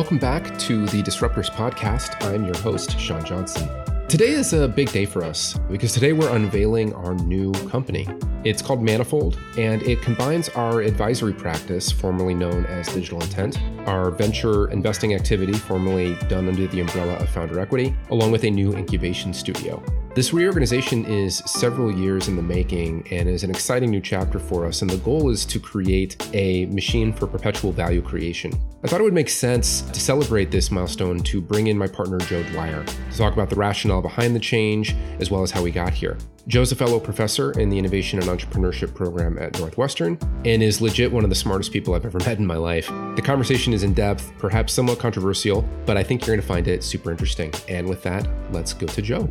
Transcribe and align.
Welcome 0.00 0.16
back 0.16 0.58
to 0.60 0.86
the 0.86 1.02
Disruptors 1.02 1.50
Podcast. 1.50 2.24
I'm 2.24 2.46
your 2.46 2.56
host, 2.56 2.98
Sean 2.98 3.22
Johnson. 3.22 3.68
Today 4.08 4.30
is 4.30 4.54
a 4.54 4.66
big 4.66 4.90
day 4.92 5.04
for 5.04 5.22
us 5.22 5.58
because 5.70 5.92
today 5.92 6.14
we're 6.14 6.34
unveiling 6.34 6.94
our 6.94 7.14
new 7.16 7.52
company. 7.68 8.08
It's 8.42 8.62
called 8.62 8.82
Manifold, 8.82 9.38
and 9.58 9.82
it 9.82 10.00
combines 10.00 10.48
our 10.48 10.80
advisory 10.80 11.34
practice, 11.34 11.92
formerly 11.92 12.32
known 12.32 12.64
as 12.64 12.88
Digital 12.88 13.20
Intent, 13.20 13.60
our 13.86 14.10
venture 14.10 14.70
investing 14.70 15.12
activity, 15.12 15.52
formerly 15.52 16.14
done 16.28 16.48
under 16.48 16.66
the 16.66 16.80
umbrella 16.80 17.16
of 17.16 17.28
Founder 17.28 17.60
Equity, 17.60 17.94
along 18.08 18.32
with 18.32 18.44
a 18.44 18.50
new 18.50 18.72
incubation 18.72 19.34
studio. 19.34 19.82
This 20.12 20.32
reorganization 20.32 21.04
is 21.04 21.36
several 21.46 21.88
years 21.88 22.26
in 22.26 22.34
the 22.34 22.42
making 22.42 23.06
and 23.12 23.28
is 23.28 23.44
an 23.44 23.50
exciting 23.50 23.90
new 23.90 24.00
chapter 24.00 24.40
for 24.40 24.66
us. 24.66 24.82
And 24.82 24.90
the 24.90 24.96
goal 24.96 25.30
is 25.30 25.44
to 25.44 25.60
create 25.60 26.16
a 26.34 26.66
machine 26.66 27.12
for 27.12 27.28
perpetual 27.28 27.70
value 27.70 28.02
creation. 28.02 28.52
I 28.82 28.88
thought 28.88 29.00
it 29.00 29.04
would 29.04 29.14
make 29.14 29.28
sense 29.28 29.82
to 29.82 30.00
celebrate 30.00 30.50
this 30.50 30.72
milestone 30.72 31.20
to 31.20 31.40
bring 31.40 31.68
in 31.68 31.78
my 31.78 31.86
partner, 31.86 32.18
Joe 32.18 32.42
Dwyer, 32.42 32.84
to 32.84 33.16
talk 33.16 33.34
about 33.34 33.50
the 33.50 33.56
rationale 33.56 34.02
behind 34.02 34.34
the 34.34 34.40
change 34.40 34.96
as 35.20 35.30
well 35.30 35.44
as 35.44 35.52
how 35.52 35.62
we 35.62 35.70
got 35.70 35.94
here. 35.94 36.18
Joe's 36.48 36.72
a 36.72 36.76
fellow 36.76 36.98
professor 36.98 37.52
in 37.52 37.68
the 37.70 37.78
Innovation 37.78 38.18
and 38.18 38.28
Entrepreneurship 38.28 38.92
program 38.92 39.38
at 39.38 39.60
Northwestern 39.60 40.18
and 40.44 40.60
is 40.60 40.80
legit 40.80 41.12
one 41.12 41.22
of 41.22 41.30
the 41.30 41.36
smartest 41.36 41.70
people 41.70 41.94
I've 41.94 42.04
ever 42.04 42.18
met 42.18 42.38
in 42.38 42.46
my 42.46 42.56
life. 42.56 42.88
The 43.14 43.22
conversation 43.22 43.72
is 43.72 43.84
in 43.84 43.94
depth, 43.94 44.32
perhaps 44.38 44.72
somewhat 44.72 44.98
controversial, 44.98 45.62
but 45.86 45.96
I 45.96 46.02
think 46.02 46.22
you're 46.22 46.34
going 46.34 46.42
to 46.42 46.48
find 46.48 46.66
it 46.66 46.82
super 46.82 47.12
interesting. 47.12 47.52
And 47.68 47.88
with 47.88 48.02
that, 48.02 48.26
let's 48.50 48.72
go 48.72 48.88
to 48.88 49.02
Joe. 49.02 49.28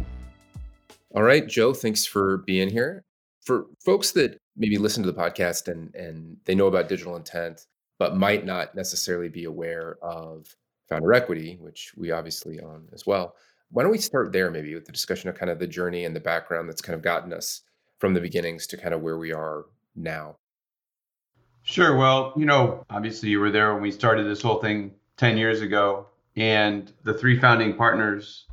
All 1.16 1.24
right, 1.24 1.48
Joe, 1.48 1.74
thanks 1.74 2.06
for 2.06 2.38
being 2.38 2.70
here. 2.70 3.04
For 3.42 3.66
folks 3.84 4.12
that 4.12 4.38
maybe 4.56 4.78
listen 4.78 5.04
to 5.04 5.12
the 5.12 5.20
podcast 5.20 5.68
and 5.68 5.94
and 5.96 6.38
they 6.46 6.54
know 6.54 6.68
about 6.68 6.90
digital 6.90 7.16
intent, 7.16 7.66
but 7.98 8.16
might 8.16 8.46
not 8.46 8.76
necessarily 8.76 9.30
be 9.30 9.46
aware 9.46 9.98
of 10.04 10.56
founder 10.88 11.14
equity, 11.14 11.58
which 11.60 11.94
we 11.96 12.12
obviously 12.12 12.60
own 12.60 12.88
as 12.94 13.06
well. 13.06 13.36
Why 13.72 13.84
don't 13.84 13.92
we 13.92 14.00
start 14.00 14.32
there 14.32 14.50
maybe 14.50 14.74
with 14.74 14.86
the 14.86 14.92
discussion 14.92 15.30
of 15.30 15.36
kind 15.36 15.52
of 15.52 15.60
the 15.60 15.68
journey 15.68 16.06
and 16.06 16.16
the 16.16 16.20
background 16.20 16.68
that's 16.68 16.82
kind 16.82 16.96
of 16.96 17.04
gotten 17.04 17.32
us 17.32 17.62
from 18.00 18.14
the 18.14 18.22
beginnings 18.22 18.66
to 18.68 18.78
kind 18.78 18.94
of 18.94 19.02
where 19.02 19.18
we 19.18 19.32
are 19.32 19.66
now? 19.96 20.38
Sure. 21.64 21.96
Well, 21.96 22.34
you 22.36 22.46
know, 22.46 22.84
obviously 22.90 23.30
you 23.30 23.40
were 23.40 23.52
there 23.52 23.74
when 23.74 23.84
we 23.84 23.92
started 23.92 24.24
this 24.24 24.42
whole 24.42 24.60
thing 24.60 24.92
10 25.18 25.38
years 25.38 25.62
ago, 25.62 26.08
and 26.36 26.92
the 27.04 27.14
three 27.14 27.40
founding 27.40 27.76
partners, 27.76 28.48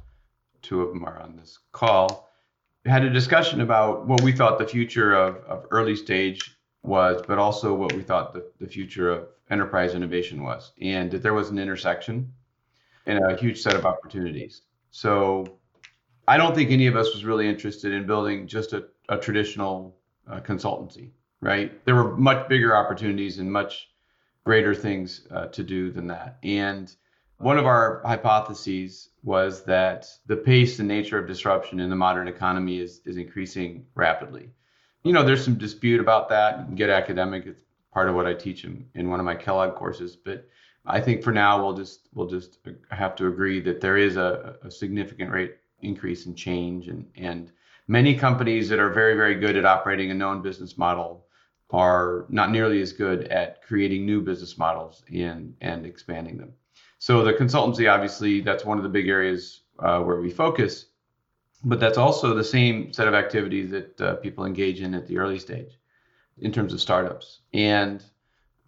two 0.60 0.82
of 0.82 0.88
them 0.90 1.04
are 1.04 1.18
on 1.20 1.36
this 1.36 1.58
call, 1.72 2.25
had 2.86 3.04
a 3.04 3.10
discussion 3.10 3.60
about 3.60 4.06
what 4.06 4.22
we 4.22 4.32
thought 4.32 4.58
the 4.58 4.66
future 4.66 5.14
of, 5.14 5.36
of 5.44 5.66
early 5.70 5.96
stage 5.96 6.56
was, 6.82 7.22
but 7.26 7.38
also 7.38 7.74
what 7.74 7.92
we 7.92 8.02
thought 8.02 8.32
the, 8.32 8.50
the 8.60 8.66
future 8.66 9.10
of 9.10 9.28
enterprise 9.50 9.94
innovation 9.94 10.42
was, 10.42 10.72
and 10.80 11.10
that 11.10 11.22
there 11.22 11.34
was 11.34 11.50
an 11.50 11.58
intersection 11.58 12.32
and 13.06 13.24
a 13.24 13.36
huge 13.36 13.60
set 13.60 13.74
of 13.74 13.84
opportunities. 13.84 14.62
So 14.90 15.58
I 16.28 16.36
don't 16.36 16.54
think 16.54 16.70
any 16.70 16.86
of 16.86 16.96
us 16.96 17.12
was 17.14 17.24
really 17.24 17.48
interested 17.48 17.92
in 17.92 18.06
building 18.06 18.46
just 18.46 18.72
a, 18.72 18.86
a 19.08 19.16
traditional 19.16 19.96
uh, 20.28 20.40
consultancy, 20.40 21.10
right? 21.40 21.84
There 21.84 21.94
were 21.94 22.16
much 22.16 22.48
bigger 22.48 22.76
opportunities 22.76 23.38
and 23.38 23.50
much 23.50 23.90
greater 24.44 24.74
things 24.74 25.26
uh, 25.30 25.46
to 25.48 25.62
do 25.62 25.90
than 25.90 26.06
that. 26.08 26.38
And 26.42 26.94
one 27.38 27.58
of 27.58 27.66
our 27.66 28.00
hypotheses 28.04 29.10
was 29.22 29.64
that 29.64 30.08
the 30.26 30.36
pace 30.36 30.78
and 30.78 30.88
nature 30.88 31.18
of 31.18 31.26
disruption 31.26 31.80
in 31.80 31.90
the 31.90 31.96
modern 31.96 32.28
economy 32.28 32.78
is, 32.78 33.00
is 33.04 33.16
increasing 33.16 33.84
rapidly. 33.94 34.50
You 35.02 35.12
know, 35.12 35.22
there's 35.22 35.44
some 35.44 35.58
dispute 35.58 36.00
about 36.00 36.28
that. 36.30 36.58
You 36.58 36.64
can 36.64 36.74
get 36.74 36.90
academic. 36.90 37.46
It's 37.46 37.62
part 37.92 38.08
of 38.08 38.14
what 38.14 38.26
I 38.26 38.34
teach 38.34 38.64
in, 38.64 38.86
in 38.94 39.10
one 39.10 39.20
of 39.20 39.26
my 39.26 39.34
Kellogg 39.34 39.74
courses. 39.74 40.16
But 40.16 40.48
I 40.86 41.00
think 41.00 41.22
for 41.22 41.32
now 41.32 41.62
we'll 41.62 41.76
just 41.76 42.08
we'll 42.14 42.28
just 42.28 42.58
have 42.90 43.16
to 43.16 43.26
agree 43.26 43.60
that 43.60 43.80
there 43.80 43.96
is 43.96 44.16
a, 44.16 44.56
a 44.62 44.70
significant 44.70 45.30
rate 45.30 45.56
increase 45.82 46.26
in 46.26 46.34
change 46.34 46.88
and 46.88 47.06
and 47.16 47.52
many 47.88 48.14
companies 48.14 48.68
that 48.68 48.78
are 48.78 48.90
very 48.90 49.14
very 49.14 49.34
good 49.34 49.56
at 49.56 49.64
operating 49.64 50.10
a 50.10 50.14
known 50.14 50.42
business 50.42 50.78
model 50.78 51.26
are 51.70 52.26
not 52.28 52.50
nearly 52.50 52.80
as 52.80 52.92
good 52.92 53.24
at 53.28 53.62
creating 53.62 54.06
new 54.06 54.20
business 54.20 54.56
models 54.56 55.02
and 55.12 55.54
and 55.60 55.84
expanding 55.84 56.38
them. 56.38 56.52
So 56.98 57.22
the 57.22 57.32
consultancy, 57.32 57.90
obviously, 57.92 58.40
that's 58.40 58.64
one 58.64 58.78
of 58.78 58.82
the 58.82 58.88
big 58.88 59.08
areas 59.08 59.62
uh, 59.78 60.00
where 60.00 60.20
we 60.20 60.30
focus, 60.30 60.86
but 61.64 61.80
that's 61.80 61.98
also 61.98 62.34
the 62.34 62.44
same 62.44 62.92
set 62.92 63.08
of 63.08 63.14
activities 63.14 63.70
that 63.70 64.00
uh, 64.00 64.14
people 64.16 64.44
engage 64.44 64.80
in 64.80 64.94
at 64.94 65.06
the 65.06 65.18
early 65.18 65.38
stage 65.38 65.78
in 66.38 66.52
terms 66.52 66.72
of 66.72 66.80
startups. 66.80 67.40
And 67.52 68.02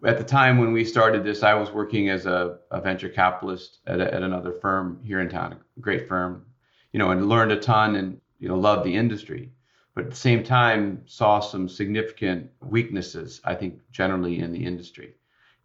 at 0.03 0.17
the 0.17 0.23
time 0.23 0.57
when 0.57 0.71
we 0.71 0.85
started 0.85 1.23
this, 1.23 1.43
I 1.43 1.53
was 1.53 1.71
working 1.71 2.09
as 2.09 2.25
a, 2.25 2.59
a 2.71 2.81
venture 2.81 3.09
capitalist 3.09 3.79
at, 3.87 3.99
a, 3.99 4.13
at 4.13 4.23
another 4.23 4.53
firm 4.53 4.99
here 5.03 5.19
in 5.19 5.29
town, 5.29 5.53
a 5.53 5.79
great 5.79 6.07
firm, 6.07 6.45
you 6.93 6.99
know, 6.99 7.11
and 7.11 7.27
learned 7.27 7.51
a 7.51 7.59
ton 7.59 7.95
and 7.95 8.19
you 8.39 8.47
know 8.47 8.57
loved 8.57 8.85
the 8.85 8.95
industry. 8.95 9.51
But 9.95 10.05
at 10.05 10.11
the 10.11 10.15
same 10.15 10.43
time, 10.43 11.01
saw 11.05 11.39
some 11.39 11.67
significant 11.67 12.51
weaknesses, 12.61 13.41
I 13.43 13.55
think, 13.55 13.79
generally 13.91 14.39
in 14.39 14.53
the 14.53 14.63
industry. 14.63 15.15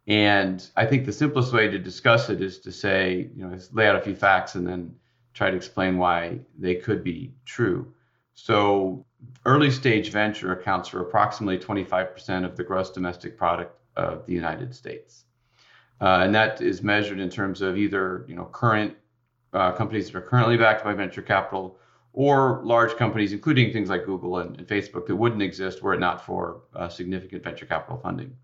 And 0.07 0.67
I 0.75 0.85
think 0.85 1.05
the 1.05 1.11
simplest 1.11 1.51
way 1.51 1.67
to 1.67 1.79
discuss 1.79 2.29
it 2.29 2.41
is 2.41 2.59
to 2.59 2.71
say, 2.71 3.29
you 3.35 3.45
know, 3.45 3.57
lay 3.71 3.87
out 3.87 3.95
a 3.95 4.01
few 4.01 4.15
facts 4.15 4.55
and 4.55 4.65
then 4.67 4.93
try 5.33 5.49
to 5.49 5.57
explain 5.57 5.97
why 5.97 6.39
they 6.57 6.75
could 6.75 7.03
be 7.03 7.33
true. 7.45 7.91
So, 8.35 9.05
early 9.45 9.71
stage 9.71 10.11
venture 10.11 10.51
accounts 10.51 10.89
for 10.89 11.01
approximately 11.01 11.57
25% 11.57 12.45
of 12.45 12.55
the 12.55 12.63
gross 12.63 12.91
domestic 12.91 13.37
product 13.37 13.79
of 13.95 14.25
the 14.25 14.33
United 14.33 14.75
States. 14.75 15.23
Uh, 16.01 16.19
and 16.23 16.35
that 16.35 16.61
is 16.61 16.83
measured 16.83 17.19
in 17.19 17.29
terms 17.29 17.61
of 17.61 17.77
either, 17.77 18.25
you 18.27 18.35
know, 18.35 18.45
current 18.45 18.95
uh, 19.53 19.71
companies 19.71 20.11
that 20.11 20.17
are 20.17 20.21
currently 20.21 20.57
backed 20.57 20.83
by 20.83 20.93
venture 20.93 21.21
capital 21.21 21.77
or 22.13 22.61
large 22.63 22.95
companies, 22.95 23.33
including 23.33 23.71
things 23.71 23.89
like 23.89 24.05
Google 24.05 24.37
and, 24.37 24.57
and 24.57 24.67
Facebook, 24.67 25.07
that 25.07 25.15
wouldn't 25.15 25.41
exist 25.41 25.81
were 25.81 25.93
it 25.93 25.99
not 25.99 26.25
for 26.25 26.61
uh, 26.75 26.89
significant 26.89 27.43
venture 27.43 27.65
capital 27.65 27.97
funding. 27.97 28.35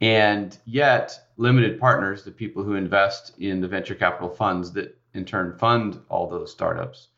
And 0.00 0.56
yet, 0.64 1.18
limited 1.36 1.80
partners, 1.80 2.22
the 2.22 2.30
people 2.30 2.62
who 2.62 2.74
invest 2.74 3.38
in 3.38 3.60
the 3.60 3.68
venture 3.68 3.94
capital 3.94 4.28
funds 4.28 4.72
that 4.72 4.96
in 5.14 5.24
turn 5.24 5.56
fund 5.58 6.00
all 6.08 6.28
those 6.28 6.52
startups, 6.52 7.08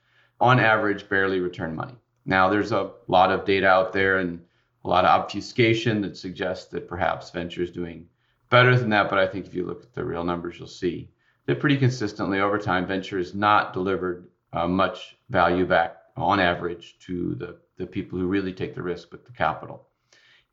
on 0.41 0.59
average, 0.59 1.09
barely 1.09 1.41
return 1.41 1.75
money. 1.75 1.95
Now, 2.25 2.49
there's 2.49 2.73
a 2.73 2.93
lot 3.09 3.31
of 3.31 3.45
data 3.45 3.67
out 3.67 3.93
there 3.93 4.19
and 4.19 4.41
a 4.85 4.89
lot 4.89 5.05
of 5.05 5.11
obfuscation 5.11 6.01
that 6.01 6.17
suggests 6.17 6.71
that 6.71 6.89
perhaps 6.89 7.31
venture 7.31 7.63
is 7.63 7.71
doing 7.71 8.07
better 8.49 8.77
than 8.79 8.89
that. 8.91 9.11
But 9.11 9.19
I 9.19 9.27
think 9.27 9.47
if 9.47 9.55
you 9.55 9.67
look 9.67 9.83
at 9.83 9.93
the 9.93 10.05
real 10.05 10.25
numbers, 10.25 10.59
you'll 10.59 10.69
see 10.69 11.11
that 11.47 11.61
pretty 11.61 11.77
consistently 11.77 12.41
over 12.41 12.59
time, 12.59 12.87
venture 12.87 13.19
has 13.19 13.35
not 13.35 13.73
delivered 13.73 14.29
uh, 14.53 14.69
much 14.69 15.17
value 15.29 15.67
back 15.67 15.97
on 16.17 16.41
average 16.41 16.99
to 17.01 17.35
the, 17.35 17.59
the 17.77 17.87
people 17.87 18.19
who 18.19 18.27
really 18.27 18.53
take 18.53 18.75
the 18.75 18.83
risk 18.83 19.13
with 19.13 19.25
the 19.25 19.33
capital. 19.33 19.87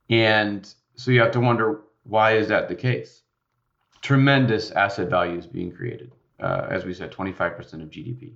And 0.09 0.71
so 0.95 1.11
you 1.11 1.19
have 1.21 1.31
to 1.31 1.39
wonder 1.39 1.81
why 2.07 2.37
is 2.37 2.47
that 2.47 2.69
the 2.69 2.75
case? 2.75 3.23
Tremendous 4.01 4.71
asset 4.71 5.09
value 5.09 5.37
is 5.37 5.47
being 5.47 5.71
created. 5.71 6.11
Uh, 6.39 6.67
as 6.69 6.85
we 6.85 6.93
said, 6.93 7.11
25% 7.11 7.57
of 7.81 7.89
GDP. 7.89 8.35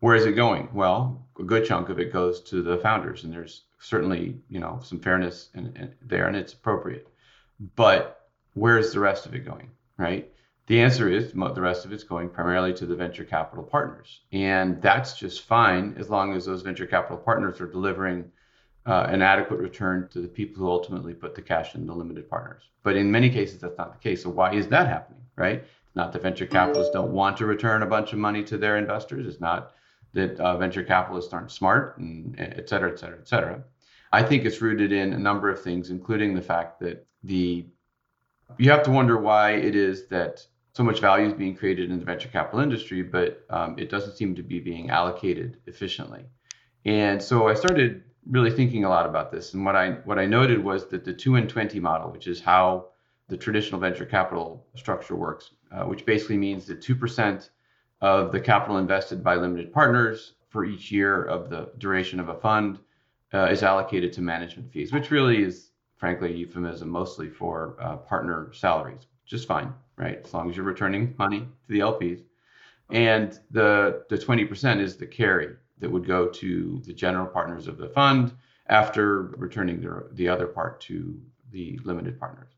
Where 0.00 0.16
is 0.16 0.26
it 0.26 0.32
going? 0.32 0.68
Well, 0.72 1.26
a 1.38 1.44
good 1.44 1.64
chunk 1.64 1.88
of 1.88 1.98
it 1.98 2.12
goes 2.12 2.40
to 2.42 2.62
the 2.62 2.78
founders, 2.78 3.24
and 3.24 3.32
there's 3.32 3.64
certainly 3.80 4.40
you 4.48 4.60
know 4.60 4.80
some 4.82 5.00
fairness 5.00 5.50
in, 5.54 5.66
in 5.76 5.94
there, 6.02 6.26
and 6.26 6.36
it's 6.36 6.52
appropriate. 6.52 7.08
But 7.74 8.28
where's 8.54 8.92
the 8.92 9.00
rest 9.00 9.26
of 9.26 9.34
it 9.34 9.44
going? 9.44 9.70
Right? 9.96 10.32
The 10.66 10.80
answer 10.80 11.08
is 11.08 11.32
the 11.32 11.60
rest 11.60 11.84
of 11.84 11.92
it's 11.92 12.04
going 12.04 12.28
primarily 12.28 12.74
to 12.74 12.86
the 12.86 12.94
venture 12.94 13.24
capital 13.24 13.64
partners, 13.64 14.20
and 14.32 14.80
that's 14.82 15.18
just 15.18 15.42
fine 15.42 15.96
as 15.98 16.10
long 16.10 16.34
as 16.34 16.44
those 16.44 16.62
venture 16.62 16.86
capital 16.86 17.18
partners 17.18 17.60
are 17.60 17.66
delivering 17.66 18.30
uh, 18.86 19.06
an 19.08 19.22
adequate 19.22 19.60
return 19.60 20.08
to 20.08 20.20
the 20.20 20.28
people 20.28 20.62
who 20.62 20.70
ultimately 20.70 21.14
put 21.14 21.34
the 21.34 21.42
cash 21.42 21.74
in 21.74 21.86
the 21.86 21.94
limited 21.94 22.28
partners. 22.28 22.62
But 22.82 22.96
in 22.96 23.10
many 23.10 23.30
cases, 23.30 23.60
that's 23.60 23.78
not 23.78 23.92
the 23.92 23.98
case. 23.98 24.22
So 24.22 24.30
why 24.30 24.54
is 24.54 24.68
that 24.68 24.86
happening, 24.88 25.22
right? 25.36 25.64
Not 25.94 26.12
that 26.12 26.22
venture 26.22 26.46
capitalists 26.46 26.92
don't 26.92 27.12
want 27.12 27.36
to 27.38 27.46
return 27.46 27.82
a 27.82 27.86
bunch 27.86 28.12
of 28.12 28.18
money 28.18 28.42
to 28.44 28.56
their 28.56 28.78
investors. 28.78 29.26
It's 29.26 29.40
not 29.40 29.72
that 30.14 30.38
uh, 30.40 30.56
venture 30.56 30.82
capitalists 30.82 31.32
aren't 31.34 31.50
smart, 31.50 31.98
and 31.98 32.34
et 32.38 32.68
cetera, 32.68 32.90
et 32.90 32.98
cetera, 32.98 33.18
et 33.18 33.28
cetera. 33.28 33.62
I 34.10 34.22
think 34.22 34.44
it's 34.44 34.62
rooted 34.62 34.92
in 34.92 35.12
a 35.12 35.18
number 35.18 35.50
of 35.50 35.60
things, 35.60 35.90
including 35.90 36.34
the 36.34 36.42
fact 36.42 36.80
that 36.80 37.06
the 37.24 37.66
you 38.56 38.70
have 38.70 38.82
to 38.84 38.90
wonder 38.90 39.18
why 39.18 39.52
it 39.52 39.76
is 39.76 40.06
that 40.06 40.46
so 40.72 40.82
much 40.82 41.00
value 41.00 41.26
is 41.26 41.34
being 41.34 41.54
created 41.54 41.90
in 41.90 41.98
the 41.98 42.04
venture 42.04 42.28
capital 42.28 42.60
industry, 42.60 43.02
but 43.02 43.44
um, 43.50 43.78
it 43.78 43.90
doesn't 43.90 44.16
seem 44.16 44.34
to 44.36 44.42
be 44.42 44.60
being 44.60 44.88
allocated 44.88 45.58
efficiently. 45.66 46.24
And 46.86 47.22
so 47.22 47.48
I 47.48 47.54
started 47.54 48.04
really 48.30 48.50
thinking 48.50 48.84
a 48.84 48.88
lot 48.88 49.06
about 49.06 49.30
this. 49.30 49.54
And 49.54 49.64
what 49.64 49.76
I 49.76 49.92
what 50.04 50.18
I 50.18 50.26
noted 50.26 50.62
was 50.62 50.86
that 50.88 51.04
the 51.04 51.12
two 51.12 51.36
and 51.36 51.48
twenty 51.48 51.80
model, 51.80 52.10
which 52.10 52.26
is 52.26 52.40
how 52.40 52.88
the 53.28 53.36
traditional 53.36 53.80
venture 53.80 54.06
capital 54.06 54.66
structure 54.74 55.16
works, 55.16 55.50
uh, 55.72 55.84
which 55.84 56.06
basically 56.06 56.38
means 56.38 56.66
that 56.66 56.80
two 56.80 56.94
percent 56.94 57.50
of 58.00 58.32
the 58.32 58.40
capital 58.40 58.78
invested 58.78 59.24
by 59.24 59.34
limited 59.34 59.72
partners 59.72 60.34
for 60.48 60.64
each 60.64 60.90
year 60.90 61.24
of 61.24 61.50
the 61.50 61.70
duration 61.78 62.20
of 62.20 62.28
a 62.28 62.34
fund 62.34 62.78
uh, 63.34 63.48
is 63.50 63.62
allocated 63.62 64.12
to 64.12 64.22
management 64.22 64.70
fees, 64.72 64.92
which 64.92 65.10
really 65.10 65.42
is, 65.42 65.70
frankly, 65.96 66.32
a 66.32 66.36
euphemism 66.36 66.88
mostly 66.88 67.28
for 67.28 67.76
uh, 67.80 67.96
partner 67.96 68.50
salaries, 68.54 69.06
just 69.26 69.46
fine. 69.46 69.72
right? 69.96 70.20
As 70.24 70.32
long 70.32 70.48
as 70.48 70.56
you're 70.56 70.64
returning 70.64 71.14
money 71.18 71.40
to 71.40 71.68
the 71.68 71.80
LPs. 71.80 72.22
And 72.90 73.38
the, 73.50 74.04
the 74.08 74.16
20% 74.16 74.80
is 74.80 74.96
the 74.96 75.06
carry 75.06 75.56
that 75.80 75.90
would 75.90 76.06
go 76.06 76.28
to 76.28 76.82
the 76.84 76.92
general 76.92 77.26
partners 77.26 77.68
of 77.68 77.78
the 77.78 77.88
fund 77.88 78.32
after 78.68 79.22
returning 79.38 79.80
the, 79.80 80.08
the 80.12 80.28
other 80.28 80.46
part 80.46 80.80
to 80.82 81.18
the 81.50 81.78
limited 81.84 82.18
partners. 82.18 82.52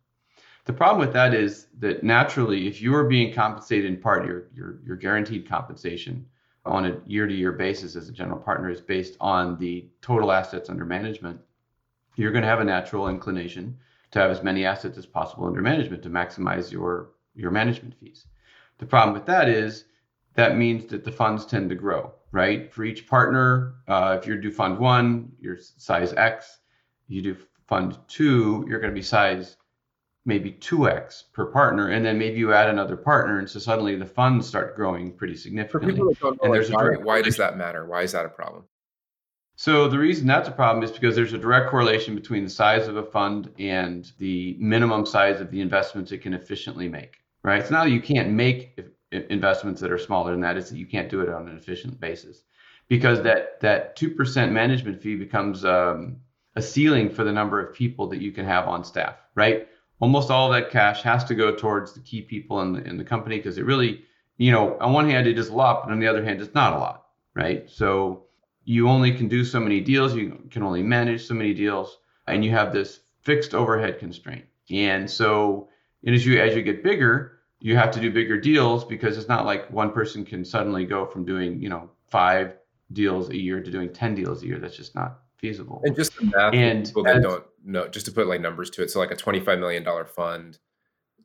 The 0.64 0.72
problem 0.72 1.00
with 1.00 1.14
that 1.14 1.34
is 1.34 1.66
that 1.78 2.04
naturally, 2.04 2.66
if 2.66 2.80
you 2.80 2.94
are 2.94 3.04
being 3.04 3.32
compensated 3.32 3.86
in 3.86 4.00
part, 4.00 4.26
your, 4.26 4.48
your, 4.54 4.80
your 4.84 4.96
guaranteed 4.96 5.48
compensation 5.48 6.26
on 6.66 6.86
a 6.86 7.00
year 7.06 7.26
to 7.26 7.34
year 7.34 7.52
basis 7.52 7.96
as 7.96 8.08
a 8.08 8.12
general 8.12 8.38
partner 8.38 8.70
is 8.70 8.80
based 8.80 9.16
on 9.20 9.58
the 9.58 9.88
total 10.02 10.30
assets 10.30 10.68
under 10.68 10.84
management, 10.84 11.40
you're 12.16 12.32
going 12.32 12.42
to 12.42 12.48
have 12.48 12.60
a 12.60 12.64
natural 12.64 13.08
inclination 13.08 13.78
to 14.10 14.18
have 14.18 14.30
as 14.30 14.42
many 14.42 14.64
assets 14.64 14.98
as 14.98 15.06
possible 15.06 15.46
under 15.46 15.62
management 15.62 16.02
to 16.02 16.10
maximize 16.10 16.70
your, 16.70 17.12
your 17.34 17.50
management 17.50 17.94
fees. 17.98 18.26
The 18.78 18.86
problem 18.86 19.14
with 19.14 19.26
that 19.26 19.48
is 19.48 19.84
that 20.34 20.56
means 20.56 20.86
that 20.86 21.04
the 21.04 21.12
funds 21.12 21.46
tend 21.46 21.70
to 21.70 21.74
grow, 21.74 22.12
right? 22.32 22.72
For 22.72 22.84
each 22.84 23.06
partner, 23.06 23.74
uh, 23.88 24.18
if 24.20 24.26
you 24.26 24.40
do 24.40 24.50
fund 24.50 24.78
one, 24.78 25.32
you're 25.40 25.58
size 25.58 26.12
X. 26.12 26.58
You 27.08 27.22
do 27.22 27.36
fund 27.66 27.98
two, 28.08 28.64
you're 28.68 28.80
going 28.80 28.92
to 28.92 28.98
be 28.98 29.02
size 29.02 29.56
maybe 30.26 30.52
2x 30.52 31.24
per 31.32 31.46
partner 31.46 31.88
and 31.88 32.04
then 32.04 32.18
maybe 32.18 32.38
you 32.38 32.52
add 32.52 32.68
another 32.68 32.96
partner 32.96 33.38
and 33.38 33.48
so 33.48 33.58
suddenly 33.58 33.96
the 33.96 34.04
funds 34.04 34.46
start 34.46 34.76
growing 34.76 35.12
pretty 35.12 35.34
significantly 35.34 35.98
and 36.42 36.52
there's 36.52 36.70
why, 36.70 36.90
why 37.02 37.22
does 37.22 37.36
that 37.36 37.56
matter 37.56 37.86
why 37.86 38.02
is 38.02 38.12
that 38.12 38.26
a 38.26 38.28
problem 38.28 38.62
so 39.56 39.88
the 39.88 39.98
reason 39.98 40.26
that's 40.26 40.48
a 40.48 40.52
problem 40.52 40.84
is 40.84 40.90
because 40.90 41.16
there's 41.16 41.32
a 41.32 41.38
direct 41.38 41.70
correlation 41.70 42.14
between 42.14 42.44
the 42.44 42.50
size 42.50 42.86
of 42.86 42.96
a 42.96 43.02
fund 43.02 43.50
and 43.58 44.12
the 44.18 44.56
minimum 44.58 45.06
size 45.06 45.40
of 45.40 45.50
the 45.50 45.60
investments 45.60 46.12
it 46.12 46.18
can 46.18 46.34
efficiently 46.34 46.86
make 46.86 47.16
right 47.42 47.66
so 47.66 47.74
now 47.74 47.84
you 47.84 48.00
can't 48.00 48.30
make 48.30 48.78
investments 49.12 49.80
that 49.80 49.90
are 49.90 49.98
smaller 49.98 50.30
than 50.30 50.40
that 50.40 50.56
is 50.56 50.70
that 50.70 50.78
you 50.78 50.86
can't 50.86 51.08
do 51.08 51.20
it 51.20 51.28
on 51.28 51.48
an 51.48 51.56
efficient 51.56 51.98
basis 52.00 52.42
because 52.88 53.22
that 53.22 53.60
that 53.60 53.96
2% 53.96 54.52
management 54.52 55.02
fee 55.02 55.16
becomes 55.16 55.64
um, 55.64 56.16
a 56.56 56.62
ceiling 56.62 57.10
for 57.10 57.24
the 57.24 57.32
number 57.32 57.60
of 57.60 57.74
people 57.74 58.08
that 58.08 58.20
you 58.20 58.32
can 58.32 58.44
have 58.44 58.68
on 58.68 58.84
staff 58.84 59.16
right 59.34 59.68
almost 60.00 60.30
all 60.30 60.50
that 60.50 60.70
cash 60.70 61.02
has 61.02 61.24
to 61.24 61.34
go 61.34 61.54
towards 61.54 61.92
the 61.92 62.00
key 62.00 62.22
people 62.22 62.60
in 62.62 62.72
the, 62.72 62.82
in 62.82 62.96
the 62.96 63.04
company 63.04 63.36
because 63.36 63.58
it 63.58 63.64
really, 63.64 64.02
you 64.38 64.50
know, 64.50 64.76
on 64.80 64.92
one 64.92 65.08
hand, 65.08 65.26
it 65.26 65.38
is 65.38 65.48
a 65.48 65.54
lot, 65.54 65.84
but 65.84 65.92
on 65.92 66.00
the 66.00 66.08
other 66.08 66.24
hand, 66.24 66.40
it's 66.40 66.54
not 66.54 66.72
a 66.72 66.78
lot, 66.78 67.06
right? 67.34 67.68
So 67.70 68.24
you 68.64 68.88
only 68.88 69.12
can 69.12 69.28
do 69.28 69.44
so 69.44 69.60
many 69.60 69.80
deals, 69.80 70.14
you 70.14 70.48
can 70.50 70.62
only 70.62 70.82
manage 70.82 71.26
so 71.26 71.34
many 71.34 71.54
deals, 71.54 71.98
and 72.26 72.44
you 72.44 72.50
have 72.50 72.72
this 72.72 73.00
fixed 73.20 73.54
overhead 73.54 73.98
constraint. 73.98 74.46
And 74.70 75.10
so, 75.10 75.68
and 76.04 76.14
as 76.14 76.24
you 76.24 76.40
as 76.40 76.54
you 76.54 76.62
get 76.62 76.82
bigger, 76.82 77.39
you 77.60 77.76
have 77.76 77.90
to 77.92 78.00
do 78.00 78.10
bigger 78.10 78.40
deals 78.40 78.84
because 78.84 79.18
it's 79.18 79.28
not 79.28 79.44
like 79.44 79.70
one 79.70 79.92
person 79.92 80.24
can 80.24 80.44
suddenly 80.44 80.84
go 80.84 81.04
from 81.04 81.24
doing, 81.24 81.60
you 81.60 81.68
know, 81.68 81.90
five 82.08 82.56
deals 82.92 83.28
a 83.28 83.36
year 83.36 83.62
to 83.62 83.70
doing 83.70 83.92
10 83.92 84.14
deals 84.14 84.42
a 84.42 84.46
year. 84.46 84.58
That's 84.58 84.76
just 84.76 84.94
not 84.94 85.20
feasible. 85.36 85.82
And 85.84 85.94
just 85.94 86.16
the 86.16 86.24
math 86.24 86.54
and 86.54 86.86
people 86.86 87.04
that 87.04 87.22
don't 87.22 87.44
know, 87.64 87.86
just 87.88 88.06
to 88.06 88.12
put 88.12 88.26
like 88.26 88.40
numbers 88.40 88.70
to 88.70 88.82
it. 88.82 88.90
So 88.90 88.98
like 88.98 89.10
a 89.10 89.16
$25 89.16 89.60
million 89.60 89.86
fund, 90.06 90.58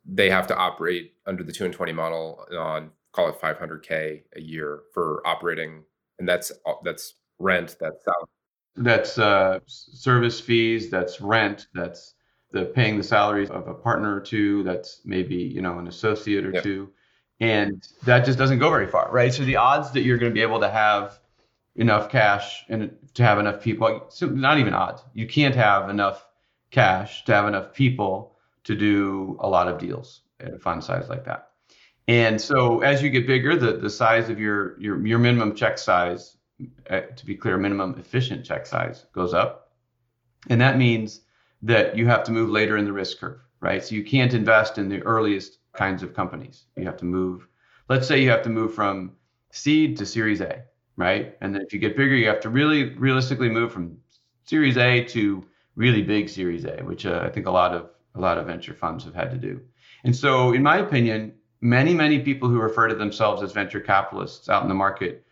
they 0.06 0.30
have 0.30 0.46
to 0.48 0.56
operate 0.56 1.14
under 1.26 1.44
the 1.44 1.54
two 1.54 1.66
and 1.66 1.74
20 1.74 1.94
model 1.94 2.46
on 2.58 2.92
call 3.14 3.30
it 3.30 3.40
500K 3.40 4.24
a 4.36 4.42
year 4.42 4.82
for 4.94 5.26
operating. 5.26 5.84
And 6.20 6.28
that's, 6.28 6.52
that's 6.84 7.16
rent, 7.40 7.78
that's 7.80 8.04
salary. 8.04 8.28
That's 8.76 9.18
uh, 9.18 9.60
service 9.68 10.42
fees, 10.42 10.90
that's 10.90 11.22
rent, 11.22 11.68
that's 11.74 12.15
the 12.56 12.64
paying 12.64 12.98
the 12.98 13.04
salaries 13.04 13.50
of 13.50 13.68
a 13.68 13.74
partner 13.74 14.16
or 14.16 14.22
two, 14.22 14.64
that's 14.64 15.02
maybe, 15.04 15.36
you 15.36 15.62
know, 15.62 15.78
an 15.78 15.88
associate 15.88 16.46
or 16.46 16.52
yep. 16.52 16.64
two. 16.64 16.90
And 17.42 17.86
that 18.06 18.24
just 18.24 18.40
doesn't 18.40 18.60
go 18.60 18.70
very 18.70 18.88
far, 18.88 19.12
right? 19.12 19.34
So 19.34 19.44
the 19.44 19.58
odds 19.58 19.92
that 19.92 20.04
you're 20.04 20.18
going 20.18 20.32
to 20.32 20.34
be 20.34 20.42
able 20.42 20.62
to 20.62 20.70
have 20.70 21.20
enough 21.76 22.10
cash 22.10 22.64
and 22.70 22.96
to 23.16 23.24
have 23.24 23.40
enough 23.40 23.62
people. 23.62 24.06
So 24.08 24.28
not 24.28 24.58
even 24.58 24.74
odds. 24.74 25.04
You 25.14 25.28
can't 25.28 25.54
have 25.54 25.90
enough 25.90 26.26
cash 26.72 27.26
to 27.26 27.34
have 27.34 27.46
enough 27.46 27.74
people 27.74 28.38
to 28.64 28.74
do 28.74 29.38
a 29.42 29.50
lot 29.50 29.68
of 29.68 29.78
deals 29.78 30.22
at 30.40 30.54
a 30.54 30.58
fund 30.58 30.82
size 30.82 31.10
like 31.10 31.26
that. 31.26 31.50
And 32.08 32.40
so 32.40 32.80
as 32.84 33.04
you 33.04 33.10
get 33.10 33.28
bigger, 33.28 33.58
the, 33.58 33.74
the 33.74 33.90
size 33.90 34.30
of 34.30 34.40
your, 34.40 34.80
your, 34.80 35.06
your 35.06 35.20
minimum 35.20 35.56
check 35.56 35.78
size, 35.78 36.38
uh, 36.90 37.02
to 37.02 37.26
be 37.26 37.36
clear, 37.36 37.58
minimum 37.58 37.96
efficient 38.00 38.46
check 38.46 38.66
size 38.66 39.06
goes 39.12 39.34
up. 39.34 39.74
And 40.48 40.62
that 40.62 40.78
means 40.78 41.20
that 41.66 41.96
you 41.98 42.08
have 42.08 42.24
to 42.24 42.32
move 42.32 42.50
later 42.50 42.78
in 42.78 42.86
the 42.86 42.94
risk 42.94 43.20
curve, 43.20 43.40
right? 43.60 43.84
So 43.84 43.96
you 43.96 44.04
can't 44.04 44.34
invest 44.34 44.78
in 44.78 44.90
the 44.90 45.02
earliest 45.04 45.60
kinds 45.74 46.02
of 46.04 46.14
companies. 46.14 46.66
You 46.76 46.86
have 46.86 46.98
to 46.98 47.06
move, 47.06 47.48
let's 47.90 48.08
say 48.08 48.22
you 48.22 48.30
have 48.30 48.44
to 48.44 48.50
move 48.50 48.74
from 48.74 49.12
seed 49.52 49.98
to 49.98 50.06
series 50.06 50.42
A 50.42 50.64
right? 50.98 51.36
And 51.42 51.54
then 51.54 51.62
if 51.62 51.74
you 51.74 51.80
get 51.80 51.98
bigger, 51.98 52.16
you 52.16 52.28
have 52.28 52.40
to 52.42 52.50
really 52.50 52.96
realistically 52.96 53.50
move 53.50 53.72
from 53.72 53.98
Series 54.46 54.78
A 54.78 55.04
to 55.06 55.44
really 55.76 56.02
big 56.02 56.30
Series 56.30 56.66
A, 56.66 56.84
which 56.84 57.06
uh, 57.06 57.22
I 57.24 57.30
think 57.30 57.48
a 57.48 57.52
lot 57.52 57.74
of 57.74 57.90
a 58.16 58.20
lot 58.20 58.38
of 58.38 58.48
venture 58.48 58.74
funds 58.74 59.04
have 59.04 59.14
had 59.14 59.30
to 59.32 59.38
do. 59.38 59.60
And 60.06 60.16
so, 60.16 60.54
in 60.54 60.64
my 60.64 60.78
opinion, 60.78 61.34
many 61.62 61.94
many 61.94 62.20
people 62.20 62.50
who 62.50 62.60
refer 62.60 62.88
to 62.88 62.96
themselves 62.96 63.42
as 63.44 63.52
venture 63.52 63.82
capitalists 63.82 64.50
out 64.50 64.64
in 64.64 64.70
the 64.70 64.76
market 64.76 65.26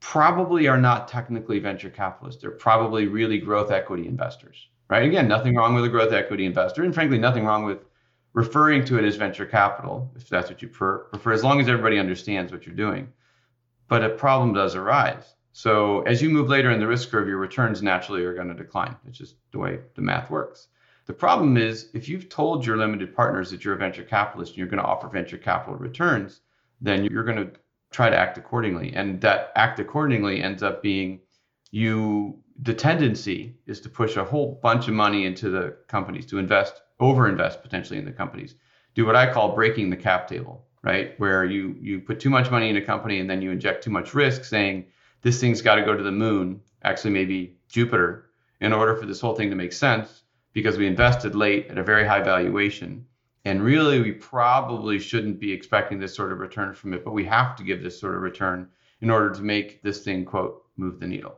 probably 0.00 0.68
are 0.68 0.80
not 0.80 1.08
technically 1.08 1.58
venture 1.58 1.88
capitalists. 1.88 2.42
They're 2.42 2.50
probably 2.50 3.06
really 3.06 3.38
growth 3.38 3.70
equity 3.70 4.06
investors, 4.06 4.68
right? 4.88 5.04
Again, 5.04 5.28
nothing 5.28 5.54
wrong 5.54 5.74
with 5.74 5.84
a 5.84 5.88
growth 5.88 6.12
equity 6.12 6.46
investor, 6.46 6.82
and 6.82 6.94
frankly, 6.94 7.18
nothing 7.18 7.44
wrong 7.44 7.64
with 7.64 7.84
referring 8.32 8.84
to 8.84 8.98
it 8.98 9.04
as 9.04 9.16
venture 9.16 9.46
capital 9.46 10.10
if 10.16 10.28
that's 10.28 10.50
what 10.50 10.60
you 10.60 10.68
prefer, 10.68 11.32
as 11.32 11.44
long 11.44 11.60
as 11.60 11.68
everybody 11.68 11.98
understands 11.98 12.52
what 12.52 12.66
you're 12.66 12.74
doing 12.74 13.12
but 13.88 14.04
a 14.04 14.10
problem 14.10 14.52
does 14.52 14.74
arise. 14.74 15.34
So 15.52 16.02
as 16.02 16.20
you 16.20 16.30
move 16.30 16.48
later 16.48 16.70
in 16.70 16.80
the 16.80 16.86
risk 16.86 17.10
curve, 17.10 17.28
your 17.28 17.38
returns 17.38 17.82
naturally 17.82 18.24
are 18.24 18.34
going 18.34 18.48
to 18.48 18.54
decline. 18.54 18.96
It's 19.06 19.18
just 19.18 19.36
the 19.52 19.58
way 19.58 19.80
the 19.94 20.02
math 20.02 20.30
works. 20.30 20.68
The 21.06 21.12
problem 21.12 21.56
is 21.56 21.90
if 21.94 22.08
you've 22.08 22.28
told 22.28 22.66
your 22.66 22.76
limited 22.76 23.14
partners 23.14 23.50
that 23.50 23.64
you're 23.64 23.74
a 23.74 23.78
venture 23.78 24.04
capitalist 24.04 24.52
and 24.52 24.58
you're 24.58 24.66
going 24.66 24.82
to 24.82 24.88
offer 24.88 25.08
venture 25.08 25.38
capital 25.38 25.76
returns, 25.76 26.40
then 26.80 27.04
you're 27.04 27.24
going 27.24 27.36
to 27.36 27.52
try 27.92 28.10
to 28.10 28.16
act 28.16 28.38
accordingly. 28.38 28.92
And 28.94 29.20
that 29.20 29.52
act 29.54 29.78
accordingly 29.78 30.42
ends 30.42 30.62
up 30.62 30.82
being 30.82 31.20
you 31.70 32.38
the 32.62 32.74
tendency 32.74 33.56
is 33.66 33.80
to 33.80 33.88
push 33.88 34.16
a 34.16 34.24
whole 34.24 34.58
bunch 34.62 34.88
of 34.88 34.94
money 34.94 35.26
into 35.26 35.50
the 35.50 35.76
companies, 35.88 36.26
to 36.26 36.38
invest, 36.38 36.82
overinvest 37.00 37.62
potentially 37.62 37.98
in 37.98 38.04
the 38.04 38.12
companies. 38.12 38.54
Do 38.94 39.04
what 39.04 39.16
I 39.16 39.32
call 39.32 39.54
breaking 39.54 39.90
the 39.90 39.96
cap 39.96 40.28
table 40.28 40.66
right? 40.84 41.18
Where 41.18 41.44
you 41.44 41.76
you 41.80 42.00
put 42.00 42.20
too 42.20 42.30
much 42.30 42.50
money 42.50 42.68
in 42.68 42.76
a 42.76 42.82
company 42.82 43.18
and 43.18 43.28
then 43.28 43.42
you 43.42 43.50
inject 43.50 43.82
too 43.82 43.90
much 43.90 44.14
risk, 44.14 44.44
saying 44.44 44.84
this 45.22 45.40
thing's 45.40 45.62
got 45.62 45.76
to 45.76 45.82
go 45.82 45.96
to 45.96 46.02
the 46.02 46.12
moon, 46.12 46.60
actually 46.82 47.10
maybe 47.10 47.56
Jupiter, 47.68 48.26
in 48.60 48.72
order 48.72 48.94
for 48.94 49.06
this 49.06 49.20
whole 49.20 49.34
thing 49.34 49.50
to 49.50 49.56
make 49.56 49.72
sense, 49.72 50.22
because 50.52 50.76
we 50.76 50.86
invested 50.86 51.34
late 51.34 51.68
at 51.68 51.78
a 51.78 51.82
very 51.82 52.06
high 52.06 52.20
valuation. 52.20 53.06
And 53.46 53.62
really, 53.62 54.00
we 54.00 54.12
probably 54.12 54.98
shouldn't 54.98 55.40
be 55.40 55.52
expecting 55.52 55.98
this 55.98 56.14
sort 56.14 56.32
of 56.32 56.38
return 56.38 56.74
from 56.74 56.94
it, 56.94 57.04
but 57.04 57.12
we 57.12 57.24
have 57.24 57.56
to 57.56 57.64
give 57.64 57.82
this 57.82 57.98
sort 57.98 58.14
of 58.14 58.22
return 58.22 58.68
in 59.00 59.10
order 59.10 59.30
to 59.30 59.42
make 59.42 59.82
this 59.82 60.02
thing, 60.02 60.24
quote, 60.24 60.64
move 60.76 60.98
the 61.00 61.06
needle. 61.06 61.36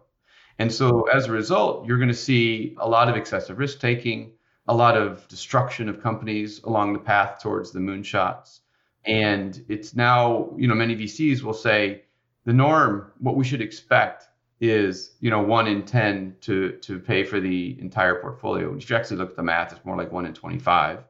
And 0.59 0.73
so 0.73 1.03
as 1.05 1.27
a 1.27 1.33
result, 1.33 1.87
you're 1.87 1.99
going 1.99 2.09
to 2.09 2.15
see 2.15 2.77
a 2.79 2.89
lot 2.89 3.09
of 3.09 3.17
excessive 3.17 3.59
risk 3.59 3.79
taking, 3.79 4.33
a 4.69 4.75
lot 4.75 4.97
of 4.97 5.27
destruction 5.29 5.89
of 5.89 6.03
companies 6.03 6.63
along 6.65 6.93
the 6.93 6.99
path 6.99 7.41
towards 7.43 7.73
the 7.73 7.79
moonshots. 7.79 8.61
And 9.05 9.65
it's 9.69 9.95
now, 9.95 10.53
you 10.57 10.67
know, 10.67 10.75
many 10.75 10.97
VCs 10.97 11.43
will 11.43 11.55
say 11.55 12.03
the 12.45 12.53
norm, 12.53 13.13
what 13.19 13.37
we 13.37 13.45
should 13.45 13.61
expect 13.61 14.29
is, 14.61 15.17
you 15.21 15.31
know, 15.31 15.43
one 15.43 15.67
in 15.67 15.85
10 15.85 16.37
to, 16.41 16.73
to 16.79 16.99
pay 16.99 17.23
for 17.23 17.39
the 17.39 17.79
entire 17.81 18.17
portfolio. 18.17 18.75
If 18.75 18.89
you 18.89 18.97
actually 18.97 19.19
look 19.19 19.31
at 19.31 19.37
the 19.37 19.43
math, 19.43 19.73
it's 19.73 19.85
more 19.85 19.97
like 19.97 20.11
one 20.11 20.25
in 20.25 20.33
25. 20.33 21.05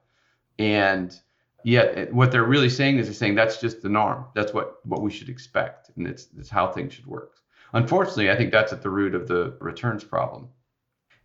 And 0.59 1.19
yet 1.63 1.97
eh, 1.97 2.07
what 2.11 2.33
they're 2.33 2.45
really 2.45 2.69
saying 2.69 2.99
is 2.99 3.07
they're 3.07 3.15
saying 3.15 3.37
that's 3.37 3.61
just 3.61 3.83
the 3.83 3.89
norm. 3.89 4.27
That's 4.35 4.53
what, 4.53 4.85
what 4.85 5.03
we 5.03 5.11
should 5.11 5.29
expect. 5.29 5.91
And 5.97 6.07
it's, 6.07 6.29
it's 6.37 6.51
how 6.51 6.73
things 6.73 6.93
should 6.95 7.07
work. 7.07 7.37
Unfortunately, 7.73 8.31
I 8.31 8.37
think 8.37 8.53
that's 8.53 8.73
at 8.73 8.83
the 8.83 8.91
root 8.91 9.15
of 9.15 9.29
the 9.29 9.57
returns 9.61 10.05
problem. 10.05 10.49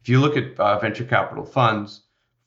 If 0.01 0.10
you 0.10 0.19
look 0.19 0.38
at 0.38 0.60
uh, 0.60 0.79
venture 0.79 1.05
capital 1.05 1.45
funds, 1.45 2.01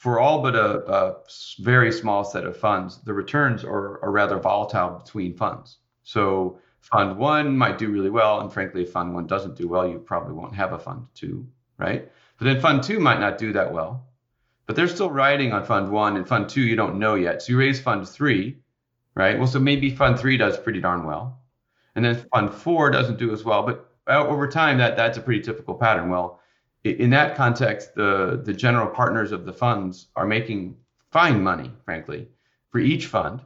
for 0.04 0.20
all 0.20 0.42
but 0.42 0.54
a, 0.54 0.84
a, 0.92 1.16
very 1.60 1.90
small 1.90 2.24
set 2.24 2.44
of 2.44 2.56
funds, 2.56 2.98
the 3.04 3.14
returns 3.14 3.64
are, 3.64 4.04
are 4.04 4.10
rather 4.10 4.38
volatile 4.38 5.00
between 5.02 5.34
funds. 5.34 5.78
So 6.02 6.58
fund 6.80 7.16
one 7.16 7.56
might 7.56 7.78
do 7.78 7.90
really 7.90 8.10
well, 8.10 8.40
and 8.40 8.52
frankly, 8.52 8.82
if 8.82 8.92
fund 8.92 9.14
one 9.14 9.26
doesn't 9.26 9.56
do 9.56 9.66
well, 9.66 9.88
you 9.88 9.98
probably 9.98 10.34
won't 10.34 10.54
have 10.54 10.74
a 10.74 10.78
fund 10.78 11.06
two, 11.14 11.46
right? 11.78 12.10
But 12.38 12.44
then 12.44 12.60
fund 12.60 12.82
two 12.82 13.00
might 13.00 13.20
not 13.20 13.38
do 13.38 13.54
that 13.54 13.72
well, 13.72 14.06
but 14.66 14.76
they're 14.76 14.88
still 14.88 15.10
riding 15.10 15.52
on 15.52 15.64
fund 15.64 15.90
one, 15.90 16.16
and 16.16 16.28
fund 16.28 16.50
two 16.50 16.60
you 16.60 16.76
don't 16.76 16.98
know 16.98 17.14
yet. 17.14 17.40
So 17.40 17.52
you 17.52 17.58
raise 17.58 17.80
fund 17.80 18.06
three, 18.06 18.58
right? 19.14 19.38
Well, 19.38 19.46
so 19.46 19.58
maybe 19.58 19.88
fund 19.88 20.18
three 20.18 20.36
does 20.36 20.58
pretty 20.58 20.80
darn 20.80 21.06
well, 21.06 21.40
and 21.94 22.04
then 22.04 22.16
fund 22.32 22.52
four 22.52 22.90
doesn't 22.90 23.18
do 23.18 23.32
as 23.32 23.44
well, 23.44 23.62
but 23.62 23.90
uh, 24.06 24.26
over 24.26 24.46
time 24.48 24.78
that 24.78 24.96
that's 24.96 25.18
a 25.18 25.20
pretty 25.22 25.40
typical 25.42 25.74
pattern. 25.74 26.10
Well, 26.10 26.40
in 26.84 27.10
that 27.10 27.36
context, 27.36 27.94
the 27.94 28.42
the 28.44 28.52
general 28.52 28.88
partners 28.88 29.32
of 29.32 29.46
the 29.46 29.52
funds 29.52 30.08
are 30.16 30.26
making 30.26 30.76
fine 31.14 31.42
money, 31.42 31.70
frankly. 31.84 32.28
for 32.70 32.80
each 32.80 33.06
fund. 33.06 33.40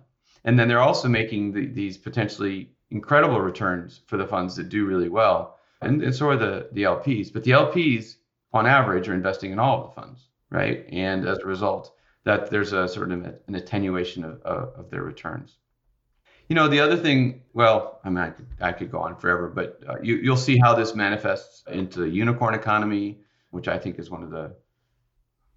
And 0.44 0.58
then 0.58 0.68
they're 0.68 0.80
also 0.80 1.06
making 1.06 1.52
the, 1.52 1.66
these 1.66 1.98
potentially 1.98 2.70
incredible 2.90 3.42
returns 3.42 4.00
for 4.06 4.16
the 4.16 4.26
funds 4.26 4.56
that 4.56 4.70
do 4.70 4.86
really 4.86 5.10
well. 5.10 5.58
And, 5.82 6.02
and 6.02 6.14
so 6.14 6.30
are 6.30 6.36
the, 6.36 6.70
the 6.72 6.84
LPs. 6.84 7.30
But 7.30 7.44
the 7.44 7.50
LPs, 7.50 8.16
on 8.54 8.66
average, 8.66 9.06
are 9.06 9.12
investing 9.12 9.52
in 9.52 9.58
all 9.58 9.82
of 9.82 9.88
the 9.88 10.00
funds, 10.00 10.28
right? 10.48 10.86
And 10.90 11.28
as 11.28 11.40
a 11.40 11.44
result, 11.44 11.92
that 12.24 12.50
there's 12.50 12.72
a 12.72 12.88
sort 12.88 13.12
of 13.12 13.22
an 13.46 13.54
attenuation 13.54 14.24
of, 14.24 14.40
of, 14.40 14.72
of 14.78 14.90
their 14.90 15.02
returns. 15.02 15.58
You 16.48 16.54
know, 16.54 16.66
the 16.66 16.80
other 16.80 16.96
thing, 16.96 17.42
well, 17.52 18.00
I 18.04 18.08
mean, 18.08 18.18
I 18.18 18.30
could, 18.30 18.46
I 18.60 18.72
could 18.72 18.90
go 18.90 19.00
on 19.00 19.16
forever, 19.16 19.48
but 19.48 19.82
uh, 19.86 19.96
you, 20.02 20.16
you'll 20.16 20.36
see 20.36 20.56
how 20.56 20.74
this 20.74 20.94
manifests 20.94 21.62
into 21.70 22.00
the 22.00 22.08
unicorn 22.08 22.54
economy, 22.54 23.18
which 23.50 23.68
I 23.68 23.78
think 23.78 23.98
is 23.98 24.08
one 24.08 24.22
of 24.22 24.30
the 24.30 24.56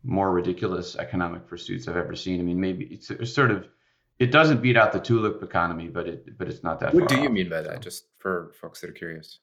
more 0.03 0.31
ridiculous 0.31 0.97
economic 0.97 1.47
pursuits 1.47 1.87
I've 1.87 1.95
ever 1.95 2.15
seen. 2.15 2.41
I 2.41 2.43
mean, 2.43 2.59
maybe 2.59 2.85
it's, 2.85 3.09
it's 3.09 3.33
sort 3.33 3.51
of, 3.51 3.69
it 4.19 4.31
doesn't 4.31 4.61
beat 4.61 4.75
out 4.75 4.91
the 4.91 4.99
tulip 4.99 5.41
economy, 5.41 5.87
but 5.87 6.07
it, 6.07 6.37
but 6.37 6.49
it's 6.49 6.61
not 6.61 6.79
that. 6.81 6.93
What 6.93 7.07
do 7.07 7.15
you 7.15 7.27
off. 7.27 7.31
mean 7.31 7.49
by 7.49 7.61
that? 7.61 7.81
Just 7.81 8.05
for 8.19 8.51
folks 8.59 8.81
that 8.81 8.89
are 8.89 8.93
curious. 8.93 9.39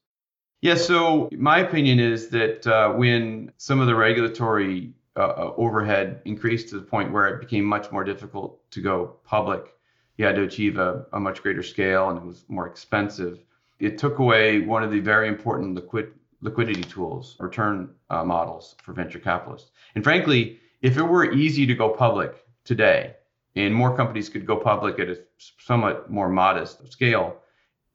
Yeah. 0.61 0.75
So 0.75 1.31
my 1.33 1.61
opinion 1.61 1.99
is 1.99 2.29
that 2.29 2.67
uh, 2.67 2.93
when 2.93 3.53
some 3.57 3.81
of 3.81 3.87
the 3.87 3.95
regulatory 3.95 4.93
uh, 5.17 5.21
uh 5.21 5.55
overhead 5.57 6.21
increased 6.27 6.69
to 6.69 6.77
the 6.77 6.83
point 6.83 7.13
where 7.13 7.27
it 7.29 7.41
became 7.41 7.65
much 7.65 7.91
more 7.91 8.05
difficult 8.05 8.71
to 8.73 8.81
go 8.81 9.17
public 9.25 9.75
you 10.19 10.27
had 10.27 10.37
to 10.37 10.43
achieve 10.43 10.77
a, 10.79 11.07
a 11.15 11.21
much 11.21 11.43
greater 11.43 11.63
scale 11.63 12.11
and 12.11 12.19
it 12.19 12.25
was 12.25 12.45
more 12.49 12.67
expensive. 12.67 13.39
It 13.79 13.97
took 13.97 14.19
away 14.19 14.61
one 14.61 14.83
of 14.83 14.91
the 14.91 15.01
very 15.01 15.29
important 15.29 15.75
liquid 15.75 16.13
liquidity 16.41 16.83
tools, 16.83 17.37
return 17.41 17.91
uh, 18.11 18.23
models 18.23 18.77
for 18.83 18.93
venture 18.93 19.19
capitalists. 19.19 19.71
And 19.97 20.05
frankly, 20.05 20.61
if 20.83 20.97
it 20.97 21.03
were 21.03 21.33
easy 21.33 21.67
to 21.67 21.75
go 21.75 21.89
public 21.89 22.45
today 22.65 23.15
and 23.57 23.75
more 23.75 23.97
companies 23.97 24.29
could 24.29 24.47
go 24.47 24.57
public 24.57 25.01
at 25.01 25.09
a 25.09 25.19
somewhat 25.59 26.11
more 26.11 26.29
modest 26.29 26.93
scale, 26.93 27.37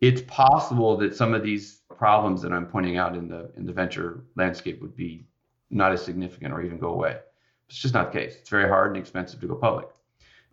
it's 0.01 0.21
possible 0.23 0.97
that 0.97 1.15
some 1.15 1.33
of 1.33 1.43
these 1.43 1.81
problems 1.95 2.41
that 2.41 2.51
I'm 2.51 2.65
pointing 2.65 2.97
out 2.97 3.15
in 3.15 3.27
the 3.27 3.51
in 3.57 3.65
the 3.65 3.73
venture 3.73 4.23
landscape 4.35 4.81
would 4.81 4.95
be 4.95 5.25
not 5.69 5.91
as 5.91 6.03
significant 6.03 6.53
or 6.53 6.61
even 6.61 6.77
go 6.77 6.89
away. 6.89 7.19
It's 7.67 7.77
just 7.77 7.93
not 7.93 8.11
the 8.11 8.19
case. 8.19 8.35
It's 8.35 8.49
very 8.49 8.67
hard 8.67 8.89
and 8.91 8.97
expensive 8.97 9.39
to 9.41 9.47
go 9.47 9.55
public. 9.55 9.87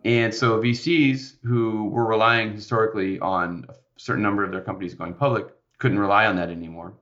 And 0.03 0.33
so 0.33 0.59
VCs 0.59 1.35
who 1.43 1.89
were 1.89 2.05
relying 2.05 2.53
historically 2.53 3.19
on 3.19 3.65
a 3.69 3.75
certain 3.97 4.23
number 4.23 4.43
of 4.43 4.51
their 4.51 4.61
companies 4.61 4.93
going 4.93 5.13
public 5.13 5.47
couldn't 5.77 5.99
rely 5.99 6.25
on 6.25 6.35
that 6.37 6.49
anymore. 6.49 6.93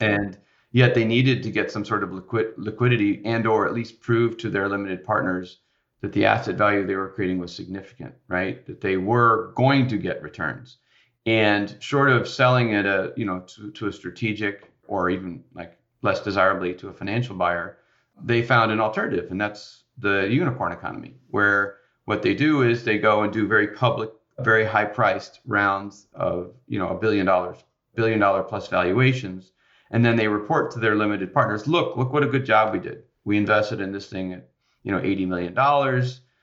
And 0.00 0.38
yet 0.72 0.94
they 0.94 1.04
needed 1.04 1.42
to 1.42 1.50
get 1.50 1.70
some 1.70 1.84
sort 1.84 2.02
of 2.02 2.12
liquid 2.12 2.52
liquidity 2.58 3.22
and 3.24 3.46
or 3.46 3.66
at 3.66 3.74
least 3.74 4.00
prove 4.00 4.36
to 4.38 4.50
their 4.50 4.68
limited 4.68 5.04
partners 5.04 5.60
that 6.02 6.12
the 6.12 6.26
asset 6.26 6.56
value 6.56 6.86
they 6.86 6.94
were 6.94 7.08
creating 7.08 7.38
was 7.38 7.54
significant, 7.54 8.14
right? 8.28 8.66
That 8.66 8.82
they 8.82 8.98
were 8.98 9.52
going 9.56 9.88
to 9.88 9.96
get 9.96 10.22
returns. 10.22 10.78
And 11.24 11.76
short 11.80 12.10
of 12.10 12.28
selling 12.28 12.72
it 12.72 12.86
a, 12.86 13.12
you 13.16 13.24
know, 13.24 13.40
to, 13.40 13.70
to 13.72 13.88
a 13.88 13.92
strategic 13.92 14.70
or 14.86 15.08
even 15.10 15.42
like 15.54 15.78
less 16.02 16.20
desirably 16.20 16.74
to 16.74 16.88
a 16.88 16.92
financial 16.92 17.34
buyer, 17.34 17.78
they 18.22 18.42
found 18.42 18.70
an 18.70 18.80
alternative. 18.80 19.30
And 19.30 19.40
that's 19.40 19.84
the 19.98 20.28
unicorn 20.30 20.72
economy, 20.72 21.14
where 21.30 21.78
what 22.06 22.22
they 22.22 22.34
do 22.34 22.62
is 22.62 22.84
they 22.84 22.98
go 22.98 23.22
and 23.22 23.32
do 23.32 23.46
very 23.46 23.68
public, 23.68 24.10
very 24.38 24.64
high 24.64 24.84
priced 24.84 25.40
rounds 25.44 26.06
of, 26.14 26.54
you 26.68 26.78
know, 26.78 26.88
a 26.88 26.98
billion 26.98 27.26
dollars, 27.26 27.58
billion 27.94 28.20
dollar 28.20 28.42
plus 28.42 28.68
valuations. 28.68 29.52
And 29.90 30.04
then 30.04 30.16
they 30.16 30.28
report 30.28 30.70
to 30.72 30.78
their 30.78 30.94
limited 30.94 31.34
partners, 31.34 31.66
look, 31.66 31.96
look 31.96 32.12
what 32.12 32.22
a 32.22 32.28
good 32.28 32.46
job 32.46 32.72
we 32.72 32.78
did. 32.78 33.02
We 33.24 33.36
invested 33.36 33.80
in 33.80 33.92
this 33.92 34.08
thing 34.08 34.32
at, 34.32 34.48
you 34.84 34.92
know, 34.92 35.00
$80 35.00 35.26
million 35.26 35.58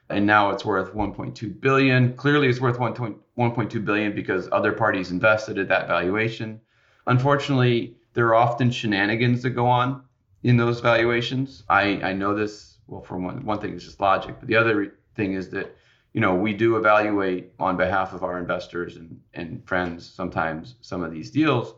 and 0.09 0.25
now 0.25 0.49
it's 0.49 0.65
worth 0.65 0.93
1.2 0.93 1.61
billion. 1.61 2.13
Clearly 2.17 2.49
it's 2.49 2.59
worth 2.59 2.77
1.2 2.77 3.85
billion 3.85 4.13
because 4.13 4.49
other 4.51 4.73
parties 4.73 5.11
invested 5.11 5.57
at 5.57 5.69
that 5.69 5.87
valuation. 5.87 6.59
Unfortunately, 7.07 7.95
there 8.13 8.27
are 8.27 8.35
often 8.35 8.69
shenanigans 8.69 9.41
that 9.43 9.51
go 9.51 9.65
on 9.65 10.03
in 10.43 10.57
those 10.57 10.81
valuations. 10.81 11.63
I, 11.69 12.01
I 12.01 12.13
know 12.13 12.35
this, 12.35 12.79
well, 12.87 13.01
for 13.01 13.17
one, 13.17 13.45
one 13.45 13.59
thing, 13.59 13.73
it's 13.73 13.85
just 13.85 14.01
logic, 14.01 14.35
but 14.39 14.47
the 14.49 14.57
other 14.57 14.93
thing 15.15 15.33
is 15.33 15.49
that 15.49 15.75
you 16.13 16.21
know 16.21 16.35
we 16.35 16.53
do 16.53 16.77
evaluate 16.77 17.53
on 17.59 17.77
behalf 17.77 18.13
of 18.13 18.23
our 18.23 18.39
investors 18.39 18.97
and, 18.97 19.19
and 19.33 19.65
friends 19.67 20.09
sometimes 20.09 20.75
some 20.81 21.03
of 21.03 21.11
these 21.11 21.31
deals. 21.31 21.73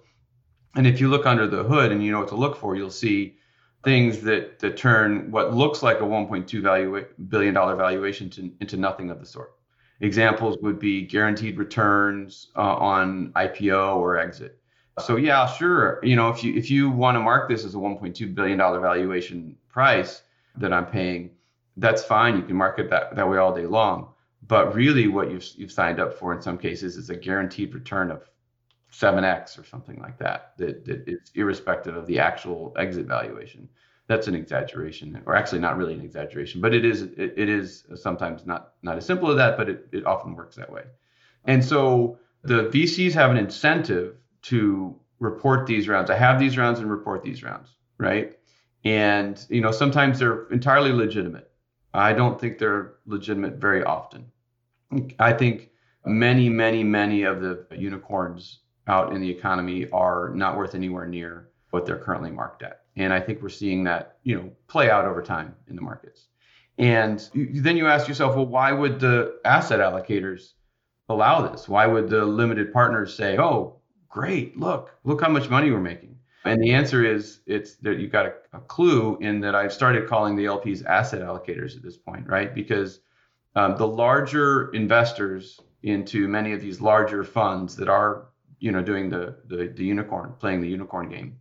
And 0.76 0.86
if 0.86 1.00
you 1.00 1.08
look 1.08 1.26
under 1.26 1.48
the 1.48 1.64
hood 1.64 1.92
and 1.92 2.04
you 2.04 2.12
know 2.12 2.20
what 2.20 2.28
to 2.30 2.36
look 2.36 2.58
for 2.58 2.76
you'll 2.76 2.90
see 2.90 3.38
things 3.84 4.22
that 4.22 4.60
that 4.60 4.78
turn 4.78 5.32
what 5.32 5.54
looks 5.54 5.84
like 5.84 6.00
a 6.00 6.04
1.2 6.04 6.62
value, 6.62 7.06
billion 7.30 7.54
dollar 7.54 7.76
valuation 7.76 8.30
to, 8.32 8.52
into 8.60 8.78
nothing 8.78 9.10
of 9.10 9.20
the 9.20 9.26
sort. 9.26 9.54
Examples 10.02 10.58
would 10.62 10.80
be 10.80 11.04
guaranteed 11.04 11.58
returns 11.58 12.50
uh, 12.58 12.76
on 12.76 13.32
ipo 13.38 13.96
or 13.96 14.18
exit. 14.18 14.60
So 15.00 15.16
yeah 15.16 15.46
sure 15.46 16.00
you 16.04 16.16
know 16.16 16.30
if 16.30 16.44
you 16.44 16.54
if 16.56 16.70
you 16.70 16.90
want 16.90 17.16
to 17.16 17.20
mark 17.20 17.50
this 17.50 17.64
as 17.64 17.76
a 17.76 17.78
1.2 17.78 18.36
billion 18.36 18.58
dollar 18.58 18.80
valuation 18.80 19.56
price 19.70 20.22
that 20.58 20.72
i'm 20.72 20.86
paying 20.86 21.32
that's 21.78 22.04
fine. 22.04 22.38
You 22.38 22.44
can 22.44 22.56
market 22.56 22.90
that, 22.90 23.16
that 23.16 23.30
way 23.30 23.38
all 23.38 23.54
day 23.54 23.66
long. 23.66 24.10
But 24.48 24.76
really, 24.76 25.08
what 25.08 25.32
you've, 25.32 25.46
you've 25.56 25.72
signed 25.72 26.00
up 26.00 26.14
for 26.14 26.34
in 26.34 26.42
some 26.42 26.58
cases 26.58 26.98
is 26.98 27.10
a 27.10 27.16
guaranteed 27.16 27.74
return 27.74 28.12
of 28.12 28.30
7x 28.92 29.60
or 29.60 29.66
something 29.66 30.00
like 30.00 30.18
that, 30.20 30.54
that, 30.58 30.86
that 30.86 31.04
is 31.08 31.32
irrespective 31.36 31.96
of 31.96 32.06
the 32.06 32.20
actual 32.20 32.74
exit 32.78 33.08
valuation. 33.08 33.68
That's 34.08 34.28
an 34.28 34.36
exaggeration, 34.36 35.22
or 35.26 35.36
actually 35.36 35.60
not 35.60 35.78
really 35.78 35.96
an 35.96 36.02
exaggeration, 36.02 36.62
but 36.62 36.76
it 36.76 36.86
is 36.86 37.02
it, 37.02 37.34
it 37.36 37.50
is 37.50 37.86
sometimes 37.96 38.46
not 38.46 38.74
not 38.84 38.98
as 38.98 39.06
simple 39.06 39.32
as 39.32 39.38
that, 39.38 39.58
but 39.58 39.68
it, 39.68 39.88
it 39.92 40.06
often 40.06 40.36
works 40.36 40.56
that 40.58 40.72
way. 40.72 40.84
And 41.46 41.66
so 41.66 42.20
the 42.44 42.66
VCs 42.66 43.14
have 43.14 43.32
an 43.32 43.38
incentive 43.38 44.16
to 44.44 44.96
report 45.20 45.66
these 45.66 45.88
rounds. 45.88 46.12
I 46.12 46.16
have 46.18 46.40
these 46.40 46.56
rounds 46.56 46.80
and 46.80 46.90
report 46.90 47.24
these 47.24 47.42
rounds, 47.42 47.70
right? 47.98 48.38
And 48.84 49.44
you 49.50 49.62
know 49.62 49.72
sometimes 49.72 50.20
they're 50.20 50.46
entirely 50.50 50.92
legitimate 50.92 51.50
I 51.98 52.14
don't 52.14 52.40
think 52.40 52.58
they're 52.58 52.96
legitimate 53.06 53.56
very 53.56 53.84
often. 53.84 54.32
I 55.20 55.34
think 55.34 55.70
many, 56.06 56.50
many, 56.50 56.84
many 56.84 57.24
of 57.24 57.42
the 57.42 57.66
unicorns 57.72 58.60
out 58.88 59.14
in 59.14 59.22
the 59.22 59.30
economy 59.30 59.90
are 59.92 60.30
not 60.36 60.58
worth 60.58 60.76
anywhere 60.76 61.08
near 61.08 61.50
what 61.72 61.86
they're 61.86 61.98
currently 61.98 62.32
marked 62.32 62.64
at. 62.64 62.82
And 62.96 63.12
I 63.12 63.20
think 63.20 63.42
we're 63.42 63.50
seeing 63.50 63.84
that, 63.86 64.18
you 64.24 64.36
know, 64.36 64.52
play 64.68 64.90
out 64.90 65.06
over 65.06 65.22
time 65.22 65.56
in 65.68 65.76
the 65.76 65.82
markets. 65.82 66.28
And 66.78 67.28
then 67.34 67.78
you 67.78 67.88
ask 67.88 68.08
yourself, 68.08 68.36
well, 68.36 68.46
why 68.46 68.72
would 68.72 69.00
the 69.00 69.40
asset 69.46 69.80
allocators 69.80 70.54
allow 71.10 71.48
this? 71.48 71.68
Why 71.68 71.88
would 71.88 72.10
the 72.10 72.26
limited 72.26 72.74
partners 72.74 73.14
say, 73.14 73.38
oh, 73.38 73.80
great, 74.10 74.58
look, 74.58 74.92
look 75.04 75.22
how 75.22 75.30
much 75.30 75.50
money 75.50 75.72
we're 75.72 75.80
making? 75.80 76.15
And 76.46 76.62
the 76.62 76.74
answer 76.74 77.04
is 77.04 77.40
it's 77.48 77.76
that 77.78 78.00
you've 78.00 78.12
got 78.12 78.28
a, 78.28 78.34
a, 78.54 78.60
clue 78.60 79.18
in 79.20 79.40
that 79.42 79.56
I've 79.56 79.74
started 79.74 80.08
calling 80.08 80.36
the 80.36 80.46
LPs 80.46 80.86
asset 80.86 81.22
allocators 81.22 81.76
at 81.76 81.82
this 81.82 81.98
point, 81.98 82.28
right? 82.28 82.54
Because 82.54 83.00
um, 83.56 83.78
the 83.78 83.88
larger 83.88 84.70
investors 84.72 85.60
into 85.82 86.28
many 86.28 86.54
of 86.54 86.62
these 86.62 86.82
larger 86.82 87.24
funds 87.24 87.76
that 87.78 87.90
are, 87.90 88.28
you 88.60 88.72
know, 88.72 88.82
doing 88.82 89.10
the, 89.10 89.38
the, 89.48 89.74
the 89.76 89.84
unicorn, 89.84 90.34
playing 90.40 90.62
the 90.62 90.68
unicorn 90.68 91.10
game, 91.10 91.38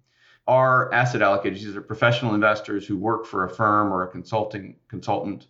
are 0.46 0.92
asset 0.92 1.20
allocators. 1.20 1.62
These 1.62 1.76
are 1.76 1.82
professional 1.82 2.34
investors 2.34 2.86
who 2.86 2.96
work 2.96 3.26
for 3.26 3.44
a 3.44 3.50
firm 3.50 3.92
or 3.92 4.04
a 4.04 4.08
consulting 4.08 4.76
consultant 4.88 5.46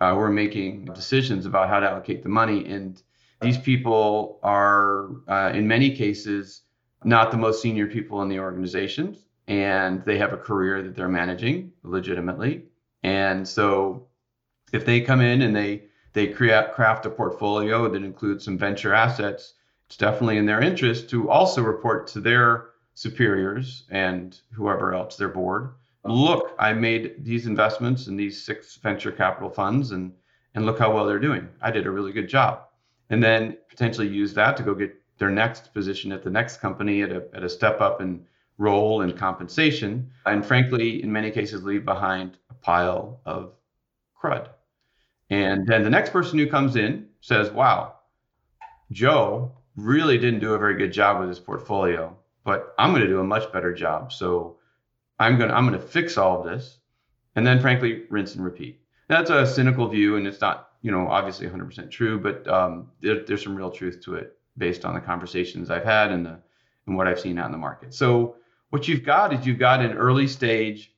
uh, 0.00 0.12
who 0.14 0.20
are 0.20 0.30
making 0.30 0.86
decisions 0.86 1.46
about 1.46 1.68
how 1.68 1.80
to 1.80 1.88
allocate 1.88 2.22
the 2.22 2.28
money. 2.28 2.66
And 2.66 3.00
these 3.40 3.58
people 3.58 4.40
are, 4.42 5.10
uh, 5.28 5.52
in 5.54 5.68
many 5.68 5.94
cases, 5.94 6.62
not 7.04 7.30
the 7.30 7.36
most 7.36 7.62
senior 7.62 7.86
people 7.86 8.22
in 8.22 8.28
the 8.28 8.38
organizations 8.38 9.26
and 9.46 10.04
they 10.04 10.18
have 10.18 10.32
a 10.32 10.38
career 10.38 10.82
that 10.82 10.96
they're 10.96 11.08
managing 11.08 11.72
legitimately. 11.82 12.64
And 13.02 13.46
so 13.46 14.06
if 14.72 14.84
they 14.84 15.00
come 15.00 15.20
in 15.20 15.42
and 15.42 15.54
they 15.54 15.84
they 16.12 16.28
create 16.28 16.72
craft 16.72 17.06
a 17.06 17.10
portfolio 17.10 17.88
that 17.88 18.04
includes 18.04 18.44
some 18.44 18.56
venture 18.56 18.94
assets 18.94 19.54
it's 19.86 19.96
definitely 19.96 20.38
in 20.38 20.46
their 20.46 20.62
interest 20.62 21.10
to 21.10 21.28
also 21.28 21.60
report 21.60 22.06
to 22.06 22.20
their 22.20 22.70
superiors 22.94 23.84
and 23.90 24.40
whoever 24.52 24.94
else 24.94 25.16
their 25.16 25.28
board 25.28 25.74
look 26.04 26.54
i 26.58 26.72
made 26.72 27.22
these 27.24 27.46
investments 27.46 28.06
in 28.06 28.16
these 28.16 28.42
six 28.42 28.76
venture 28.76 29.12
capital 29.12 29.50
funds 29.50 29.90
and 29.90 30.12
and 30.54 30.66
look 30.66 30.78
how 30.78 30.92
well 30.94 31.06
they're 31.06 31.18
doing. 31.18 31.48
I 31.60 31.70
did 31.70 31.86
a 31.86 31.90
really 31.90 32.12
good 32.12 32.28
job. 32.28 32.62
And 33.10 33.22
then 33.22 33.58
potentially 33.68 34.08
use 34.08 34.34
that 34.34 34.56
to 34.56 34.62
go 34.62 34.74
get 34.74 34.94
their 35.24 35.32
next 35.32 35.72
position 35.72 36.12
at 36.12 36.22
the 36.22 36.28
next 36.28 36.58
company 36.58 37.00
at 37.00 37.10
a, 37.10 37.24
at 37.32 37.42
a 37.42 37.48
step 37.48 37.80
up 37.80 38.02
in 38.02 38.26
role 38.58 39.00
and 39.00 39.16
compensation, 39.16 40.10
and 40.26 40.44
frankly, 40.44 41.02
in 41.02 41.10
many 41.10 41.30
cases, 41.30 41.64
leave 41.64 41.82
behind 41.82 42.36
a 42.50 42.54
pile 42.54 43.20
of 43.24 43.54
crud. 44.22 44.48
And 45.30 45.66
then 45.66 45.82
the 45.82 45.88
next 45.88 46.10
person 46.10 46.38
who 46.38 46.46
comes 46.46 46.76
in 46.76 47.08
says, 47.22 47.50
Wow, 47.50 47.94
Joe 48.92 49.52
really 49.76 50.18
didn't 50.18 50.40
do 50.40 50.52
a 50.52 50.58
very 50.58 50.76
good 50.76 50.92
job 50.92 51.20
with 51.20 51.30
his 51.30 51.40
portfolio, 51.40 52.14
but 52.44 52.74
I'm 52.78 52.90
going 52.90 53.00
to 53.00 53.08
do 53.08 53.20
a 53.20 53.24
much 53.24 53.50
better 53.50 53.72
job. 53.72 54.12
So 54.12 54.58
I'm 55.18 55.38
going 55.38 55.48
to, 55.48 55.56
I'm 55.56 55.66
going 55.66 55.80
to 55.80 55.86
fix 55.86 56.18
all 56.18 56.40
of 56.40 56.44
this. 56.44 56.80
And 57.34 57.46
then 57.46 57.60
frankly, 57.60 58.02
rinse 58.10 58.34
and 58.34 58.44
repeat. 58.44 58.82
That's 59.08 59.30
a 59.30 59.46
cynical 59.46 59.88
view, 59.88 60.16
and 60.16 60.26
it's 60.26 60.42
not 60.42 60.68
you 60.84 60.90
know, 60.90 61.08
obviously 61.08 61.46
100% 61.48 61.90
true, 61.90 62.20
but 62.20 62.46
um, 62.46 62.90
there, 63.00 63.24
there's 63.24 63.42
some 63.42 63.56
real 63.56 63.70
truth 63.70 64.02
to 64.02 64.16
it 64.16 64.36
based 64.56 64.84
on 64.84 64.94
the 64.94 65.00
conversations 65.00 65.70
I've 65.70 65.84
had 65.84 66.10
and 66.10 66.24
the 66.26 66.40
and 66.86 66.96
what 66.96 67.08
I've 67.08 67.20
seen 67.20 67.38
out 67.38 67.46
in 67.46 67.52
the 67.52 67.58
market. 67.58 67.94
So 67.94 68.36
what 68.70 68.86
you've 68.88 69.04
got 69.04 69.32
is 69.32 69.46
you've 69.46 69.58
got 69.58 69.80
an 69.80 69.92
early 69.92 70.26
stage, 70.26 70.92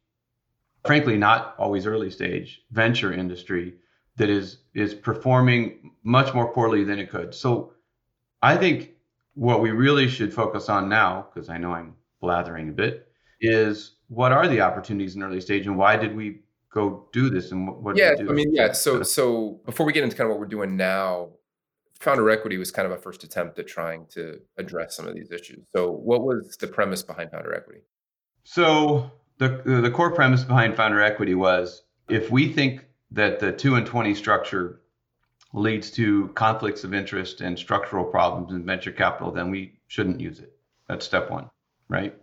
frankly, 0.84 1.16
not 1.16 1.54
always 1.58 1.86
early 1.86 2.10
stage 2.10 2.62
venture 2.70 3.12
industry 3.12 3.74
that 4.16 4.30
is 4.30 4.58
is 4.74 4.94
performing 4.94 5.92
much 6.02 6.34
more 6.34 6.52
poorly 6.52 6.84
than 6.84 6.98
it 6.98 7.10
could. 7.10 7.34
So 7.34 7.72
I 8.42 8.56
think 8.56 8.92
what 9.34 9.60
we 9.60 9.70
really 9.70 10.08
should 10.08 10.32
focus 10.32 10.68
on 10.68 10.88
now, 10.88 11.28
because 11.32 11.48
I 11.48 11.58
know 11.58 11.72
I'm 11.72 11.94
blathering 12.20 12.70
a 12.70 12.72
bit, 12.72 13.08
is 13.40 13.96
what 14.08 14.32
are 14.32 14.48
the 14.48 14.60
opportunities 14.60 15.14
in 15.16 15.22
early 15.22 15.40
stage 15.40 15.66
and 15.66 15.76
why 15.76 15.96
did 15.96 16.14
we 16.16 16.40
go 16.70 17.08
do 17.12 17.30
this 17.30 17.52
and 17.52 17.66
what, 17.66 17.82
what 17.82 17.96
yeah 17.96 18.14
do 18.14 18.28
i 18.28 18.32
mean 18.32 18.52
yeah 18.54 18.72
so 18.72 19.02
so 19.02 19.60
before 19.64 19.86
we 19.86 19.92
get 19.92 20.04
into 20.04 20.14
kind 20.14 20.26
of 20.26 20.30
what 20.30 20.40
we're 20.40 20.46
doing 20.46 20.76
now 20.76 21.28
founder 22.00 22.28
equity 22.30 22.58
was 22.58 22.70
kind 22.70 22.86
of 22.86 22.92
a 22.92 23.00
first 23.00 23.24
attempt 23.24 23.58
at 23.58 23.66
trying 23.66 24.06
to 24.10 24.40
address 24.58 24.96
some 24.96 25.06
of 25.06 25.14
these 25.14 25.30
issues. 25.30 25.66
So 25.74 25.90
what 25.90 26.22
was 26.22 26.56
the 26.60 26.66
premise 26.66 27.02
behind 27.02 27.30
founder 27.30 27.54
equity? 27.54 27.80
So 28.44 29.10
the 29.38 29.62
the 29.64 29.90
core 29.90 30.12
premise 30.12 30.44
behind 30.44 30.76
founder 30.76 31.00
equity 31.00 31.34
was 31.34 31.82
if 32.08 32.30
we 32.30 32.52
think 32.52 32.84
that 33.10 33.40
the 33.40 33.52
2 33.52 33.76
and 33.76 33.86
20 33.86 34.14
structure 34.14 34.80
leads 35.52 35.90
to 35.92 36.28
conflicts 36.34 36.84
of 36.84 36.92
interest 36.92 37.40
and 37.40 37.58
structural 37.58 38.04
problems 38.04 38.52
in 38.52 38.64
venture 38.64 38.92
capital 38.92 39.32
then 39.32 39.50
we 39.50 39.78
shouldn't 39.88 40.20
use 40.20 40.38
it. 40.40 40.52
That's 40.88 41.06
step 41.06 41.30
1 41.30 41.48
right? 41.88 42.14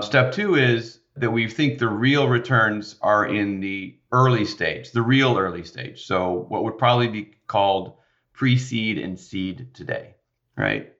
Step 0.00 0.32
2 0.32 0.56
is 0.56 1.00
that 1.16 1.30
we 1.30 1.48
think 1.48 1.78
the 1.78 1.88
real 1.88 2.28
returns 2.28 2.96
are 3.02 3.26
in 3.26 3.60
the 3.60 3.98
early 4.10 4.44
stage, 4.44 4.90
the 4.92 5.02
real 5.02 5.38
early 5.38 5.64
stage. 5.64 6.04
So 6.04 6.46
what 6.48 6.64
would 6.64 6.78
probably 6.78 7.08
be 7.08 7.30
called 7.46 7.94
pre-seed 8.42 8.98
and 8.98 9.20
seed 9.20 9.72
today, 9.72 10.16
right? 10.56 10.94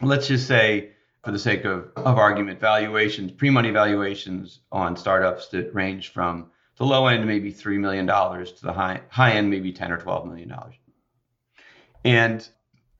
Let's 0.00 0.28
just 0.28 0.46
say, 0.46 0.92
for 1.24 1.32
the 1.32 1.38
sake 1.40 1.64
of, 1.64 1.90
of 1.96 2.16
argument, 2.16 2.60
valuations, 2.60 3.32
pre-money 3.32 3.72
valuations 3.72 4.60
on 4.70 4.96
startups 4.96 5.48
that 5.48 5.74
range 5.74 6.12
from 6.12 6.52
the 6.76 6.86
low 6.86 7.08
end 7.08 7.26
maybe 7.26 7.50
three 7.50 7.76
million 7.76 8.06
dollars 8.06 8.52
to 8.52 8.66
the 8.66 8.72
high 8.72 9.00
high 9.08 9.32
end 9.32 9.50
maybe 9.50 9.72
ten 9.72 9.90
or 9.90 9.98
twelve 9.98 10.28
million 10.28 10.48
dollars. 10.48 10.76
And 12.04 12.48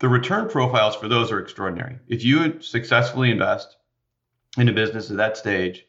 the 0.01 0.09
return 0.09 0.49
profiles 0.49 0.97
for 0.97 1.07
those 1.07 1.31
are 1.31 1.39
extraordinary. 1.39 2.01
If 2.09 2.25
you 2.25 2.61
successfully 2.61 3.31
invest 3.31 3.77
in 4.59 4.69
a 4.69 4.73
business 4.73 5.13
at 5.13 5.19
that 5.19 5.37
stage, 5.37 5.87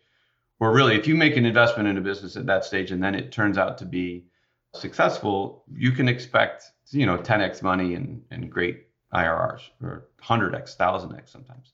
or 0.59 0.71
really 0.71 0.97
if 0.97 1.07
you 1.07 1.15
make 1.15 1.35
an 1.35 1.47
investment 1.47 1.89
in 1.89 1.97
a 1.97 2.01
business 2.01 2.37
at 2.37 2.45
that 2.45 2.63
stage 2.63 2.91
and 2.91 3.01
then 3.01 3.15
it 3.15 3.31
turns 3.31 3.57
out 3.57 3.79
to 3.79 3.85
be 3.85 4.27
successful 4.75 5.63
you 5.73 5.91
can 5.91 6.07
expect 6.07 6.71
you 6.89 7.05
know 7.05 7.17
10x 7.17 7.61
money 7.61 7.95
and, 7.95 8.23
and 8.31 8.51
great 8.51 8.87
irrs 9.13 9.61
or 9.81 10.07
100x 10.21 10.77
1000x 10.77 11.29
sometimes. 11.29 11.73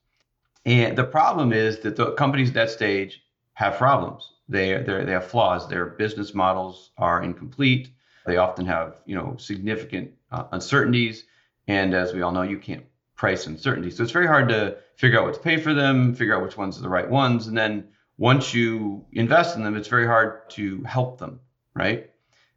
And 0.66 0.98
the 0.98 1.04
problem 1.04 1.54
is 1.54 1.80
that 1.80 1.96
the 1.96 2.12
companies 2.14 2.50
at 2.50 2.54
that 2.56 2.70
stage 2.70 3.24
have 3.54 3.78
problems. 3.78 4.32
They 4.48 4.82
they 4.82 5.12
have 5.12 5.26
flaws. 5.26 5.68
Their 5.68 5.86
business 5.86 6.34
models 6.34 6.92
are 6.98 7.24
incomplete. 7.24 7.90
They 8.26 8.38
often 8.38 8.66
have 8.66 8.98
you 9.06 9.16
know 9.16 9.36
significant 9.38 10.12
uh, 10.32 10.46
uncertainties. 10.52 11.26
And 11.68 11.94
as 11.94 12.14
we 12.14 12.22
all 12.22 12.32
know 12.32 12.42
you 12.42 12.58
can't 12.58 12.86
price 13.16 13.46
uncertainty. 13.48 13.92
So 13.92 14.04
it's 14.04 14.12
very 14.12 14.28
hard 14.28 14.50
to 14.50 14.78
figure 14.96 15.20
out 15.20 15.26
what 15.26 15.36
to 15.36 15.40
pay 15.40 15.58
for 15.58 15.74
them 15.74 16.16
figure 16.16 16.36
out 16.36 16.44
which 16.44 16.58
ones 16.58 16.78
are 16.78 16.82
the 16.82 16.90
right 16.90 17.10
ones. 17.10 17.48
And 17.48 17.58
then 17.58 17.88
once 18.18 18.54
you 18.54 19.06
invest 19.12 19.56
in 19.56 19.64
them, 19.64 19.76
it's 19.76 19.88
very 19.88 20.06
hard 20.06 20.50
to 20.52 20.84
help 20.84 21.18
them, 21.18 21.40
right? 21.74 22.10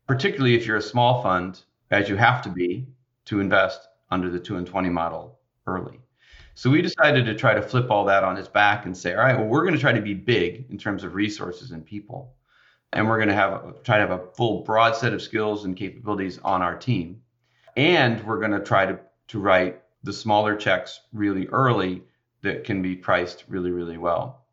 Particularly 0.06 0.56
if 0.56 0.66
you're 0.66 0.76
a 0.76 0.82
small 0.82 1.22
fund, 1.22 1.62
as 1.90 2.08
you 2.08 2.16
have 2.16 2.42
to 2.42 2.48
be 2.48 2.86
to 3.26 3.40
invest 3.40 3.88
under 4.10 4.30
the 4.30 4.38
2 4.38 4.56
and 4.56 4.66
20 4.66 4.90
model 4.90 5.38
early. 5.66 6.00
So 6.54 6.70
we 6.70 6.82
decided 6.82 7.26
to 7.26 7.34
try 7.34 7.54
to 7.54 7.62
flip 7.62 7.90
all 7.90 8.04
that 8.04 8.22
on 8.22 8.36
its 8.36 8.48
back 8.48 8.86
and 8.86 8.96
say, 8.96 9.14
all 9.14 9.24
right, 9.24 9.36
well, 9.36 9.46
we're 9.46 9.62
going 9.62 9.74
to 9.74 9.80
try 9.80 9.92
to 9.92 10.00
be 10.00 10.14
big 10.14 10.66
in 10.70 10.78
terms 10.78 11.02
of 11.02 11.14
resources 11.14 11.72
and 11.72 11.84
people. 11.84 12.34
And 12.92 13.08
we're 13.08 13.16
going 13.16 13.28
to 13.28 13.34
have 13.34 13.82
try 13.82 13.96
to 13.98 14.06
have 14.06 14.12
a 14.12 14.26
full 14.36 14.62
broad 14.62 14.94
set 14.94 15.12
of 15.12 15.20
skills 15.20 15.64
and 15.64 15.76
capabilities 15.76 16.38
on 16.44 16.62
our 16.62 16.76
team. 16.76 17.20
And 17.76 18.24
we're 18.24 18.38
going 18.38 18.52
to 18.52 18.60
try 18.60 18.86
to, 18.86 19.00
to 19.28 19.40
write 19.40 19.82
the 20.04 20.12
smaller 20.12 20.54
checks 20.54 21.00
really 21.12 21.48
early 21.48 22.04
that 22.42 22.62
can 22.62 22.82
be 22.82 22.94
priced 22.94 23.44
really, 23.48 23.72
really 23.72 23.98
well. 23.98 24.44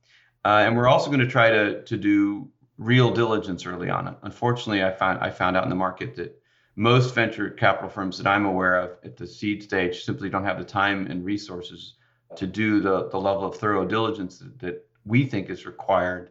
Uh, 0.44 0.64
and 0.66 0.76
we're 0.76 0.88
also 0.88 1.08
going 1.08 1.20
to 1.20 1.28
try 1.28 1.52
to 1.52 1.84
to 1.84 1.98
do 1.98 2.50
real 2.80 3.12
diligence 3.12 3.68
early 3.68 3.92
on. 3.92 4.16
Unfortunately, 4.24 4.84
I 4.84 4.92
found 4.92 5.20
I 5.20 5.30
found 5.30 5.56
out 5.56 5.64
in 5.64 5.70
the 5.70 5.76
market 5.76 6.16
that 6.16 6.41
most 6.82 7.14
venture 7.14 7.48
capital 7.52 7.88
firms 7.88 8.18
that 8.18 8.26
I'm 8.26 8.48
aware 8.48 8.76
of 8.76 8.98
at 9.04 9.16
the 9.16 9.28
seed 9.28 9.62
stage 9.62 10.04
simply 10.04 10.32
don't 10.32 10.44
have 10.44 10.58
the 10.58 10.66
time 10.66 11.06
and 11.12 11.24
resources 11.24 11.94
to 12.36 12.48
do 12.48 12.80
the, 12.80 13.08
the 13.10 13.20
level 13.20 13.46
of 13.46 13.56
thorough 13.56 13.86
diligence 13.86 14.44
that, 14.58 14.88
we 15.04 15.26
think 15.26 15.50
is 15.50 15.66
required 15.66 16.30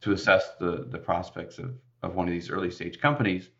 to 0.00 0.12
assess 0.12 0.54
the, 0.60 0.86
the 0.90 0.98
prospects 0.98 1.58
of, 1.58 1.74
of 2.04 2.14
one 2.14 2.28
of 2.28 2.32
these 2.32 2.50
early 2.50 2.70
stage 2.70 3.00
companies. 3.00 3.50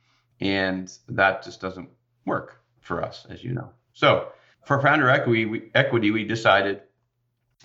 And 0.41 0.89
that 1.09 1.43
just 1.43 1.61
doesn't 1.61 1.89
work 2.27 2.63
for 2.81 3.03
us, 3.03 3.27
as 3.29 3.43
you 3.43 3.55
know. 3.55 3.71
So 3.93 4.29
for 4.65 4.81
founder 4.81 5.11
equity, 5.11 5.47
we, 5.47 5.71
equity, 5.75 6.13
we 6.13 6.23
decided 6.23 6.83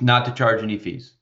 not 0.02 0.26
to 0.26 0.32
charge 0.32 0.64
any 0.64 0.80
fees, 0.80 1.14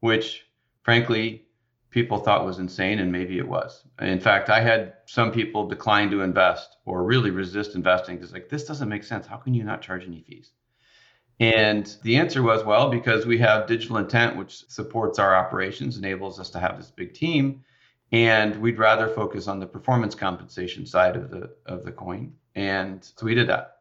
which 0.00 0.44
frankly, 0.82 1.46
people 1.92 2.18
thought 2.18 2.44
was 2.44 2.58
insane, 2.58 2.98
and 2.98 3.12
maybe 3.12 3.38
it 3.38 3.46
was. 3.46 3.84
In 4.00 4.18
fact, 4.18 4.50
I 4.50 4.60
had 4.60 4.94
some 5.06 5.30
people 5.30 5.68
decline 5.68 6.10
to 6.10 6.22
invest 6.22 6.78
or 6.84 7.04
really 7.04 7.30
resist 7.30 7.76
investing 7.76 8.16
because, 8.16 8.32
like, 8.32 8.48
this 8.48 8.64
doesn't 8.64 8.88
make 8.88 9.04
sense. 9.04 9.26
How 9.26 9.36
can 9.36 9.54
you 9.54 9.62
not 9.62 9.82
charge 9.82 10.04
any 10.04 10.22
fees? 10.22 10.50
And 11.38 11.94
the 12.02 12.16
answer 12.16 12.42
was, 12.42 12.64
well, 12.64 12.90
because 12.90 13.26
we 13.26 13.38
have 13.38 13.66
digital 13.66 13.98
intent, 13.98 14.36
which 14.36 14.64
supports 14.68 15.18
our 15.18 15.36
operations, 15.36 15.98
enables 15.98 16.40
us 16.40 16.50
to 16.50 16.58
have 16.58 16.78
this 16.78 16.90
big 16.90 17.14
team, 17.14 17.62
and 18.10 18.56
we'd 18.56 18.78
rather 18.78 19.08
focus 19.08 19.46
on 19.46 19.60
the 19.60 19.66
performance 19.66 20.14
compensation 20.14 20.86
side 20.86 21.16
of 21.16 21.30
the 21.30 21.54
of 21.66 21.84
the 21.84 21.92
coin. 21.92 22.32
And 22.54 23.02
so 23.16 23.26
we 23.26 23.34
did 23.34 23.48
that. 23.48 23.78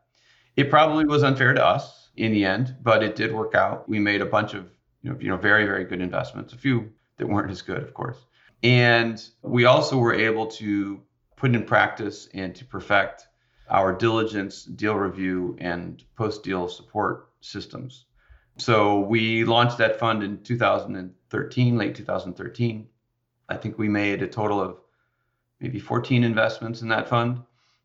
It 0.55 0.69
probably 0.69 1.05
was 1.05 1.23
unfair 1.23 1.53
to 1.53 1.65
us 1.65 2.09
in 2.17 2.33
the 2.33 2.45
end, 2.45 2.75
but 2.81 3.03
it 3.03 3.15
did 3.15 3.33
work 3.33 3.55
out. 3.55 3.87
We 3.87 3.99
made 3.99 4.21
a 4.21 4.25
bunch 4.25 4.53
of 4.53 4.69
you 5.01 5.11
know, 5.11 5.17
you 5.19 5.29
know, 5.29 5.37
very, 5.37 5.65
very 5.65 5.85
good 5.85 6.01
investments, 6.01 6.53
a 6.53 6.57
few 6.57 6.91
that 7.21 7.27
weren't 7.27 7.51
as 7.51 7.61
good, 7.61 7.83
of 7.83 7.93
course. 7.93 8.25
And 8.63 9.23
we 9.43 9.65
also 9.65 9.95
were 9.95 10.15
able 10.15 10.47
to 10.47 10.99
put 11.37 11.53
in 11.53 11.63
practice 11.63 12.27
and 12.33 12.55
to 12.55 12.65
perfect 12.65 13.27
our 13.69 13.93
diligence, 13.93 14.63
deal 14.63 14.95
review, 14.95 15.55
and 15.59 16.03
post 16.15 16.41
deal 16.41 16.67
support 16.67 17.29
systems. 17.39 18.05
So 18.57 19.01
we 19.01 19.43
launched 19.43 19.77
that 19.77 19.99
fund 19.99 20.23
in 20.23 20.41
2013, 20.41 21.77
late 21.77 21.95
2013. 21.95 22.87
I 23.49 23.55
think 23.55 23.77
we 23.77 23.87
made 23.87 24.23
a 24.23 24.27
total 24.27 24.59
of 24.59 24.77
maybe 25.59 25.79
14 25.79 26.23
investments 26.23 26.81
in 26.81 26.87
that 26.87 27.07
fund. 27.07 27.43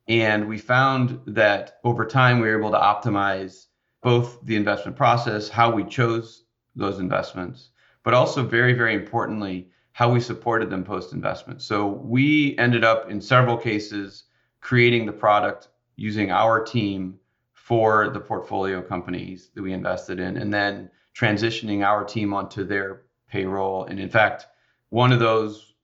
And 0.08 0.48
we 0.48 0.56
found 0.56 1.20
that 1.26 1.78
over 1.84 2.06
time, 2.06 2.40
we 2.40 2.48
were 2.48 2.58
able 2.58 2.70
to 2.70 2.78
optimize 2.78 3.66
both 4.02 4.38
the 4.44 4.56
investment 4.56 4.96
process, 4.96 5.50
how 5.50 5.70
we 5.70 5.84
chose 5.84 6.44
those 6.74 7.00
investments, 7.00 7.70
but 8.06 8.14
also 8.14 8.44
very, 8.44 8.72
very 8.72 8.94
importantly, 8.94 9.68
how 9.90 10.08
we 10.08 10.20
supported 10.20 10.70
them 10.70 10.84
post 10.84 11.12
investment. 11.12 11.60
So 11.60 11.88
we 11.88 12.56
ended 12.56 12.84
up 12.84 13.10
in 13.10 13.20
several 13.20 13.56
cases 13.56 14.26
creating 14.60 15.06
the 15.06 15.12
product 15.12 15.70
using 15.96 16.30
our 16.30 16.62
team 16.62 17.18
for 17.52 18.10
the 18.10 18.20
portfolio 18.20 18.80
companies 18.80 19.50
that 19.56 19.62
we 19.62 19.72
invested 19.72 20.20
in, 20.20 20.36
and 20.36 20.54
then 20.54 20.88
transitioning 21.16 21.84
our 21.84 22.04
team 22.04 22.32
onto 22.32 22.62
their 22.62 23.02
payroll. 23.28 23.86
And 23.86 23.98
in 23.98 24.08
fact, 24.08 24.46
one 24.90 25.10
of 25.10 25.18
those 25.18 25.74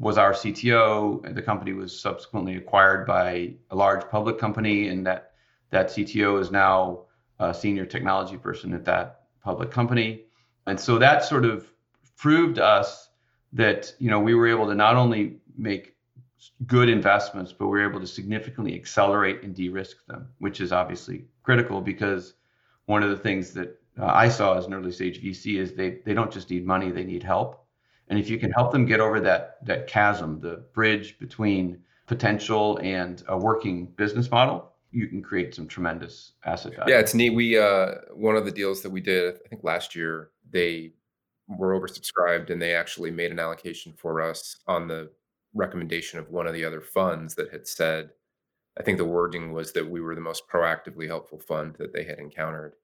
was 0.00 0.18
our 0.18 0.32
CTO. 0.32 1.32
The 1.32 1.42
company 1.42 1.74
was 1.74 1.96
subsequently 1.96 2.56
acquired 2.56 3.06
by 3.06 3.54
a 3.70 3.76
large 3.76 4.02
public 4.10 4.36
company, 4.36 4.88
and 4.88 5.06
that 5.06 5.30
that 5.70 5.90
CTO 5.90 6.40
is 6.40 6.50
now 6.50 7.04
a 7.38 7.54
senior 7.54 7.86
technology 7.86 8.36
person 8.36 8.74
at 8.74 8.84
that 8.86 9.26
public 9.44 9.70
company. 9.70 10.24
And 10.68 10.78
so 10.78 10.98
that 10.98 11.24
sort 11.24 11.44
of 11.44 11.70
proved 12.16 12.58
us 12.58 13.08
that 13.52 13.94
you 13.98 14.10
know 14.10 14.20
we 14.20 14.34
were 14.34 14.48
able 14.48 14.66
to 14.66 14.74
not 14.74 14.96
only 14.96 15.38
make 15.56 15.94
good 16.66 16.88
investments, 16.88 17.52
but 17.52 17.66
we 17.66 17.78
were 17.78 17.88
able 17.88 18.00
to 18.00 18.06
significantly 18.06 18.74
accelerate 18.74 19.42
and 19.42 19.54
de-risk 19.54 20.06
them, 20.06 20.28
which 20.38 20.60
is 20.60 20.72
obviously 20.72 21.24
critical 21.42 21.80
because 21.80 22.34
one 22.86 23.02
of 23.02 23.10
the 23.10 23.16
things 23.16 23.52
that 23.52 23.80
uh, 23.98 24.06
I 24.06 24.28
saw 24.28 24.56
as 24.56 24.66
an 24.66 24.74
early 24.74 24.92
stage 24.92 25.22
VC 25.22 25.58
is 25.58 25.72
they 25.72 25.98
they 26.04 26.14
don't 26.14 26.32
just 26.32 26.50
need 26.50 26.66
money, 26.66 26.90
they 26.90 27.04
need 27.04 27.22
help. 27.22 27.64
And 28.08 28.18
if 28.18 28.30
you 28.30 28.38
can 28.38 28.50
help 28.52 28.72
them 28.72 28.86
get 28.86 29.00
over 29.00 29.20
that 29.20 29.64
that 29.66 29.86
chasm, 29.86 30.40
the 30.40 30.64
bridge 30.72 31.18
between 31.18 31.80
potential 32.06 32.78
and 32.82 33.22
a 33.28 33.36
working 33.36 33.86
business 33.96 34.30
model, 34.30 34.72
you 34.90 35.06
can 35.06 35.22
create 35.22 35.54
some 35.54 35.66
tremendous 35.66 36.32
asset 36.44 36.74
value. 36.74 36.94
Yeah, 36.94 37.00
it's 37.00 37.14
neat. 37.14 37.30
We 37.30 37.58
uh, 37.58 37.94
one 38.14 38.36
of 38.36 38.44
the 38.44 38.50
deals 38.50 38.82
that 38.82 38.90
we 38.90 39.00
did, 39.00 39.36
I 39.44 39.48
think 39.48 39.64
last 39.64 39.94
year, 39.94 40.30
they 40.50 40.92
were 41.48 41.78
oversubscribed 41.78 42.50
and 42.50 42.60
they 42.60 42.74
actually 42.74 43.10
made 43.10 43.30
an 43.30 43.38
allocation 43.38 43.92
for 43.96 44.20
us 44.20 44.56
on 44.66 44.86
the 44.86 45.10
recommendation 45.54 46.18
of 46.18 46.30
one 46.30 46.46
of 46.46 46.52
the 46.52 46.64
other 46.64 46.80
funds 46.80 47.34
that 47.34 47.50
had 47.50 47.66
said 47.66 48.10
I 48.78 48.82
think 48.82 48.98
the 48.98 49.04
wording 49.04 49.52
was 49.52 49.72
that 49.72 49.88
we 49.88 50.00
were 50.00 50.14
the 50.14 50.20
most 50.20 50.48
proactively 50.48 51.08
helpful 51.08 51.38
fund 51.38 51.74
that 51.78 51.92
they 51.92 52.04
had 52.04 52.18
encountered. 52.18 52.74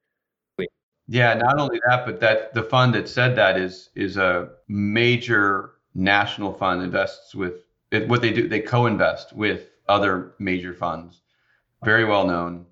Yeah, 1.06 1.32
uh, 1.32 1.34
not 1.34 1.58
only 1.58 1.80
that, 1.88 2.04
but 2.06 2.18
that 2.20 2.54
the 2.54 2.62
fund 2.62 2.94
that 2.94 3.08
said 3.08 3.36
that 3.36 3.58
is 3.58 3.90
is 3.94 4.16
a 4.16 4.50
major 4.68 5.74
national 5.94 6.52
fund 6.52 6.82
invests 6.82 7.34
with 7.34 7.66
it, 7.90 8.08
what 8.08 8.22
they 8.22 8.32
do. 8.32 8.48
They 8.48 8.60
co-invest 8.60 9.34
with 9.34 9.70
other 9.86 10.34
major 10.38 10.72
funds, 10.72 11.20
very 11.84 12.04
well 12.04 12.26
known, 12.26 12.64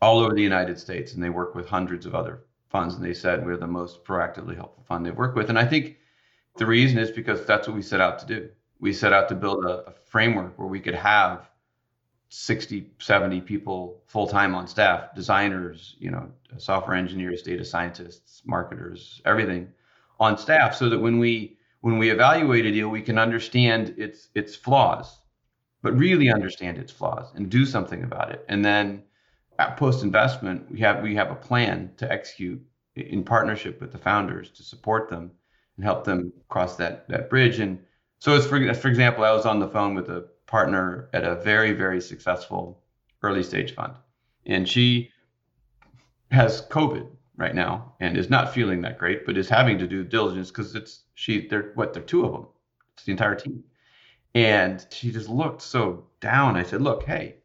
all 0.00 0.20
over 0.20 0.34
the 0.34 0.42
United 0.42 0.78
States, 0.78 1.14
and 1.14 1.22
they 1.22 1.30
work 1.30 1.54
with 1.54 1.66
hundreds 1.66 2.06
of 2.06 2.14
other 2.14 2.44
funds. 2.68 2.94
And 2.94 3.04
they 3.04 3.14
said 3.14 3.44
we're 3.44 3.56
the 3.56 3.66
most 3.66 4.04
proactively 4.04 4.56
helpful 4.56 4.84
fund 4.86 5.04
they've 5.04 5.16
worked 5.16 5.36
with. 5.36 5.48
And 5.48 5.58
I 5.58 5.64
think 5.64 5.98
the 6.56 6.66
reason 6.66 6.98
is 6.98 7.10
because 7.10 7.44
that's 7.46 7.66
what 7.66 7.76
we 7.76 7.82
set 7.82 8.00
out 8.00 8.18
to 8.20 8.26
do. 8.26 8.48
We 8.80 8.92
set 8.92 9.12
out 9.12 9.28
to 9.28 9.34
build 9.34 9.64
a, 9.64 9.88
a 9.88 9.92
framework 10.04 10.58
where 10.58 10.68
we 10.68 10.80
could 10.80 10.94
have 10.94 11.48
60, 12.28 12.90
70 12.98 13.40
people 13.42 14.02
full 14.06 14.26
time 14.26 14.54
on 14.54 14.66
staff, 14.66 15.14
designers, 15.14 15.96
you 15.98 16.10
know, 16.10 16.28
software 16.58 16.96
engineers, 16.96 17.42
data 17.42 17.64
scientists, 17.64 18.42
marketers, 18.44 19.22
everything 19.24 19.72
on 20.20 20.38
staff 20.38 20.74
so 20.74 20.88
that 20.88 20.98
when 20.98 21.18
we 21.18 21.58
when 21.80 21.98
we 21.98 22.10
evaluate 22.10 22.64
a 22.64 22.72
deal, 22.72 22.88
we 22.88 23.02
can 23.02 23.18
understand 23.18 23.94
its 23.98 24.28
its 24.34 24.56
flaws, 24.56 25.20
but 25.82 25.96
really 25.96 26.30
understand 26.30 26.78
its 26.78 26.90
flaws 26.90 27.30
and 27.34 27.50
do 27.50 27.66
something 27.66 28.02
about 28.02 28.30
it. 28.30 28.44
And 28.48 28.64
then 28.64 29.02
at 29.58 29.76
post 29.76 30.02
investment, 30.02 30.70
we 30.70 30.80
have 30.80 31.02
we 31.02 31.14
have 31.14 31.30
a 31.30 31.36
plan 31.36 31.90
to 31.96 32.10
execute 32.10 32.60
in 32.96 33.24
partnership 33.24 33.80
with 33.80 33.92
the 33.92 33.98
founders 33.98 34.50
to 34.50 34.62
support 34.62 35.08
them 35.08 35.30
and 35.76 35.84
help 35.84 36.04
them 36.04 36.32
cross 36.48 36.76
that 36.76 37.08
that 37.08 37.30
bridge. 37.30 37.58
And 37.60 37.78
so, 38.18 38.34
as 38.34 38.46
for 38.46 38.74
for 38.74 38.88
example, 38.88 39.24
I 39.24 39.32
was 39.32 39.46
on 39.46 39.58
the 39.58 39.68
phone 39.68 39.94
with 39.94 40.08
a 40.08 40.26
partner 40.46 41.08
at 41.12 41.24
a 41.24 41.36
very, 41.36 41.72
very 41.72 42.00
successful 42.00 42.82
early 43.22 43.42
stage 43.42 43.74
fund. 43.74 43.94
And 44.46 44.68
she 44.68 45.10
has 46.30 46.62
COVID 46.68 47.08
right 47.36 47.54
now 47.54 47.94
and 48.00 48.16
is 48.16 48.30
not 48.30 48.54
feeling 48.54 48.82
that 48.82 48.98
great, 48.98 49.26
but 49.26 49.36
is 49.36 49.48
having 49.48 49.78
to 49.78 49.86
do 49.86 50.04
diligence 50.04 50.50
because 50.50 50.74
it's 50.74 51.04
she, 51.14 51.48
they're 51.48 51.72
what, 51.74 51.92
they're 51.92 52.02
two 52.02 52.24
of 52.24 52.32
them. 52.32 52.46
It's 52.94 53.04
the 53.04 53.12
entire 53.12 53.34
team. 53.34 53.64
And 54.34 54.84
she 54.90 55.10
just 55.10 55.28
looked 55.28 55.62
so 55.62 56.06
down. 56.20 56.56
I 56.56 56.64
said, 56.64 56.82
look, 56.82 57.04
hey, 57.04 57.36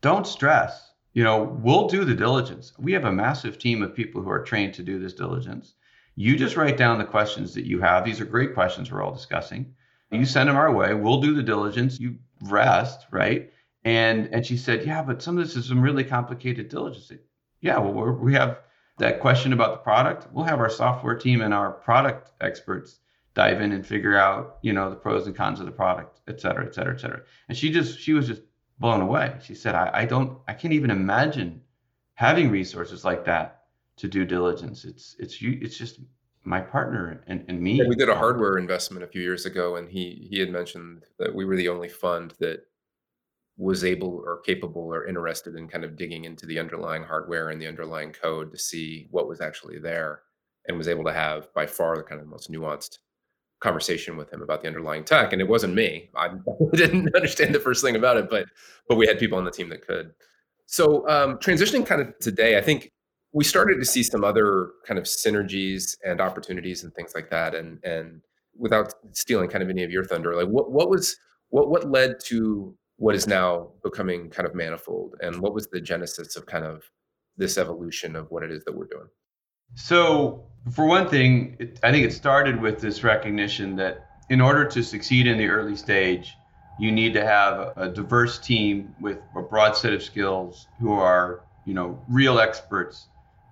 don't 0.00 0.26
stress. 0.26 0.92
You 1.12 1.24
know, 1.24 1.58
we'll 1.62 1.88
do 1.88 2.04
the 2.04 2.14
diligence. 2.14 2.72
We 2.78 2.92
have 2.92 3.04
a 3.04 3.12
massive 3.12 3.58
team 3.58 3.82
of 3.82 3.94
people 3.94 4.22
who 4.22 4.30
are 4.30 4.42
trained 4.42 4.74
to 4.74 4.82
do 4.82 4.98
this 4.98 5.14
diligence. 5.14 5.74
You 6.14 6.36
just 6.36 6.56
write 6.56 6.76
down 6.76 6.98
the 6.98 7.04
questions 7.04 7.54
that 7.54 7.66
you 7.66 7.80
have. 7.80 8.04
These 8.04 8.20
are 8.20 8.26
great 8.26 8.54
questions 8.54 8.90
we're 8.90 9.02
all 9.02 9.12
discussing 9.14 9.74
you 10.10 10.26
send 10.26 10.48
them 10.48 10.56
our 10.56 10.72
way. 10.72 10.94
We'll 10.94 11.20
do 11.20 11.34
the 11.34 11.42
diligence. 11.42 11.98
You 11.98 12.16
rest, 12.42 13.06
right? 13.10 13.50
And 13.84 14.28
and 14.32 14.44
she 14.44 14.56
said, 14.56 14.84
yeah, 14.84 15.02
but 15.02 15.22
some 15.22 15.38
of 15.38 15.44
this 15.44 15.56
is 15.56 15.66
some 15.66 15.80
really 15.80 16.04
complicated 16.04 16.68
diligence. 16.68 17.12
Yeah, 17.60 17.78
well, 17.78 18.12
we 18.12 18.34
have 18.34 18.60
that 18.98 19.20
question 19.20 19.52
about 19.52 19.72
the 19.72 19.78
product. 19.78 20.26
We'll 20.32 20.44
have 20.44 20.60
our 20.60 20.70
software 20.70 21.16
team 21.16 21.40
and 21.40 21.54
our 21.54 21.72
product 21.72 22.32
experts 22.40 23.00
dive 23.34 23.60
in 23.60 23.72
and 23.72 23.86
figure 23.86 24.16
out, 24.16 24.58
you 24.62 24.72
know, 24.72 24.88
the 24.88 24.96
pros 24.96 25.26
and 25.26 25.36
cons 25.36 25.60
of 25.60 25.66
the 25.66 25.72
product, 25.72 26.20
et 26.26 26.40
cetera, 26.40 26.64
et 26.66 26.74
cetera, 26.74 26.94
et 26.94 27.00
cetera. 27.00 27.22
And 27.48 27.56
she 27.56 27.70
just 27.70 27.98
she 27.98 28.12
was 28.12 28.26
just 28.26 28.42
blown 28.78 29.00
away. 29.00 29.36
She 29.42 29.54
said, 29.54 29.74
I, 29.74 29.90
I 29.92 30.04
don't 30.04 30.38
I 30.48 30.52
can't 30.54 30.74
even 30.74 30.90
imagine 30.90 31.62
having 32.14 32.50
resources 32.50 33.04
like 33.04 33.24
that 33.24 33.62
to 33.96 34.08
do 34.08 34.24
diligence. 34.24 34.84
It's 34.84 35.16
it's 35.18 35.40
you 35.40 35.58
it's 35.60 35.78
just 35.78 36.00
my 36.44 36.60
partner 36.60 37.22
and, 37.26 37.44
and 37.48 37.60
me. 37.60 37.74
Yeah, 37.74 37.88
we 37.88 37.96
did 37.96 38.08
a 38.08 38.14
hardware 38.14 38.58
investment 38.58 39.02
a 39.02 39.08
few 39.08 39.22
years 39.22 39.46
ago, 39.46 39.76
and 39.76 39.88
he 39.88 40.28
he 40.30 40.38
had 40.38 40.50
mentioned 40.50 41.04
that 41.18 41.34
we 41.34 41.44
were 41.44 41.56
the 41.56 41.68
only 41.68 41.88
fund 41.88 42.34
that 42.38 42.60
was 43.58 43.84
able 43.84 44.22
or 44.24 44.40
capable 44.42 44.82
or 44.82 45.06
interested 45.06 45.56
in 45.56 45.66
kind 45.66 45.82
of 45.82 45.96
digging 45.96 46.26
into 46.26 46.44
the 46.44 46.58
underlying 46.58 47.02
hardware 47.02 47.48
and 47.48 47.60
the 47.60 47.66
underlying 47.66 48.12
code 48.12 48.52
to 48.52 48.58
see 48.58 49.08
what 49.10 49.28
was 49.28 49.40
actually 49.40 49.78
there, 49.78 50.20
and 50.68 50.76
was 50.76 50.88
able 50.88 51.04
to 51.04 51.12
have 51.12 51.52
by 51.54 51.66
far 51.66 51.96
the 51.96 52.02
kind 52.02 52.20
of 52.20 52.26
most 52.26 52.50
nuanced 52.52 52.98
conversation 53.60 54.16
with 54.16 54.32
him 54.32 54.42
about 54.42 54.62
the 54.62 54.68
underlying 54.68 55.04
tech. 55.04 55.32
And 55.32 55.40
it 55.40 55.48
wasn't 55.48 55.74
me; 55.74 56.10
I 56.14 56.30
didn't 56.74 57.14
understand 57.14 57.54
the 57.54 57.60
first 57.60 57.82
thing 57.82 57.96
about 57.96 58.16
it, 58.16 58.28
but 58.30 58.46
but 58.88 58.96
we 58.96 59.06
had 59.06 59.18
people 59.18 59.38
on 59.38 59.44
the 59.44 59.50
team 59.50 59.68
that 59.70 59.86
could. 59.86 60.12
So 60.66 61.08
um, 61.08 61.38
transitioning 61.38 61.86
kind 61.86 62.00
of 62.00 62.18
today, 62.18 62.58
I 62.58 62.60
think 62.60 62.92
we 63.32 63.44
started 63.44 63.78
to 63.78 63.84
see 63.84 64.02
some 64.02 64.24
other 64.24 64.70
kind 64.86 64.98
of 64.98 65.04
synergies 65.04 65.96
and 66.04 66.20
opportunities 66.20 66.82
and 66.84 66.94
things 66.94 67.12
like 67.14 67.30
that. 67.30 67.54
And 67.54 67.82
and 67.84 68.22
without 68.58 68.94
stealing 69.12 69.48
kind 69.48 69.62
of 69.62 69.70
any 69.70 69.82
of 69.82 69.90
your 69.90 70.04
thunder, 70.04 70.34
like 70.34 70.48
what 70.48 70.70
what 70.70 70.88
was 70.90 71.16
what 71.50 71.68
what 71.70 71.90
led 71.90 72.16
to 72.26 72.76
what 72.98 73.14
is 73.14 73.26
now 73.26 73.68
becoming 73.82 74.30
kind 74.30 74.48
of 74.48 74.54
manifold, 74.54 75.16
and 75.20 75.40
what 75.40 75.54
was 75.54 75.68
the 75.68 75.80
genesis 75.80 76.36
of 76.36 76.46
kind 76.46 76.64
of 76.64 76.82
this 77.36 77.58
evolution 77.58 78.16
of 78.16 78.30
what 78.30 78.42
it 78.42 78.50
is 78.50 78.64
that 78.64 78.74
we're 78.74 78.86
doing? 78.86 79.08
So, 79.88 80.42
for 80.72 80.86
one 80.86 81.08
thing, 81.08 81.56
it, 81.60 81.78
I 81.82 81.92
think 81.92 82.04
it 82.04 82.12
started 82.12 82.60
with 82.60 82.80
this 82.80 83.04
recognition 83.04 83.76
that 83.76 84.06
in 84.30 84.40
order 84.40 84.64
to 84.64 84.82
succeed 84.82 85.26
in 85.26 85.38
the 85.38 85.46
early 85.46 85.76
stage, 85.76 86.36
you 86.80 86.90
need 86.90 87.12
to 87.12 87.24
have 87.24 87.72
a 87.76 87.88
diverse 87.88 88.38
team 88.38 88.94
with 89.00 89.18
a 89.36 89.42
broad 89.42 89.76
set 89.76 89.92
of 89.92 90.02
skills 90.02 90.66
who 90.80 90.92
are, 90.92 91.44
you 91.66 91.74
know, 91.74 92.02
real 92.08 92.40
experts 92.40 93.06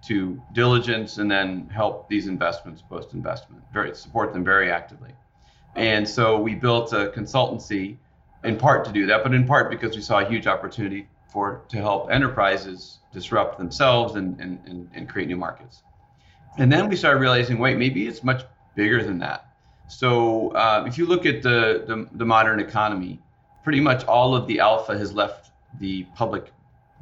to 0.09 0.43
diligence 0.55 1.19
and 1.19 1.31
then 1.31 1.69
help 1.69 2.09
these 2.09 2.27
investments 2.27 2.83
post 2.83 3.15
investment, 3.15 3.63
very 3.73 3.95
support 3.95 4.33
them 4.33 4.43
very 4.43 4.73
actively. 4.73 5.13
And 5.77 6.09
so 6.09 6.41
we 6.41 6.55
built 6.55 6.93
a 6.93 7.13
consultancy 7.15 7.97
in 8.43 8.57
part 8.57 8.85
to 8.87 8.93
do 8.93 9.07
that, 9.07 9.23
but 9.23 9.35
in 9.35 9.47
part 9.47 9.71
because 9.71 9.95
we 9.95 10.03
saw 10.03 10.19
a 10.21 10.29
huge 10.29 10.47
opportunity 10.47 11.07
for 11.33 11.63
to 11.69 11.77
help 11.77 12.11
enterprises 12.11 12.99
disrupt 13.13 13.59
themselves 13.59 14.17
and, 14.17 14.41
and, 14.41 14.59
and, 14.67 14.91
and 14.95 15.09
create 15.09 15.29
new 15.29 15.37
markets. 15.37 15.83
And 16.59 16.73
then 16.73 16.89
we 16.89 16.97
started 16.97 17.21
realizing, 17.21 17.59
wait, 17.59 17.77
maybe 17.77 18.07
it's 18.07 18.23
much 18.23 18.45
bigger 18.75 19.03
than 19.03 19.19
that. 19.19 19.47
So 19.89 20.51
uh, 20.51 20.85
if 20.87 20.97
you 20.99 21.07
look 21.07 21.27
at 21.27 21.43
the, 21.43 21.85
the, 21.87 22.09
the 22.13 22.25
modern 22.25 22.61
economy, 22.61 23.21
pretty 23.63 23.81
much 23.81 24.05
all 24.05 24.35
of 24.35 24.47
the 24.47 24.61
alpha 24.61 24.97
has 24.97 25.13
left 25.13 25.51
the 25.81 26.05
public 26.15 26.53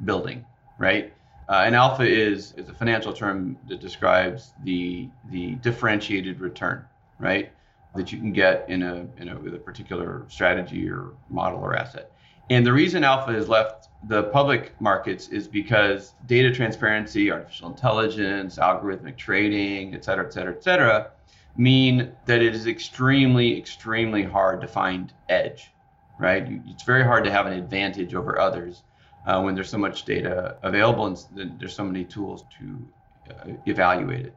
building, 0.05 0.45
right? 0.77 1.13
Uh, 1.49 1.63
an 1.65 1.73
alpha 1.73 2.03
is 2.03 2.53
is 2.53 2.69
a 2.69 2.73
financial 2.73 3.11
term 3.11 3.57
that 3.67 3.81
describes 3.81 4.53
the 4.63 5.09
the 5.29 5.55
differentiated 5.55 6.39
return, 6.39 6.85
right? 7.19 7.51
That 7.95 8.11
you 8.11 8.17
can 8.17 8.31
get 8.31 8.65
in 8.69 8.81
a 8.81 9.05
in 9.17 9.27
a 9.27 9.37
with 9.37 9.53
a 9.53 9.57
particular 9.57 10.25
strategy 10.29 10.89
or 10.89 11.11
model 11.29 11.59
or 11.59 11.75
asset. 11.75 12.11
And 12.49 12.65
the 12.65 12.73
reason 12.73 13.03
alpha 13.03 13.31
has 13.31 13.47
left 13.47 13.87
the 14.07 14.23
public 14.23 14.79
markets 14.81 15.29
is 15.29 15.47
because 15.47 16.13
data 16.25 16.53
transparency, 16.53 17.31
artificial 17.31 17.69
intelligence, 17.69 18.57
algorithmic 18.57 19.17
trading, 19.17 19.95
et 19.95 20.03
cetera, 20.03 20.25
et 20.25 20.33
cetera, 20.33 20.53
et 20.53 20.63
cetera, 20.63 21.11
mean 21.55 22.11
that 22.25 22.41
it 22.41 22.53
is 22.53 22.67
extremely, 22.67 23.57
extremely 23.57 24.23
hard 24.23 24.59
to 24.59 24.67
find 24.67 25.13
edge, 25.29 25.71
right? 26.19 26.45
It's 26.67 26.83
very 26.83 27.03
hard 27.03 27.23
to 27.23 27.31
have 27.31 27.45
an 27.45 27.53
advantage 27.53 28.13
over 28.13 28.39
others 28.39 28.83
uh, 29.25 29.41
when 29.41 29.55
there's 29.55 29.69
so 29.69 29.77
much 29.77 30.03
data 30.03 30.57
available 30.63 31.05
and 31.07 31.59
there's 31.59 31.75
so 31.75 31.85
many 31.85 32.03
tools 32.03 32.43
to 32.59 32.87
uh, 33.31 33.53
evaluate 33.65 34.25
it. 34.25 34.35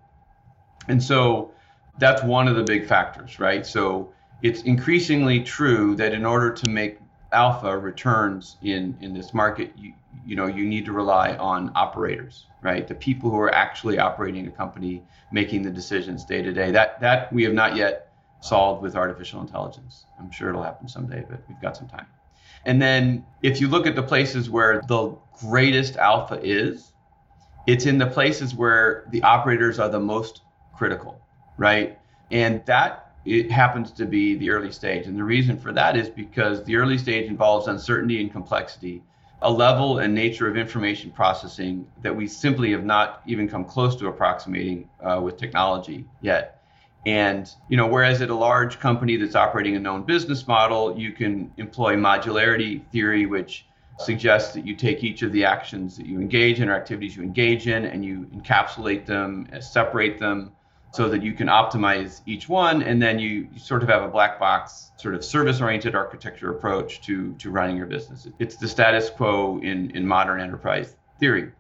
And 0.89 1.03
so 1.03 1.51
that's 1.99 2.23
one 2.23 2.47
of 2.47 2.55
the 2.55 2.63
big 2.63 2.87
factors, 2.87 3.41
right? 3.41 3.67
So 3.67 4.13
it's 4.43 4.63
increasingly 4.63 5.41
true 5.41 5.97
that 5.97 6.13
in 6.13 6.25
order 6.25 6.53
to 6.53 6.71
make 6.71 6.99
alpha 7.37 7.77
returns 7.77 8.57
in 8.63 8.97
in 9.01 9.13
this 9.13 9.35
market, 9.35 9.73
you 9.77 9.93
you 10.25 10.35
know 10.35 10.47
you 10.47 10.65
need 10.65 10.85
to 10.87 10.93
rely 10.93 11.37
on 11.37 11.71
operators, 11.75 12.47
right? 12.63 12.89
The 12.89 12.95
people 12.95 13.31
who 13.31 13.39
are 13.39 13.55
actually 13.55 13.99
operating 13.99 14.47
a 14.47 14.51
company, 14.51 15.03
making 15.31 15.63
the 15.63 15.71
decisions 15.71 16.25
day 16.25 16.43
to 16.43 16.53
day. 16.53 16.71
That 16.71 17.01
that 17.01 17.33
we 17.33 17.45
have 17.45 17.53
not 17.53 17.77
yet 17.77 18.13
solved 18.41 18.83
with 18.83 18.97
artificial 18.97 19.41
intelligence. 19.41 20.07
I'm 20.19 20.31
sure 20.31 20.49
it'll 20.49 20.63
happen 20.63 20.89
someday, 20.89 21.25
but 21.29 21.41
we've 21.49 21.61
got 21.61 21.77
some 21.77 21.89
time. 21.89 22.07
And 22.65 22.81
then 22.83 23.25
if 23.43 23.61
you 23.61 23.69
look 23.69 23.87
at 23.87 23.95
the 23.95 24.03
places 24.03 24.51
where 24.51 24.83
the 24.89 25.17
greatest 25.41 25.97
alpha 25.97 26.41
is, 26.43 26.93
it's 27.67 27.87
in 27.87 27.99
the 27.99 28.07
places 28.07 28.55
where 28.55 29.07
the 29.11 29.23
operators 29.23 29.79
are 29.79 29.89
the 29.89 30.01
most 30.01 30.41
critical, 30.75 31.21
right? 31.59 31.99
And 32.31 32.65
that 32.67 33.06
it 33.27 33.51
happens 33.51 33.91
to 33.91 34.07
be 34.07 34.37
the 34.37 34.51
early 34.51 34.71
stage. 34.71 35.07
And 35.07 35.19
the 35.19 35.25
reason 35.25 35.59
for 35.59 35.73
that 35.73 35.97
is 35.97 36.09
because 36.09 36.63
the 36.65 36.77
early 36.77 36.97
stage 36.97 37.29
involves 37.29 37.67
uncertainty 37.67 38.21
and 38.21 38.31
complexity, 38.31 39.03
a 39.43 39.51
level 39.51 39.99
and 39.99 40.15
nature 40.15 40.49
of 40.49 40.57
information 40.57 41.11
processing 41.11 41.87
that 42.03 42.15
we 42.15 42.29
simply 42.29 42.71
have 42.71 42.85
not 42.85 43.23
even 43.27 43.49
come 43.49 43.65
close 43.65 43.97
to 43.97 44.07
approximating 44.07 44.89
uh, 45.03 45.21
with 45.23 45.37
technology 45.37 46.07
yet. 46.21 46.63
And 47.05 47.51
you 47.69 47.77
know, 47.77 47.87
whereas 47.87 48.23
at 48.23 48.31
a 48.31 48.35
large 48.35 48.79
company 48.79 49.17
that's 49.17 49.35
operating 49.35 49.77
a 49.77 49.81
known 49.81 50.05
business 50.05 50.47
model, 50.47 50.97
you 50.99 51.13
can 51.13 51.53
employ 51.57 51.97
modularity 51.97 52.89
theory, 52.91 53.27
which 53.27 53.67
suggests 53.99 54.55
that 54.55 54.67
you 54.67 54.75
take 54.75 55.03
each 55.03 55.23
of 55.23 55.33
the 55.33 55.45
actions 55.45 55.97
that 55.97 56.07
you 56.07 56.21
engage 56.21 56.61
in 56.61 56.69
or 56.69 56.75
activities 56.75 57.17
you 57.17 57.23
engage 57.23 57.67
in 57.67 57.87
and 57.87 58.05
you 58.05 58.29
encapsulate 58.35 59.07
them, 59.07 59.49
separate 59.61 60.19
them 60.19 60.53
so 60.97 61.11
that 61.11 61.23
you 61.23 61.35
can 61.35 61.49
optimize 61.49 62.23
each 62.25 62.49
one 62.49 62.83
and 62.83 63.03
then 63.03 63.19
you, 63.19 63.47
you 63.53 63.59
sort 63.59 63.83
of 63.83 63.89
have 63.91 64.03
a 64.03 64.09
black 64.09 64.41
box 64.41 64.93
sort 64.97 65.15
of 65.15 65.23
service 65.23 65.61
oriented 65.61 65.95
architecture 65.95 66.51
approach 66.51 67.03
to, 67.03 67.35
to 67.35 67.51
running 67.51 67.77
your 67.77 67.85
business. 67.85 68.27
It's 68.39 68.57
the 68.57 68.67
status 68.67 69.11
quo 69.11 69.61
in, 69.63 69.91
in 69.91 70.07
modern 70.07 70.41
enterprise 70.41 70.97
theory. 71.21 71.53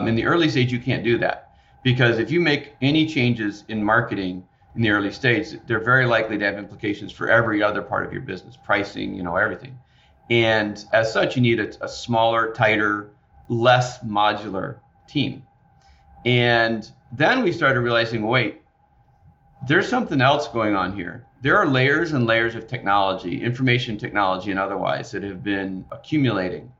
In 0.00 0.16
the 0.16 0.26
early 0.26 0.48
stage, 0.48 0.72
you 0.72 0.80
can't 0.80 1.04
do 1.04 1.18
that 1.18 1.52
because 1.84 2.18
if 2.18 2.32
you 2.32 2.40
make 2.40 2.74
any 2.82 3.06
changes 3.06 3.62
in 3.68 3.82
marketing 3.82 4.44
in 4.74 4.82
the 4.82 4.90
early 4.90 5.12
stage, 5.12 5.56
they're 5.68 5.84
very 5.84 6.06
likely 6.06 6.36
to 6.36 6.44
have 6.44 6.58
implications 6.58 7.12
for 7.12 7.30
every 7.30 7.62
other 7.62 7.80
part 7.80 8.04
of 8.04 8.12
your 8.12 8.22
business, 8.22 8.56
pricing, 8.56 9.14
you 9.14 9.22
know, 9.22 9.36
everything. 9.36 9.78
And 10.30 10.84
as 10.92 11.12
such, 11.12 11.36
you 11.36 11.42
need 11.42 11.60
a, 11.60 11.84
a 11.84 11.88
smaller, 11.88 12.52
tighter, 12.52 13.10
less 13.48 14.00
modular 14.00 14.78
team. 15.06 15.44
And 16.24 16.90
then 17.12 17.42
we 17.42 17.52
started 17.52 17.80
realizing 17.80 18.26
wait, 18.26 18.62
there's 19.66 19.88
something 19.88 20.20
else 20.20 20.48
going 20.48 20.74
on 20.74 20.94
here. 20.94 21.24
There 21.40 21.56
are 21.56 21.66
layers 21.66 22.12
and 22.12 22.26
layers 22.26 22.54
of 22.54 22.66
technology, 22.66 23.42
information 23.42 23.98
technology 23.98 24.50
and 24.50 24.60
otherwise, 24.60 25.10
that 25.12 25.22
have 25.22 25.42
been 25.42 25.84
accumulating. 25.90 26.72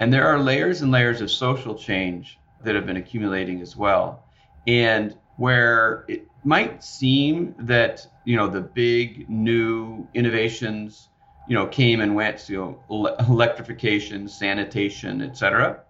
And 0.00 0.12
there 0.12 0.26
are 0.26 0.38
layers 0.38 0.82
and 0.82 0.90
layers 0.90 1.20
of 1.20 1.30
social 1.30 1.74
change 1.74 2.38
that 2.64 2.74
have 2.74 2.86
been 2.86 2.96
accumulating 2.96 3.60
as 3.60 3.76
well. 3.76 4.24
And 4.66 5.16
where 5.36 6.04
it 6.08 6.26
might 6.44 6.82
seem 6.82 7.54
that, 7.60 8.06
you 8.24 8.36
know, 8.36 8.48
the 8.48 8.60
big 8.60 9.28
new 9.28 10.06
innovations, 10.14 11.08
you 11.48 11.54
know, 11.54 11.66
came 11.66 12.00
and 12.00 12.14
went, 12.14 12.48
you 12.48 12.80
know, 12.90 13.16
electrification, 13.28 14.28
sanitation, 14.28 15.22
et 15.22 15.36
cetera 15.36 15.80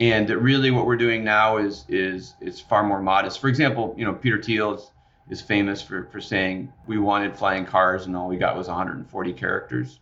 and 0.00 0.28
really 0.28 0.70
what 0.70 0.86
we're 0.86 0.96
doing 0.96 1.24
now 1.24 1.56
is 1.56 1.84
is 1.88 2.34
is 2.40 2.60
far 2.60 2.82
more 2.82 3.00
modest. 3.00 3.40
For 3.40 3.48
example, 3.48 3.94
you 3.96 4.04
know 4.04 4.12
Peter 4.12 4.42
Thiel 4.42 4.74
is, 4.74 4.90
is 5.30 5.40
famous 5.40 5.80
for 5.80 6.04
for 6.12 6.20
saying 6.20 6.72
we 6.86 6.98
wanted 6.98 7.36
flying 7.36 7.64
cars 7.64 8.06
and 8.06 8.16
all 8.16 8.28
we 8.28 8.36
got 8.36 8.56
was 8.56 8.68
140 8.68 9.32
characters. 9.32 10.00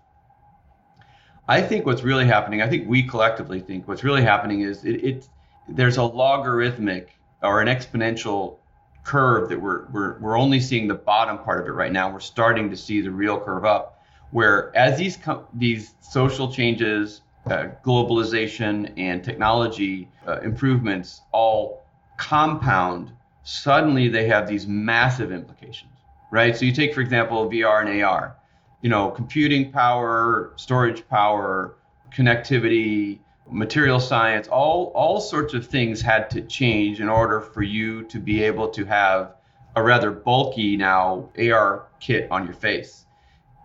I 1.46 1.60
think 1.60 1.84
what's 1.84 2.02
really 2.02 2.24
happening, 2.24 2.62
I 2.62 2.68
think 2.68 2.88
we 2.88 3.02
collectively 3.02 3.60
think 3.60 3.86
what's 3.86 4.02
really 4.02 4.22
happening 4.22 4.62
is 4.62 4.84
it, 4.84 5.04
it 5.04 5.28
there's 5.68 5.98
a 5.98 6.02
logarithmic 6.02 7.14
or 7.42 7.60
an 7.60 7.68
exponential 7.68 8.58
curve 9.04 9.50
that 9.50 9.60
we're, 9.60 9.86
we're 9.92 10.18
we're 10.18 10.38
only 10.38 10.58
seeing 10.58 10.88
the 10.88 10.94
bottom 10.94 11.38
part 11.38 11.60
of 11.60 11.66
it 11.66 11.72
right 11.72 11.92
now. 11.92 12.10
We're 12.10 12.20
starting 12.20 12.70
to 12.70 12.76
see 12.76 13.00
the 13.00 13.10
real 13.10 13.38
curve 13.38 13.64
up, 13.64 14.02
where 14.30 14.74
as 14.76 14.98
these 14.98 15.18
these 15.52 15.94
social 16.00 16.50
changes 16.50 17.20
uh, 17.46 17.68
globalization 17.84 18.92
and 18.96 19.22
technology 19.22 20.08
uh, 20.26 20.40
improvements 20.40 21.20
all 21.32 21.84
compound, 22.16 23.12
suddenly 23.42 24.08
they 24.08 24.26
have 24.26 24.48
these 24.48 24.66
massive 24.66 25.32
implications, 25.32 25.92
right? 26.30 26.56
So 26.56 26.64
you 26.64 26.72
take, 26.72 26.94
for 26.94 27.00
example, 27.00 27.48
VR 27.50 27.86
and 27.86 28.02
AR, 28.02 28.36
you 28.80 28.88
know, 28.88 29.10
computing 29.10 29.72
power, 29.72 30.52
storage 30.56 31.06
power, 31.08 31.76
connectivity, 32.14 33.18
material 33.50 34.00
science, 34.00 34.48
all, 34.48 34.92
all 34.94 35.20
sorts 35.20 35.52
of 35.54 35.66
things 35.66 36.00
had 36.00 36.30
to 36.30 36.40
change 36.40 37.00
in 37.00 37.08
order 37.08 37.40
for 37.40 37.62
you 37.62 38.04
to 38.04 38.18
be 38.18 38.42
able 38.42 38.68
to 38.68 38.84
have 38.84 39.34
a 39.76 39.82
rather 39.82 40.10
bulky 40.10 40.76
now 40.76 41.28
AR 41.38 41.86
kit 42.00 42.28
on 42.30 42.44
your 42.44 42.54
face. 42.54 43.04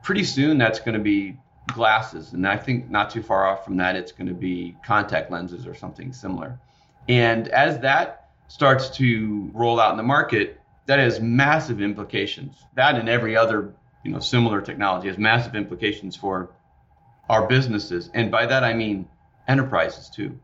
Pretty 0.04 0.24
soon 0.24 0.58
that's 0.58 0.80
going 0.80 0.94
to 0.94 1.04
be 1.04 1.38
glasses. 1.74 2.34
And 2.34 2.48
I 2.48 2.58
think 2.58 2.90
not 2.90 3.10
too 3.10 3.24
far 3.24 3.46
off 3.48 3.66
from 3.66 3.78
that, 3.78 3.96
it's 3.96 4.12
going 4.12 4.28
to 4.28 4.34
be 4.34 4.76
contact 4.86 5.32
lenses 5.32 5.68
or 5.68 5.76
something 5.76 6.14
similar. 6.14 6.60
And 7.08 7.48
as 7.50 7.80
that 7.80 8.30
starts 8.48 8.90
to 8.98 9.50
roll 9.54 9.80
out 9.80 9.92
in 9.92 9.98
the 9.98 10.04
market, 10.04 10.60
that 10.86 11.00
has 11.00 11.20
massive 11.20 11.82
implications. 11.82 12.56
That 12.76 12.96
and 12.96 13.08
every 13.08 13.36
other, 13.36 13.74
you 14.04 14.12
know, 14.12 14.20
similar 14.20 14.62
technology 14.62 15.08
has 15.08 15.18
massive 15.18 15.56
implications 15.56 16.16
for 16.16 16.50
our 17.30 17.48
businesses. 17.48 18.10
And 18.14 18.32
by 18.32 18.48
that 18.48 18.64
I 18.64 18.74
mean 18.74 19.08
enterprises 19.48 20.10
too. 20.10 20.40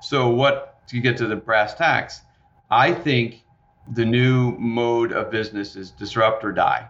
So 0.00 0.30
what 0.30 0.86
to 0.88 1.00
get 1.00 1.18
to 1.18 1.26
the 1.26 1.36
brass 1.36 1.74
tacks, 1.74 2.22
I 2.70 2.92
think 2.92 3.44
the 3.92 4.04
new 4.04 4.52
mode 4.52 5.12
of 5.12 5.30
business 5.30 5.76
is 5.76 5.90
disrupt 5.90 6.44
or 6.44 6.52
die. 6.52 6.88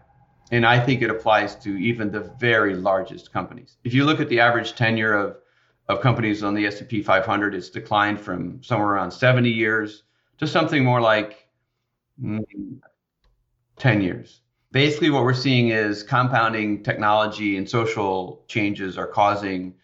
And 0.51 0.67
I 0.67 0.85
think 0.85 1.01
it 1.03 1.11
applies 1.11 1.55
to 1.57 1.77
even 1.77 2.11
the 2.11 2.33
very 2.41 2.75
largest 2.75 3.33
companies. 3.33 3.77
If 3.85 3.95
you 3.95 4.05
look 4.05 4.21
at 4.21 4.29
the 4.29 4.41
average 4.41 4.75
tenure 4.75 5.15
of, 5.15 5.37
of 5.89 6.01
companies 6.01 6.43
on 6.43 6.55
the 6.55 6.67
S&P 6.67 7.03
500, 7.03 7.55
it's 7.55 7.71
declined 7.71 8.21
from 8.21 8.63
somewhere 8.63 8.89
around 8.89 9.13
70 9.13 9.49
years 9.49 10.03
to 10.39 10.47
something 10.47 10.85
more 10.85 11.01
like 11.01 11.49
mm, 12.21 12.45
10 13.77 14.01
years. 14.01 14.41
Basically, 14.73 15.11
what 15.11 15.25
we're 15.25 15.35
seeing 15.35 15.69
is 15.69 16.03
compounding 16.03 16.83
technology 16.83 17.57
and 17.57 17.69
social 17.69 18.45
changes 18.47 18.99
are 18.99 19.07
causing, 19.07 19.75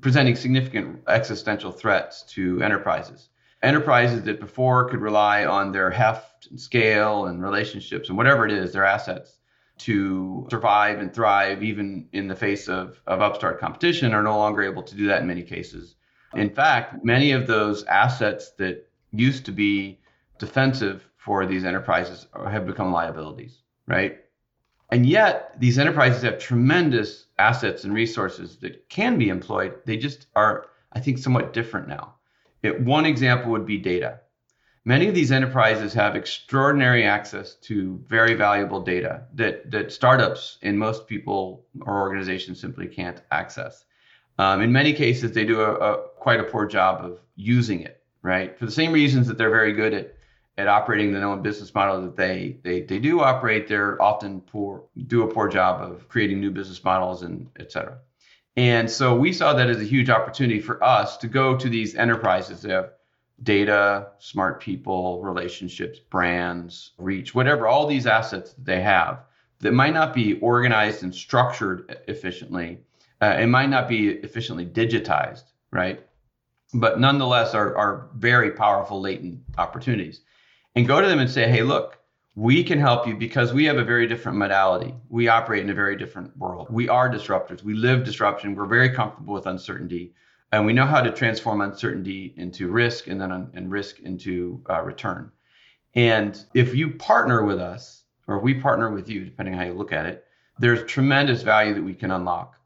presenting 0.00 0.36
significant 0.36 1.00
existential 1.08 1.72
threats 1.72 2.22
to 2.34 2.60
enterprises. 2.62 3.28
Enterprises 3.62 4.22
that 4.24 4.40
before 4.40 4.88
could 4.88 5.00
rely 5.00 5.46
on 5.46 5.70
their 5.70 5.90
heft 5.90 6.48
and 6.50 6.60
scale 6.60 7.26
and 7.26 7.42
relationships 7.42 8.08
and 8.08 8.18
whatever 8.18 8.44
it 8.44 8.52
is, 8.52 8.72
their 8.72 8.84
assets, 8.84 9.38
to 9.78 10.46
survive 10.50 10.98
and 11.00 11.12
thrive 11.12 11.62
even 11.62 12.08
in 12.12 12.28
the 12.28 12.36
face 12.36 12.68
of, 12.68 13.00
of 13.06 13.20
upstart 13.20 13.58
competition 13.58 14.14
are 14.14 14.22
no 14.22 14.36
longer 14.36 14.62
able 14.62 14.82
to 14.82 14.94
do 14.94 15.06
that 15.06 15.22
in 15.22 15.26
many 15.26 15.42
cases. 15.42 15.96
In 16.34 16.50
fact, 16.50 17.04
many 17.04 17.32
of 17.32 17.46
those 17.46 17.84
assets 17.84 18.52
that 18.58 18.88
used 19.12 19.44
to 19.46 19.52
be 19.52 20.00
defensive 20.38 21.08
for 21.16 21.46
these 21.46 21.64
enterprises 21.64 22.26
have 22.34 22.66
become 22.66 22.92
liabilities, 22.92 23.58
right? 23.86 24.18
And 24.90 25.06
yet, 25.06 25.54
these 25.58 25.78
enterprises 25.78 26.22
have 26.22 26.38
tremendous 26.38 27.26
assets 27.38 27.84
and 27.84 27.94
resources 27.94 28.56
that 28.56 28.88
can 28.88 29.18
be 29.18 29.28
employed. 29.28 29.74
They 29.86 29.96
just 29.96 30.26
are, 30.34 30.66
I 30.92 31.00
think, 31.00 31.18
somewhat 31.18 31.52
different 31.52 31.88
now. 31.88 32.14
It, 32.62 32.80
one 32.80 33.06
example 33.06 33.52
would 33.52 33.66
be 33.66 33.78
data. 33.78 34.20
Many 34.84 35.06
of 35.06 35.14
these 35.14 35.30
enterprises 35.30 35.94
have 35.94 36.16
extraordinary 36.16 37.04
access 37.04 37.54
to 37.66 38.02
very 38.08 38.34
valuable 38.34 38.80
data 38.80 39.24
that, 39.34 39.70
that 39.70 39.92
startups 39.92 40.58
and 40.62 40.76
most 40.76 41.06
people 41.06 41.66
or 41.82 42.00
organizations 42.00 42.60
simply 42.60 42.88
can't 42.88 43.22
access. 43.30 43.84
Um, 44.38 44.60
in 44.60 44.72
many 44.72 44.92
cases, 44.92 45.32
they 45.32 45.44
do 45.44 45.60
a, 45.60 45.74
a, 45.74 46.08
quite 46.16 46.40
a 46.40 46.44
poor 46.44 46.66
job 46.66 47.04
of 47.04 47.20
using 47.36 47.82
it, 47.82 48.02
right? 48.22 48.58
For 48.58 48.66
the 48.66 48.72
same 48.72 48.90
reasons 48.90 49.28
that 49.28 49.38
they're 49.38 49.50
very 49.50 49.72
good 49.72 49.94
at, 49.94 50.16
at 50.58 50.66
operating 50.66 51.12
the 51.12 51.20
known 51.20 51.42
business 51.42 51.72
model 51.72 52.02
that 52.02 52.16
they, 52.16 52.58
they, 52.64 52.80
they 52.80 52.98
do 52.98 53.20
operate, 53.20 53.68
they're 53.68 54.02
often 54.02 54.40
poor, 54.40 54.84
do 55.06 55.22
a 55.22 55.32
poor 55.32 55.48
job 55.48 55.80
of 55.80 56.08
creating 56.08 56.40
new 56.40 56.50
business 56.50 56.82
models 56.82 57.22
and 57.22 57.48
et 57.56 57.70
cetera. 57.70 57.98
And 58.56 58.90
so 58.90 59.14
we 59.14 59.32
saw 59.32 59.54
that 59.54 59.70
as 59.70 59.80
a 59.80 59.84
huge 59.84 60.10
opportunity 60.10 60.60
for 60.60 60.82
us 60.82 61.18
to 61.18 61.28
go 61.28 61.56
to 61.56 61.68
these 61.68 61.94
enterprises 61.94 62.62
that 62.62 62.70
have 62.72 62.90
data, 63.42 64.08
smart 64.18 64.60
people, 64.60 65.22
relationships, 65.22 65.98
brands, 65.98 66.92
reach, 66.98 67.34
whatever, 67.34 67.66
all 67.66 67.86
these 67.86 68.06
assets 68.06 68.52
that 68.52 68.64
they 68.64 68.80
have 68.80 69.20
that 69.60 69.72
might 69.72 69.94
not 69.94 70.14
be 70.14 70.38
organized 70.40 71.02
and 71.02 71.14
structured 71.14 71.96
efficiently. 72.08 72.78
Uh, 73.20 73.36
it 73.40 73.46
might 73.46 73.68
not 73.68 73.88
be 73.88 74.10
efficiently 74.10 74.66
digitized, 74.66 75.44
right? 75.70 76.04
But 76.74 77.00
nonetheless 77.00 77.54
are, 77.54 77.76
are 77.76 78.10
very 78.16 78.50
powerful 78.52 79.00
latent 79.00 79.40
opportunities. 79.58 80.22
And 80.74 80.86
go 80.86 81.00
to 81.00 81.06
them 81.06 81.18
and 81.18 81.30
say, 81.30 81.48
hey, 81.48 81.62
look, 81.62 81.98
we 82.34 82.64
can 82.64 82.80
help 82.80 83.06
you 83.06 83.14
because 83.14 83.52
we 83.52 83.64
have 83.66 83.76
a 83.76 83.84
very 83.84 84.06
different 84.06 84.38
modality. 84.38 84.94
We 85.10 85.28
operate 85.28 85.62
in 85.62 85.70
a 85.70 85.74
very 85.74 85.96
different 85.96 86.34
world. 86.36 86.68
We 86.70 86.88
are 86.88 87.10
disruptors. 87.10 87.62
We 87.62 87.74
live 87.74 88.04
disruption. 88.04 88.54
We're 88.54 88.66
very 88.66 88.88
comfortable 88.88 89.34
with 89.34 89.46
uncertainty 89.46 90.14
and 90.52 90.66
we 90.66 90.72
know 90.72 90.86
how 90.86 91.00
to 91.00 91.10
transform 91.10 91.62
uncertainty 91.62 92.34
into 92.36 92.70
risk 92.70 93.08
and 93.08 93.20
then 93.20 93.32
and 93.54 93.70
risk 93.70 94.00
into 94.00 94.62
uh, 94.70 94.82
return. 94.82 95.32
And 95.94 96.38
if 96.54 96.74
you 96.74 96.90
partner 96.90 97.44
with 97.44 97.58
us 97.58 98.04
or 98.26 98.38
we 98.38 98.54
partner 98.54 98.90
with 98.90 99.08
you 99.08 99.24
depending 99.24 99.54
how 99.54 99.64
you 99.64 99.72
look 99.72 99.92
at 99.92 100.06
it 100.06 100.24
there's 100.58 100.84
tremendous 100.84 101.42
value 101.42 101.74
that 101.74 101.82
we 101.82 101.94
can 101.94 102.10
unlock. 102.10 102.56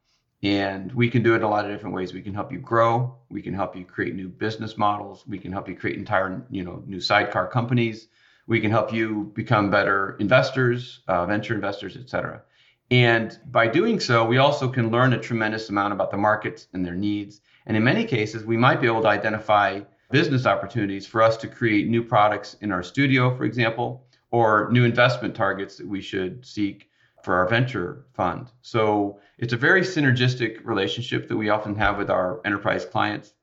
And 0.42 0.92
we 0.92 1.08
can 1.08 1.22
do 1.22 1.32
it 1.32 1.38
in 1.38 1.42
a 1.44 1.48
lot 1.48 1.64
of 1.64 1.70
different 1.70 1.94
ways. 1.94 2.12
We 2.12 2.20
can 2.20 2.34
help 2.34 2.52
you 2.52 2.58
grow. 2.58 3.16
We 3.30 3.40
can 3.40 3.54
help 3.54 3.74
you 3.74 3.84
create 3.84 4.14
new 4.14 4.28
business 4.28 4.76
models. 4.76 5.24
We 5.26 5.38
can 5.38 5.50
help 5.50 5.68
you 5.68 5.74
create 5.74 5.96
entire 5.96 6.44
you 6.50 6.62
know 6.62 6.82
new 6.86 7.00
sidecar 7.00 7.48
companies. 7.48 8.08
We 8.46 8.60
can 8.60 8.70
help 8.70 8.92
you 8.92 9.32
become 9.34 9.70
better 9.70 10.16
investors 10.20 11.00
uh, 11.08 11.24
venture 11.26 11.54
investors 11.54 11.96
et 11.96 12.10
cetera. 12.10 12.42
And 12.90 13.36
by 13.50 13.66
doing 13.66 13.98
so 13.98 14.24
we 14.24 14.38
also 14.38 14.68
can 14.68 14.90
learn 14.90 15.14
a 15.14 15.18
tremendous 15.18 15.70
amount 15.70 15.94
about 15.94 16.10
the 16.10 16.18
markets 16.18 16.68
and 16.72 16.84
their 16.84 16.94
needs 16.94 17.40
and 17.66 17.76
in 17.76 17.84
many 17.84 18.04
cases, 18.04 18.44
we 18.44 18.56
might 18.56 18.80
be 18.80 18.86
able 18.86 19.02
to 19.02 19.08
identify 19.08 19.80
business 20.10 20.46
opportunities 20.46 21.06
for 21.06 21.22
us 21.22 21.36
to 21.38 21.48
create 21.48 21.88
new 21.88 22.02
products 22.02 22.56
in 22.60 22.70
our 22.70 22.82
studio, 22.82 23.36
for 23.36 23.44
example, 23.44 24.06
or 24.30 24.68
new 24.70 24.84
investment 24.84 25.34
targets 25.34 25.76
that 25.76 25.86
we 25.86 26.00
should 26.00 26.46
seek 26.46 26.88
for 27.22 27.34
our 27.34 27.48
venture 27.48 28.06
fund. 28.14 28.52
So 28.62 29.18
it's 29.38 29.52
a 29.52 29.56
very 29.56 29.80
synergistic 29.80 30.64
relationship 30.64 31.26
that 31.26 31.36
we 31.36 31.48
often 31.48 31.74
have 31.74 31.98
with 31.98 32.08
our 32.08 32.40
enterprise 32.44 32.84
clients. 32.84 33.34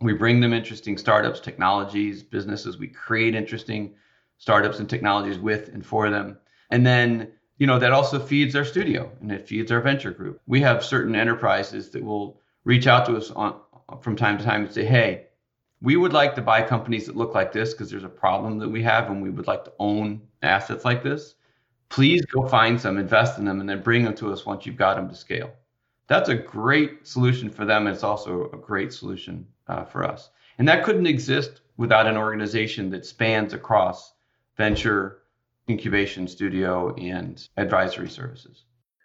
We 0.00 0.14
bring 0.14 0.40
them 0.40 0.52
interesting 0.52 0.98
startups, 0.98 1.38
technologies, 1.38 2.24
businesses. 2.24 2.76
We 2.76 2.88
create 2.88 3.36
interesting 3.36 3.94
startups 4.38 4.80
and 4.80 4.90
technologies 4.90 5.38
with 5.38 5.68
and 5.68 5.86
for 5.86 6.10
them. 6.10 6.38
And 6.70 6.84
then, 6.84 7.30
you 7.58 7.68
know, 7.68 7.78
that 7.78 7.92
also 7.92 8.18
feeds 8.18 8.56
our 8.56 8.64
studio 8.64 9.10
and 9.20 9.30
it 9.30 9.46
feeds 9.46 9.70
our 9.70 9.80
venture 9.80 10.10
group. 10.10 10.40
We 10.48 10.60
have 10.62 10.84
certain 10.84 11.14
enterprises 11.14 11.90
that 11.90 12.02
will 12.02 12.40
reach 12.64 12.86
out 12.86 13.06
to 13.06 13.16
us 13.16 13.30
on 13.30 13.60
from 14.00 14.16
time 14.16 14.38
to 14.38 14.44
time 14.44 14.64
and 14.64 14.72
say, 14.72 14.84
hey, 14.84 15.26
we 15.80 15.96
would 15.96 16.12
like 16.12 16.34
to 16.34 16.42
buy 16.42 16.62
companies 16.62 17.06
that 17.06 17.16
look 17.16 17.34
like 17.34 17.52
this 17.52 17.72
because 17.72 17.90
there's 17.90 18.04
a 18.04 18.08
problem 18.08 18.58
that 18.58 18.68
we 18.68 18.82
have 18.82 19.10
and 19.10 19.22
we 19.22 19.30
would 19.30 19.46
like 19.46 19.64
to 19.64 19.72
own 19.78 20.22
assets 20.42 20.84
like 20.84 21.02
this. 21.02 21.34
Please 21.90 22.24
go 22.24 22.48
find 22.48 22.80
some, 22.80 22.96
invest 22.96 23.38
in 23.38 23.44
them, 23.44 23.60
and 23.60 23.68
then 23.68 23.82
bring 23.82 24.02
them 24.02 24.14
to 24.14 24.32
us 24.32 24.46
once 24.46 24.64
you've 24.64 24.76
got 24.76 24.96
them 24.96 25.08
to 25.08 25.14
scale. 25.14 25.52
That's 26.06 26.30
a 26.30 26.34
great 26.34 27.06
solution 27.06 27.50
for 27.50 27.64
them. 27.64 27.86
And 27.86 27.94
it's 27.94 28.02
also 28.02 28.50
a 28.52 28.56
great 28.56 28.92
solution 28.92 29.46
uh, 29.68 29.84
for 29.84 30.04
us. 30.04 30.30
And 30.58 30.66
that 30.68 30.84
couldn't 30.84 31.06
exist 31.06 31.60
without 31.76 32.06
an 32.06 32.16
organization 32.16 32.90
that 32.90 33.04
spans 33.04 33.52
across 33.52 34.14
venture, 34.56 35.22
incubation, 35.68 36.26
studio, 36.26 36.94
and 36.94 37.46
advisory 37.56 38.08
services. 38.08 38.64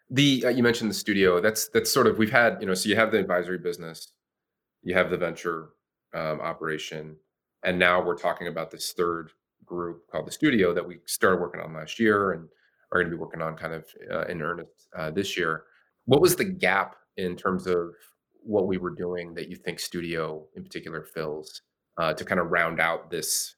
The 0.10 0.44
uh, 0.46 0.50
you 0.50 0.64
mentioned 0.64 0.90
the 0.90 0.96
studio. 0.96 1.40
That's 1.40 1.70
that's 1.70 1.92
sort 1.92 2.08
of 2.08 2.18
we've 2.18 2.32
had 2.32 2.58
you 2.60 2.68
know 2.68 2.74
so 2.74 2.90
you 2.90 2.96
have 2.96 3.12
the 3.12 3.20
advisory 3.20 3.60
business, 3.60 4.12
you 4.82 4.96
have 4.96 5.10
the 5.10 5.18
venture 5.18 5.70
um, 6.14 6.42
operation, 6.42 7.16
and 7.64 7.78
now 7.78 8.02
we're 8.02 8.18
talking 8.18 8.48
about 8.48 8.72
this 8.72 8.92
third 8.92 9.32
group 9.66 10.10
called 10.12 10.26
the 10.26 10.32
studio 10.32 10.74
that 10.74 10.86
we 10.86 10.98
started 11.06 11.40
working 11.40 11.62
on 11.62 11.74
last 11.74 12.00
year 12.00 12.32
and 12.32 12.50
are 12.92 13.00
going 13.00 13.12
to 13.12 13.16
be 13.16 13.22
working 13.22 13.42
on 13.42 13.56
kind 13.56 13.74
of 13.74 13.86
uh, 14.12 14.26
in 14.26 14.42
earnest 14.42 14.88
uh, 14.98 15.12
this 15.12 15.38
year. 15.38 15.66
What 16.06 16.22
was 16.22 16.36
the 16.36 16.46
gap 16.46 16.96
in 17.18 17.36
terms 17.36 17.68
of 17.68 17.92
what 18.42 18.68
we 18.68 18.78
were 18.78 18.90
doing 18.90 19.34
that 19.36 19.50
you 19.50 19.56
think 19.56 19.80
studio 19.80 20.48
in 20.56 20.64
particular 20.64 21.04
fills 21.04 21.62
uh, 21.98 22.14
to 22.14 22.26
kind 22.26 22.40
of 22.40 22.50
round 22.50 22.80
out 22.80 23.12
this 23.12 23.56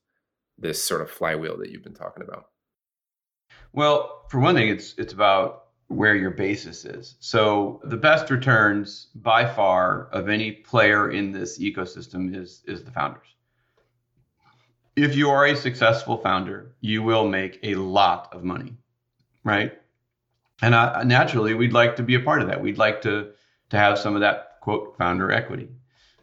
this 0.57 0.83
sort 0.83 1.01
of 1.01 1.09
flywheel 1.09 1.57
that 1.57 1.71
you've 1.71 1.83
been 1.83 1.93
talking 1.93 2.23
about? 2.23 2.45
Well, 3.73 4.25
for 4.29 4.39
one 4.39 4.55
thing, 4.55 4.69
it's 4.69 4.95
it's 4.97 5.13
about 5.13 5.67
where 5.91 6.15
your 6.15 6.31
basis 6.31 6.85
is. 6.85 7.15
So 7.19 7.81
the 7.83 7.97
best 7.97 8.29
returns 8.29 9.07
by 9.15 9.45
far 9.45 10.07
of 10.11 10.29
any 10.29 10.51
player 10.51 11.11
in 11.11 11.31
this 11.31 11.59
ecosystem 11.59 12.35
is 12.35 12.63
is 12.65 12.83
the 12.83 12.91
founders. 12.91 13.27
If 14.95 15.15
you 15.15 15.29
are 15.29 15.45
a 15.45 15.55
successful 15.55 16.17
founder, 16.17 16.75
you 16.81 17.01
will 17.01 17.27
make 17.27 17.59
a 17.63 17.75
lot 17.75 18.33
of 18.33 18.43
money, 18.43 18.77
right? 19.43 19.73
And 20.61 20.73
naturally, 21.07 21.53
we'd 21.53 21.73
like 21.73 21.95
to 21.95 22.03
be 22.03 22.15
a 22.15 22.19
part 22.19 22.41
of 22.41 22.47
that. 22.47 22.61
We'd 22.61 22.77
like 22.77 23.01
to 23.01 23.31
to 23.69 23.77
have 23.77 23.97
some 23.97 24.15
of 24.15 24.21
that 24.21 24.59
quote 24.61 24.95
founder 24.97 25.31
equity. 25.31 25.69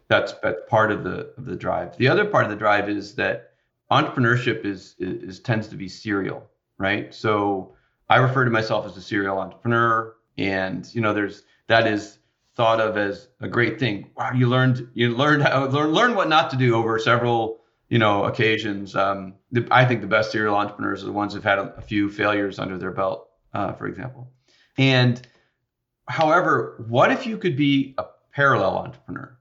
That's 0.07 0.33
that's 0.43 0.61
part 0.67 0.91
of 0.91 1.03
the 1.03 1.33
of 1.37 1.45
the 1.45 1.55
drive. 1.55 1.97
The 1.97 2.07
other 2.07 2.25
part 2.25 2.45
of 2.45 2.49
the 2.49 2.55
drive 2.55 2.89
is 2.89 3.15
that 3.15 3.49
entrepreneurship 3.91 4.65
is, 4.65 4.95
is, 4.99 5.23
is 5.23 5.39
tends 5.39 5.67
to 5.67 5.75
be 5.75 5.89
serial, 5.89 6.47
right? 6.77 7.13
So 7.13 7.75
I 8.09 8.17
refer 8.17 8.45
to 8.45 8.51
myself 8.51 8.85
as 8.85 8.97
a 8.97 9.01
serial 9.01 9.39
entrepreneur, 9.39 10.15
and 10.37 10.87
you 10.93 11.01
know, 11.01 11.13
there's 11.13 11.43
that 11.67 11.87
is 11.87 12.19
thought 12.55 12.81
of 12.81 12.97
as 12.97 13.29
a 13.39 13.47
great 13.47 13.79
thing. 13.79 14.09
Wow, 14.17 14.31
you 14.33 14.47
learned 14.47 14.89
you 14.93 15.15
learned 15.15 15.43
how 15.43 15.65
learn 15.67 15.91
learn 15.91 16.15
what 16.15 16.27
not 16.27 16.49
to 16.51 16.57
do 16.57 16.75
over 16.75 16.97
several 16.99 17.61
you 17.89 17.99
know 17.99 18.25
occasions. 18.25 18.95
Um, 18.95 19.35
the, 19.51 19.67
I 19.71 19.85
think 19.85 20.01
the 20.01 20.07
best 20.07 20.31
serial 20.31 20.55
entrepreneurs 20.55 21.03
are 21.03 21.07
the 21.07 21.11
ones 21.11 21.33
who've 21.33 21.43
had 21.43 21.59
a, 21.59 21.73
a 21.77 21.81
few 21.81 22.09
failures 22.09 22.59
under 22.59 22.77
their 22.77 22.91
belt, 22.91 23.29
uh, 23.53 23.73
for 23.73 23.87
example. 23.87 24.31
And 24.77 25.21
however, 26.07 26.83
what 26.87 27.11
if 27.11 27.27
you 27.27 27.37
could 27.37 27.55
be 27.55 27.93
a 27.97 28.05
parallel 28.33 28.77
entrepreneur? 28.77 29.37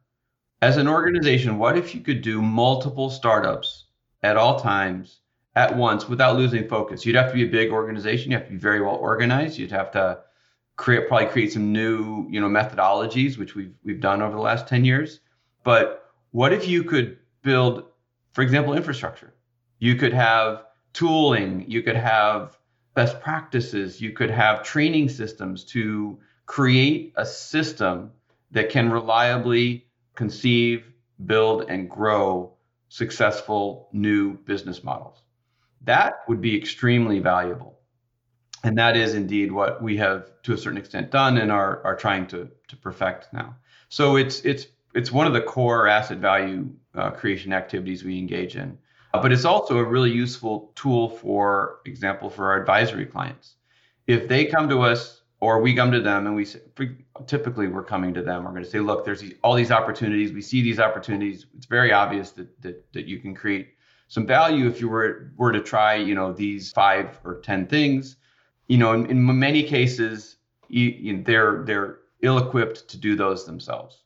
As 0.60 0.76
an 0.76 0.88
organization, 0.88 1.56
what 1.56 1.78
if 1.78 1.94
you 1.94 2.00
could 2.00 2.20
do 2.20 2.42
multiple 2.42 3.10
startups 3.10 3.84
at 4.22 4.36
all 4.36 4.58
times 4.58 5.20
at 5.58 5.76
once 5.76 6.08
without 6.08 6.36
losing 6.36 6.68
focus. 6.68 7.04
You'd 7.04 7.16
have 7.16 7.30
to 7.30 7.34
be 7.34 7.42
a 7.42 7.50
big 7.50 7.72
organization. 7.72 8.30
You 8.30 8.38
have 8.38 8.46
to 8.46 8.52
be 8.52 8.58
very 8.58 8.80
well 8.80 8.94
organized. 8.94 9.58
You'd 9.58 9.72
have 9.72 9.90
to 9.90 10.20
create 10.76 11.08
probably 11.08 11.26
create 11.26 11.52
some 11.52 11.72
new 11.72 12.28
you 12.30 12.40
know 12.40 12.48
methodologies, 12.48 13.36
which 13.36 13.56
we've 13.56 13.74
we've 13.82 14.00
done 14.00 14.22
over 14.22 14.36
the 14.36 14.40
last 14.40 14.68
ten 14.68 14.84
years. 14.84 15.18
But 15.64 16.12
what 16.30 16.52
if 16.52 16.68
you 16.68 16.84
could 16.84 17.18
build, 17.42 17.82
for 18.34 18.42
example, 18.42 18.74
infrastructure? 18.74 19.34
You 19.80 19.96
could 19.96 20.12
have 20.12 20.62
tooling. 20.92 21.64
You 21.66 21.82
could 21.82 21.96
have 21.96 22.56
best 22.94 23.20
practices. 23.20 24.00
You 24.00 24.12
could 24.12 24.30
have 24.30 24.62
training 24.62 25.08
systems 25.08 25.64
to 25.72 26.20
create 26.46 27.14
a 27.16 27.26
system 27.26 28.12
that 28.52 28.70
can 28.70 28.92
reliably 28.92 29.88
conceive, 30.14 30.84
build, 31.26 31.68
and 31.68 31.90
grow 31.90 32.52
successful 32.88 33.88
new 33.92 34.34
business 34.34 34.84
models 34.84 35.18
that 35.82 36.20
would 36.28 36.40
be 36.40 36.56
extremely 36.56 37.20
valuable. 37.20 37.78
And 38.64 38.76
that 38.78 38.96
is 38.96 39.14
indeed 39.14 39.52
what 39.52 39.82
we 39.82 39.96
have 39.98 40.30
to 40.42 40.52
a 40.52 40.58
certain 40.58 40.78
extent 40.78 41.10
done 41.10 41.38
and 41.38 41.52
are, 41.52 41.82
are 41.84 41.96
trying 41.96 42.26
to, 42.28 42.48
to 42.68 42.76
perfect 42.76 43.32
now. 43.32 43.56
So 43.88 44.16
it's 44.16 44.40
it's 44.40 44.66
it's 44.94 45.12
one 45.12 45.26
of 45.26 45.32
the 45.32 45.40
core 45.40 45.86
asset 45.86 46.18
value 46.18 46.70
uh, 46.94 47.10
creation 47.10 47.52
activities 47.52 48.02
we 48.04 48.18
engage 48.18 48.56
in. 48.56 48.78
Uh, 49.14 49.22
but 49.22 49.32
it's 49.32 49.44
also 49.44 49.78
a 49.78 49.84
really 49.84 50.10
useful 50.10 50.72
tool 50.74 51.08
for 51.08 51.78
example 51.86 52.28
for 52.28 52.50
our 52.50 52.60
advisory 52.60 53.06
clients. 53.06 53.54
If 54.06 54.28
they 54.28 54.44
come 54.46 54.68
to 54.70 54.80
us 54.80 55.22
or 55.40 55.60
we 55.60 55.74
come 55.74 55.92
to 55.92 56.00
them 56.00 56.26
and 56.26 56.34
we 56.34 56.46
typically 57.26 57.68
we're 57.68 57.84
coming 57.84 58.12
to 58.14 58.22
them, 58.22 58.44
we're 58.44 58.50
going 58.50 58.64
to 58.64 58.68
say, 58.70 58.80
look, 58.80 59.04
there's 59.04 59.22
all 59.42 59.54
these 59.54 59.70
opportunities. 59.70 60.32
We 60.32 60.42
see 60.42 60.62
these 60.62 60.80
opportunities. 60.80 61.46
It's 61.56 61.66
very 61.66 61.92
obvious 61.92 62.32
that, 62.32 62.60
that, 62.62 62.92
that 62.92 63.06
you 63.06 63.20
can 63.20 63.34
create 63.34 63.68
some 64.08 64.26
value 64.26 64.66
if 64.66 64.80
you 64.80 64.88
were 64.88 65.30
were 65.36 65.52
to 65.52 65.60
try 65.60 65.94
you 65.94 66.14
know 66.14 66.32
these 66.32 66.72
five 66.72 67.20
or 67.24 67.40
ten 67.40 67.66
things. 67.66 68.16
You 68.66 68.78
know 68.78 68.92
in, 68.92 69.06
in 69.06 69.38
many 69.38 69.62
cases 69.62 70.36
you, 70.68 70.86
you, 70.86 71.22
they're 71.22 71.62
they're 71.64 71.98
ill 72.22 72.38
equipped 72.38 72.88
to 72.88 72.96
do 72.96 73.14
those 73.14 73.44
themselves. 73.46 74.02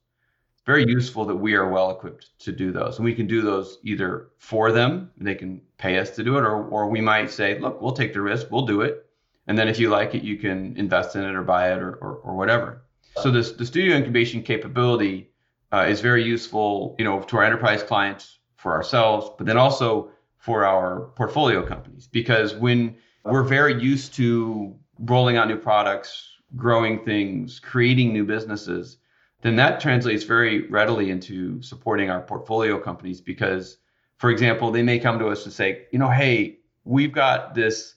It's 0.54 0.62
very 0.66 0.84
useful 0.86 1.24
that 1.24 1.36
we 1.36 1.54
are 1.54 1.68
well 1.68 1.90
equipped 1.90 2.38
to 2.40 2.52
do 2.52 2.70
those 2.72 2.98
and 2.98 3.04
we 3.04 3.14
can 3.14 3.26
do 3.26 3.42
those 3.42 3.78
either 3.82 4.28
for 4.38 4.70
them 4.70 5.10
they 5.16 5.34
can 5.34 5.60
pay 5.78 5.98
us 5.98 6.10
to 6.10 6.22
do 6.22 6.36
it 6.36 6.42
or, 6.42 6.64
or 6.66 6.88
we 6.88 7.00
might 7.00 7.30
say 7.30 7.58
look 7.58 7.80
we'll 7.80 7.92
take 7.92 8.12
the 8.12 8.20
risk 8.20 8.48
we'll 8.50 8.66
do 8.66 8.82
it 8.82 9.06
and 9.48 9.58
then 9.58 9.66
if 9.66 9.80
you 9.80 9.88
like 9.88 10.14
it 10.14 10.22
you 10.22 10.36
can 10.36 10.76
invest 10.76 11.16
in 11.16 11.24
it 11.24 11.34
or 11.34 11.42
buy 11.42 11.72
it 11.72 11.78
or, 11.78 11.94
or, 11.94 12.14
or 12.16 12.36
whatever. 12.36 12.82
So 13.16 13.30
this 13.30 13.52
the 13.52 13.66
studio 13.66 13.96
incubation 13.96 14.42
capability 14.42 15.30
uh, 15.72 15.86
is 15.88 16.00
very 16.00 16.22
useful 16.22 16.94
you 16.98 17.04
know 17.04 17.20
to 17.22 17.36
our 17.38 17.44
enterprise 17.44 17.82
clients 17.82 18.38
for 18.62 18.72
ourselves, 18.72 19.28
but 19.36 19.46
then 19.46 19.56
also 19.56 20.10
for 20.38 20.64
our 20.64 21.10
portfolio 21.16 21.66
companies. 21.66 22.06
Because 22.06 22.54
when 22.54 22.96
we're 23.24 23.42
very 23.42 23.80
used 23.82 24.14
to 24.14 24.74
rolling 25.00 25.36
out 25.36 25.48
new 25.48 25.56
products, 25.56 26.28
growing 26.54 27.04
things, 27.04 27.58
creating 27.58 28.12
new 28.12 28.24
businesses, 28.24 28.98
then 29.40 29.56
that 29.56 29.80
translates 29.80 30.22
very 30.22 30.68
readily 30.68 31.10
into 31.10 31.60
supporting 31.60 32.08
our 32.08 32.20
portfolio 32.20 32.78
companies. 32.78 33.20
Because, 33.20 33.78
for 34.18 34.30
example, 34.30 34.70
they 34.70 34.82
may 34.82 35.00
come 35.00 35.18
to 35.18 35.26
us 35.26 35.44
and 35.44 35.52
say, 35.52 35.86
you 35.90 35.98
know, 35.98 36.08
hey, 36.08 36.58
we've 36.84 37.12
got 37.12 37.54
this 37.54 37.96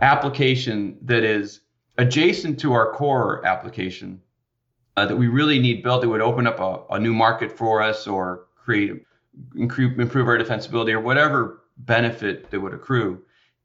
application 0.00 0.96
that 1.02 1.22
is 1.22 1.60
adjacent 1.98 2.58
to 2.60 2.72
our 2.72 2.92
core 2.92 3.44
application 3.44 4.22
uh, 4.96 5.04
that 5.04 5.16
we 5.16 5.28
really 5.28 5.58
need 5.58 5.82
built 5.82 6.00
that 6.00 6.08
would 6.08 6.22
open 6.22 6.46
up 6.46 6.60
a, 6.60 6.94
a 6.94 6.98
new 6.98 7.12
market 7.12 7.52
for 7.52 7.82
us 7.82 8.06
or 8.06 8.46
create 8.56 9.04
improve, 9.56 9.98
our 10.28 10.38
defensibility 10.38 10.92
or 10.92 11.00
whatever 11.00 11.62
benefit 11.76 12.50
that 12.50 12.60
would 12.60 12.74
accrue. 12.74 13.22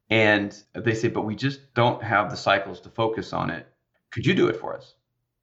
And 0.10 0.56
they 0.74 0.94
say, 0.94 1.08
but 1.08 1.26
we 1.26 1.36
just 1.36 1.74
don't 1.74 2.04
have 2.04 2.30
the 2.30 2.38
cycles 2.38 2.80
to 2.82 2.90
focus 2.90 3.34
on 3.34 3.50
it. 3.50 3.68
Could 4.12 4.26
you 4.26 4.34
do 4.34 4.48
it 4.48 4.58
for 4.58 4.76
us? 4.76 4.96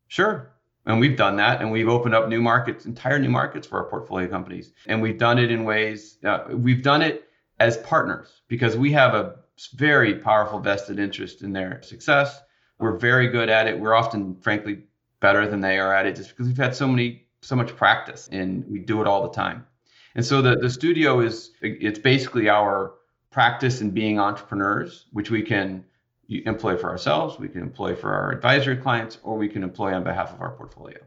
Sure. 0.09 0.53
And 0.87 0.99
we've 0.99 1.17
done 1.17 1.37
that, 1.37 1.61
and 1.61 1.71
we've 1.71 1.89
opened 1.89 2.15
up 2.15 2.29
new 2.29 2.41
markets, 2.41 2.87
entire 2.87 3.19
new 3.19 3.29
markets 3.29 3.67
for 3.67 3.79
our 3.79 3.91
portfolio 3.91 4.29
companies. 4.29 4.73
And 4.87 5.03
we've 5.03 5.19
done 5.19 5.39
it 5.39 5.51
in 5.51 5.65
ways, 5.65 6.19
uh, 6.25 6.45
we've 6.53 6.83
done 6.83 7.03
it 7.03 7.29
as 7.59 7.77
partners 7.79 8.43
because 8.49 8.77
we 8.77 8.91
have 8.93 9.15
a 9.15 9.37
very 9.75 10.15
powerful 10.15 10.59
vested 10.59 10.99
interest 10.99 11.43
in 11.43 11.53
their 11.53 11.83
success. 11.83 12.41
We're 12.79 12.97
very 12.97 13.29
good 13.29 13.51
at 13.51 13.67
it. 13.67 13.79
We're 13.79 13.95
often, 13.95 14.37
frankly, 14.37 14.85
better 15.21 15.47
than 15.47 15.61
they 15.61 15.79
are 15.79 15.95
at 15.95 16.07
it 16.07 16.17
just 16.17 16.31
because 16.31 16.47
we've 16.47 16.57
had 16.57 16.75
so 16.75 16.89
many, 16.89 17.27
so 17.43 17.55
much 17.55 17.77
practice 17.77 18.29
and 18.33 18.65
we 18.67 18.79
do 18.79 19.03
it 19.03 19.07
all 19.07 19.23
the 19.23 19.35
time. 19.35 19.67
And 20.15 20.25
so 20.25 20.43
the, 20.43 20.57
the 20.57 20.71
studio 20.71 21.21
is 21.21 21.53
it's 21.61 21.99
basically 21.99 22.49
our 22.49 22.95
practice 23.31 23.81
in 23.81 23.91
being 23.91 24.19
entrepreneurs, 24.19 25.07
which 25.13 25.31
we 25.31 25.43
can 25.43 25.85
employ 26.29 26.77
for 26.77 26.91
ourselves, 26.91 27.39
we 27.39 27.49
can 27.49 27.61
employ 27.61 27.95
for 27.95 28.13
our 28.13 28.31
advisory 28.31 28.77
clients, 28.77 29.19
or 29.23 29.37
we 29.37 29.49
can 29.49 29.63
employ 29.63 29.93
on 29.93 30.05
behalf 30.05 30.33
of 30.33 30.41
our 30.41 30.53
portfolio. 30.53 30.99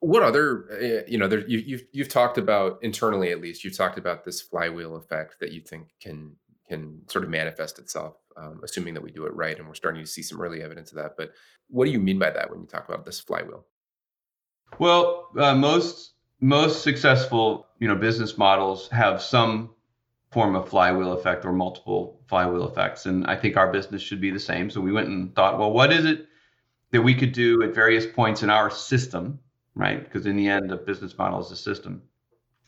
What 0.00 0.22
other, 0.22 0.66
eh, 0.80 1.02
you 1.08 1.18
know, 1.18 1.26
there, 1.28 1.46
you, 1.46 1.58
you've 1.58 1.84
you've 1.92 2.08
talked 2.08 2.38
about 2.38 2.78
internally 2.82 3.30
at 3.32 3.40
least. 3.40 3.64
You've 3.64 3.76
talked 3.76 3.98
about 3.98 4.24
this 4.24 4.40
flywheel 4.40 4.96
effect 4.96 5.40
that 5.40 5.52
you 5.52 5.60
think 5.60 5.88
can 6.00 6.36
can 6.68 7.00
sort 7.08 7.24
of 7.24 7.30
manifest 7.30 7.78
itself, 7.78 8.16
um, 8.36 8.60
assuming 8.62 8.94
that 8.94 9.02
we 9.02 9.10
do 9.10 9.24
it 9.26 9.34
right, 9.34 9.58
and 9.58 9.66
we're 9.66 9.74
starting 9.74 10.02
to 10.02 10.10
see 10.10 10.22
some 10.22 10.40
early 10.40 10.62
evidence 10.62 10.92
of 10.92 10.96
that. 10.98 11.16
But 11.16 11.32
what 11.68 11.86
do 11.86 11.90
you 11.90 11.98
mean 11.98 12.18
by 12.18 12.30
that 12.30 12.50
when 12.50 12.60
you 12.60 12.66
talk 12.66 12.88
about 12.88 13.04
this 13.04 13.18
flywheel? 13.18 13.64
Well, 14.78 15.28
uh, 15.36 15.54
most 15.54 16.12
most 16.40 16.82
successful 16.82 17.66
you 17.78 17.88
know 17.88 17.94
business 17.94 18.38
models 18.38 18.88
have 18.88 19.22
some 19.22 19.70
form 20.30 20.54
of 20.54 20.68
flywheel 20.68 21.12
effect 21.12 21.44
or 21.44 21.52
multiple 21.52 22.20
flywheel 22.28 22.68
effects. 22.68 23.06
And 23.06 23.26
I 23.26 23.36
think 23.36 23.56
our 23.56 23.72
business 23.72 24.02
should 24.02 24.20
be 24.20 24.30
the 24.30 24.40
same. 24.40 24.70
So 24.70 24.80
we 24.80 24.92
went 24.92 25.08
and 25.08 25.34
thought, 25.34 25.58
well, 25.58 25.72
what 25.72 25.92
is 25.92 26.04
it 26.04 26.26
that 26.90 27.02
we 27.02 27.14
could 27.14 27.32
do 27.32 27.62
at 27.62 27.74
various 27.74 28.06
points 28.06 28.42
in 28.42 28.50
our 28.50 28.70
system, 28.70 29.38
right? 29.74 30.02
Because 30.02 30.26
in 30.26 30.36
the 30.36 30.48
end, 30.48 30.70
a 30.70 30.76
business 30.76 31.16
model 31.16 31.40
is 31.40 31.50
a 31.50 31.56
system 31.56 32.02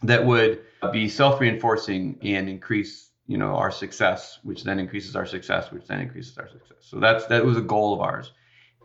that 0.03 0.25
would 0.25 0.61
be 0.93 1.09
self-reinforcing 1.09 2.19
and 2.23 2.49
increase, 2.49 3.11
you 3.27 3.37
know, 3.37 3.57
our 3.57 3.71
success, 3.71 4.39
which 4.43 4.65
then 4.65 4.79
increases 4.79 5.15
our 5.15 5.27
success, 5.27 5.71
which 5.71 5.87
then 5.87 6.01
increases 6.01 6.39
our 6.39 6.49
success. 6.49 6.79
So 6.81 6.99
that's 6.99 7.27
that 7.27 7.45
was 7.45 7.59
a 7.59 7.63
goal 7.63 7.93
of 7.93 8.01
ours. 8.01 8.33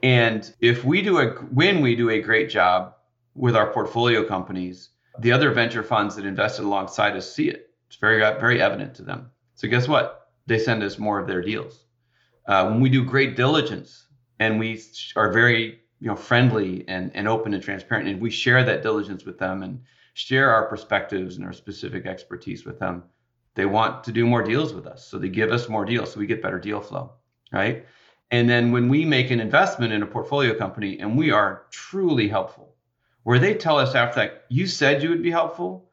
And 0.04 0.54
if 0.60 0.84
we 0.84 1.02
do 1.02 1.20
a 1.20 1.28
when 1.30 1.82
we 1.82 1.96
do 1.96 2.10
a 2.10 2.22
great 2.22 2.50
job 2.50 2.96
with 3.36 3.56
our 3.56 3.72
portfolio 3.72 4.24
companies, 4.24 4.90
the 5.20 5.32
other 5.32 5.52
venture 5.52 5.84
funds 5.84 6.16
that 6.16 6.26
invested 6.26 6.64
alongside 6.64 7.16
us 7.16 7.34
see 7.34 7.50
it. 7.50 7.70
It's 7.88 7.98
very 7.98 8.20
very 8.40 8.62
evident 8.62 8.96
to 8.96 9.04
them. 9.04 9.30
So 9.56 9.68
guess 9.68 9.88
what? 9.88 10.30
They 10.48 10.58
send 10.58 10.84
us 10.84 10.98
more 10.98 11.20
of 11.20 11.28
their 11.28 11.42
deals. 11.42 11.86
Uh, 12.48 12.68
when 12.68 12.80
we 12.80 12.90
do 12.90 13.04
great 13.04 13.36
diligence 13.36 14.08
and 14.40 14.60
we 14.60 14.82
are 15.16 15.32
very 15.32 15.80
you 16.00 16.08
know 16.08 16.16
friendly 16.16 16.86
and, 16.88 17.12
and 17.16 17.28
open 17.28 17.54
and 17.54 17.64
transparent, 17.64 18.08
and 18.08 18.22
we 18.22 18.30
share 18.30 18.64
that 18.64 18.84
diligence 18.84 19.26
with 19.26 19.38
them 19.38 19.64
and 19.64 19.82
share 20.14 20.50
our 20.50 20.68
perspectives 20.68 21.36
and 21.36 21.46
our 21.46 21.54
specific 21.54 22.06
expertise 22.06 22.66
with 22.66 22.80
them, 22.80 23.04
they 23.56 23.66
want 23.66 24.04
to 24.04 24.12
do 24.12 24.26
more 24.26 24.44
deals 24.44 24.74
with 24.74 24.88
us. 24.88 25.06
So 25.06 25.18
they 25.18 25.30
give 25.30 25.52
us 25.52 25.68
more 25.68 25.86
deals, 25.86 26.14
so 26.14 26.20
we 26.20 26.26
get 26.26 26.42
better 26.42 26.60
deal 26.60 26.80
flow, 26.80 27.14
right? 27.52 27.86
And 28.32 28.50
then 28.50 28.72
when 28.72 28.90
we 28.90 29.06
make 29.06 29.32
an 29.32 29.40
investment 29.40 29.94
in 29.94 30.04
a 30.04 30.08
portfolio 30.08 30.58
company 30.58 31.00
and 31.00 31.18
we 31.18 31.32
are 31.32 31.66
truly 31.70 32.28
helpful, 32.28 32.75
where 33.26 33.40
they 33.40 33.56
tell 33.56 33.80
us 33.80 33.96
after 33.96 34.20
that, 34.20 34.46
you 34.50 34.68
said 34.68 35.02
you 35.02 35.10
would 35.10 35.24
be 35.24 35.32
helpful. 35.32 35.90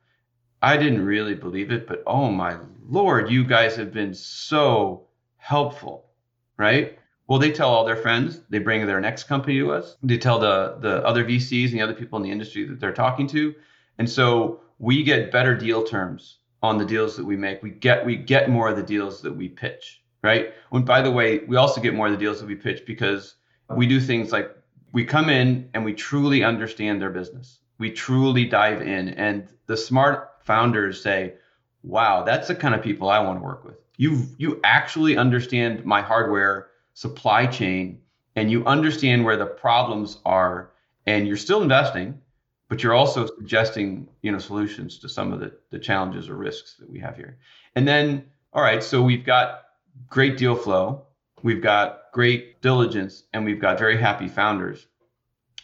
I 0.61 0.77
didn't 0.77 1.03
really 1.03 1.35
believe 1.35 1.73
it, 1.73 1.87
but 1.87 2.03
oh 2.07 2.31
my 2.31 2.59
Lord, 2.87 3.31
you 3.31 3.43
guys 3.43 3.75
have 3.77 3.91
been 3.91 4.13
so 4.13 5.07
helpful, 5.39 6.11
right? 6.59 6.99
Well, 7.27 7.39
they 7.39 7.51
tell 7.51 7.71
all 7.71 7.87
their 7.87 7.97
friends, 7.97 8.43
they 8.51 8.59
bring 8.59 8.87
their 8.87 9.01
next 9.01 9.25
company 9.25 9.59
to 9.61 9.73
us, 9.73 9.97
they 10.03 10.19
tell 10.19 10.39
the, 10.39 10.77
the 10.81 11.03
other 11.07 11.25
VCs 11.25 11.71
and 11.71 11.79
the 11.79 11.81
other 11.81 11.95
people 11.95 12.19
in 12.19 12.23
the 12.23 12.31
industry 12.31 12.67
that 12.67 12.79
they're 12.79 12.93
talking 12.93 13.27
to. 13.29 13.55
And 13.97 14.09
so 14.09 14.61
we 14.79 15.03
get 15.03 15.33
better 15.33 15.57
deal 15.57 15.85
terms 15.85 16.37
on 16.63 16.77
the 16.77 16.85
deals 16.85 17.17
that 17.17 17.25
we 17.25 17.37
make. 17.37 17.63
We 17.63 17.71
get 17.71 18.05
we 18.05 18.17
get 18.17 18.51
more 18.51 18.69
of 18.69 18.77
the 18.77 18.83
deals 18.83 19.23
that 19.23 19.35
we 19.35 19.49
pitch, 19.49 20.03
right? 20.23 20.53
And 20.71 20.85
by 20.85 21.01
the 21.01 21.11
way, 21.11 21.39
we 21.49 21.57
also 21.57 21.81
get 21.81 21.95
more 21.95 22.09
of 22.09 22.13
the 22.13 22.19
deals 22.19 22.41
that 22.41 22.47
we 22.47 22.57
pitch 22.57 22.85
because 22.87 23.37
we 23.75 23.87
do 23.87 24.01
things 24.01 24.33
like 24.33 24.55
we 24.93 25.05
come 25.05 25.29
in 25.29 25.69
and 25.75 25.85
we 25.85 25.95
truly 25.95 26.45
understand 26.45 27.01
their 27.01 27.11
business. 27.11 27.59
We 27.79 27.91
truly 27.91 28.45
dive 28.45 28.83
in 28.83 29.09
and 29.11 29.49
the 29.67 29.77
smart 29.77 30.31
founders 30.41 31.03
say, 31.03 31.35
"Wow, 31.83 32.23
that's 32.25 32.49
the 32.49 32.55
kind 32.55 32.75
of 32.75 32.83
people 32.83 33.09
I 33.09 33.19
want 33.21 33.39
to 33.39 33.45
work 33.45 33.65
with. 33.65 33.77
You 33.97 34.27
you 34.39 34.61
actually 34.65 35.17
understand 35.17 35.85
my 35.85 36.03
hardware 36.03 36.69
supply 36.95 37.47
chain 37.47 38.01
and 38.37 38.51
you 38.51 38.65
understand 38.65 39.25
where 39.25 39.37
the 39.37 39.47
problems 39.47 40.19
are 40.25 40.71
and 41.07 41.27
you're 41.27 41.37
still 41.37 41.63
investing 41.63 42.21
but 42.69 42.83
you're 42.83 42.95
also 42.95 43.27
suggesting 43.27 44.09
you 44.23 44.33
know 44.33 44.39
solutions 44.39 44.99
to 44.99 45.09
some 45.09 45.33
of 45.33 45.41
the, 45.41 45.53
the 45.71 45.79
challenges 45.79 46.29
or 46.29 46.37
risks 46.37 46.75
that 46.79 46.89
we 46.89 46.99
have 46.99 47.17
here 47.17 47.39
and 47.77 47.87
then 47.87 48.25
all 48.53 48.63
right 48.63 48.83
so 48.83 49.03
we've 49.03 49.25
got 49.25 49.65
great 50.09 50.37
deal 50.37 50.55
flow 50.55 51.03
we've 51.43 51.63
got 51.63 52.02
great 52.13 52.61
diligence 52.63 53.25
and 53.33 53.45
we've 53.45 53.61
got 53.61 53.79
very 53.79 53.97
happy 53.97 54.29
founders. 54.29 54.87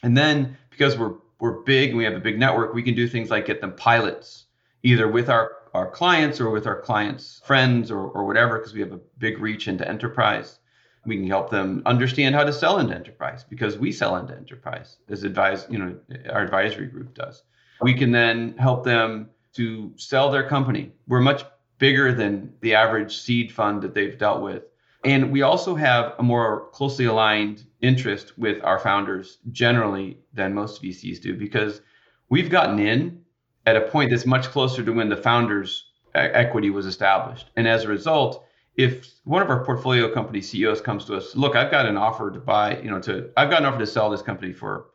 And 0.03 0.17
then 0.17 0.57
because 0.71 0.99
we're 0.99 1.15
we're 1.39 1.63
big 1.63 1.91
and 1.91 1.99
we 1.99 2.05
have 2.05 2.15
a 2.15 2.21
big 2.21 2.39
network 2.39 2.75
we 2.75 2.83
can 2.83 2.95
do 2.95 3.07
things 3.07 3.31
like 3.31 3.47
get 3.47 3.61
them 3.61 3.73
pilots 3.77 4.47
either 4.83 5.07
with 5.07 5.29
our 5.29 5.53
our 5.75 5.89
clients 5.89 6.41
or 6.41 6.51
with 6.51 6.67
our 6.67 6.81
clients 6.81 7.41
friends 7.45 7.91
or, 7.91 8.01
or 8.01 8.25
whatever 8.25 8.59
because 8.59 8.75
we 8.75 8.81
have 8.81 8.93
a 8.93 9.01
big 9.19 9.39
reach 9.39 9.69
into 9.69 9.87
enterprise. 9.87 10.59
We 11.05 11.17
can 11.17 11.29
help 11.29 11.51
them 11.51 11.83
understand 11.87 12.35
how 12.35 12.45
to 12.45 12.53
sell 12.53 12.79
into 12.79 12.95
enterprise 12.95 13.45
because 13.49 13.79
we 13.79 13.93
sell 13.93 14.17
into 14.17 14.35
enterprise 14.35 14.99
as 15.09 15.23
advise 15.23 15.67
you 15.71 15.79
know 15.79 15.97
our 16.31 16.43
advisory 16.43 16.87
group 16.87 17.15
does. 17.15 17.43
We 17.81 17.95
can 17.95 18.11
then 18.11 18.57
help 18.59 18.85
them 18.85 19.31
to 19.55 19.93
sell 19.97 20.31
their 20.31 20.49
company. 20.49 20.93
We're 21.07 21.21
much 21.21 21.45
bigger 21.79 22.13
than 22.13 22.55
the 22.61 22.75
average 22.75 23.17
seed 23.19 23.53
fund 23.53 23.83
that 23.83 23.95
they've 23.95 24.19
dealt 24.19 24.43
with 24.43 24.65
and 25.09 25.33
we 25.33 25.43
also 25.43 25.75
have 25.75 26.15
a 26.19 26.23
more 26.23 26.69
closely 26.73 27.07
aligned 27.07 27.65
interest 27.81 28.39
with 28.39 28.63
our 28.65 28.79
founders 28.79 29.39
generally 29.51 30.19
than 30.33 30.55
most 30.55 30.83
vcs 30.83 31.21
do 31.21 31.37
because 31.37 31.81
we've 32.29 32.51
gotten 32.51 32.79
in 32.79 33.21
at 33.67 33.77
a 33.77 33.81
point 33.81 34.11
that's 34.11 34.27
much 34.27 34.47
closer 34.49 34.83
to 34.85 34.93
when 34.93 35.09
the 35.09 35.17
founders 35.17 35.93
equity 36.15 36.71
was 36.71 36.87
established 36.87 37.51
and 37.57 37.69
as 37.69 37.85
a 37.85 37.89
result 37.89 38.45
if 38.79 39.11
one 39.25 39.43
of 39.43 39.51
our 39.51 39.65
portfolio 39.65 40.09
company 40.15 40.41
CEOs 40.41 40.81
comes 40.81 41.05
to 41.07 41.17
us, 41.17 41.35
look, 41.35 41.57
I've 41.57 41.71
got 41.71 41.85
an 41.85 41.97
offer 41.97 42.31
to 42.31 42.39
buy, 42.39 42.79
you 42.79 42.91
know, 42.91 43.01
to 43.01 43.29
I've 43.37 43.51
got 43.51 43.59
an 43.59 43.67
offer 43.67 43.81
to 43.81 43.87
sell 43.87 44.09
this 44.09 44.23
company 44.23 44.53
for 44.53 44.87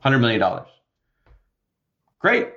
hundred 0.00 0.20
million 0.20 0.40
dollars. 0.40 0.68
Great, 2.20 2.50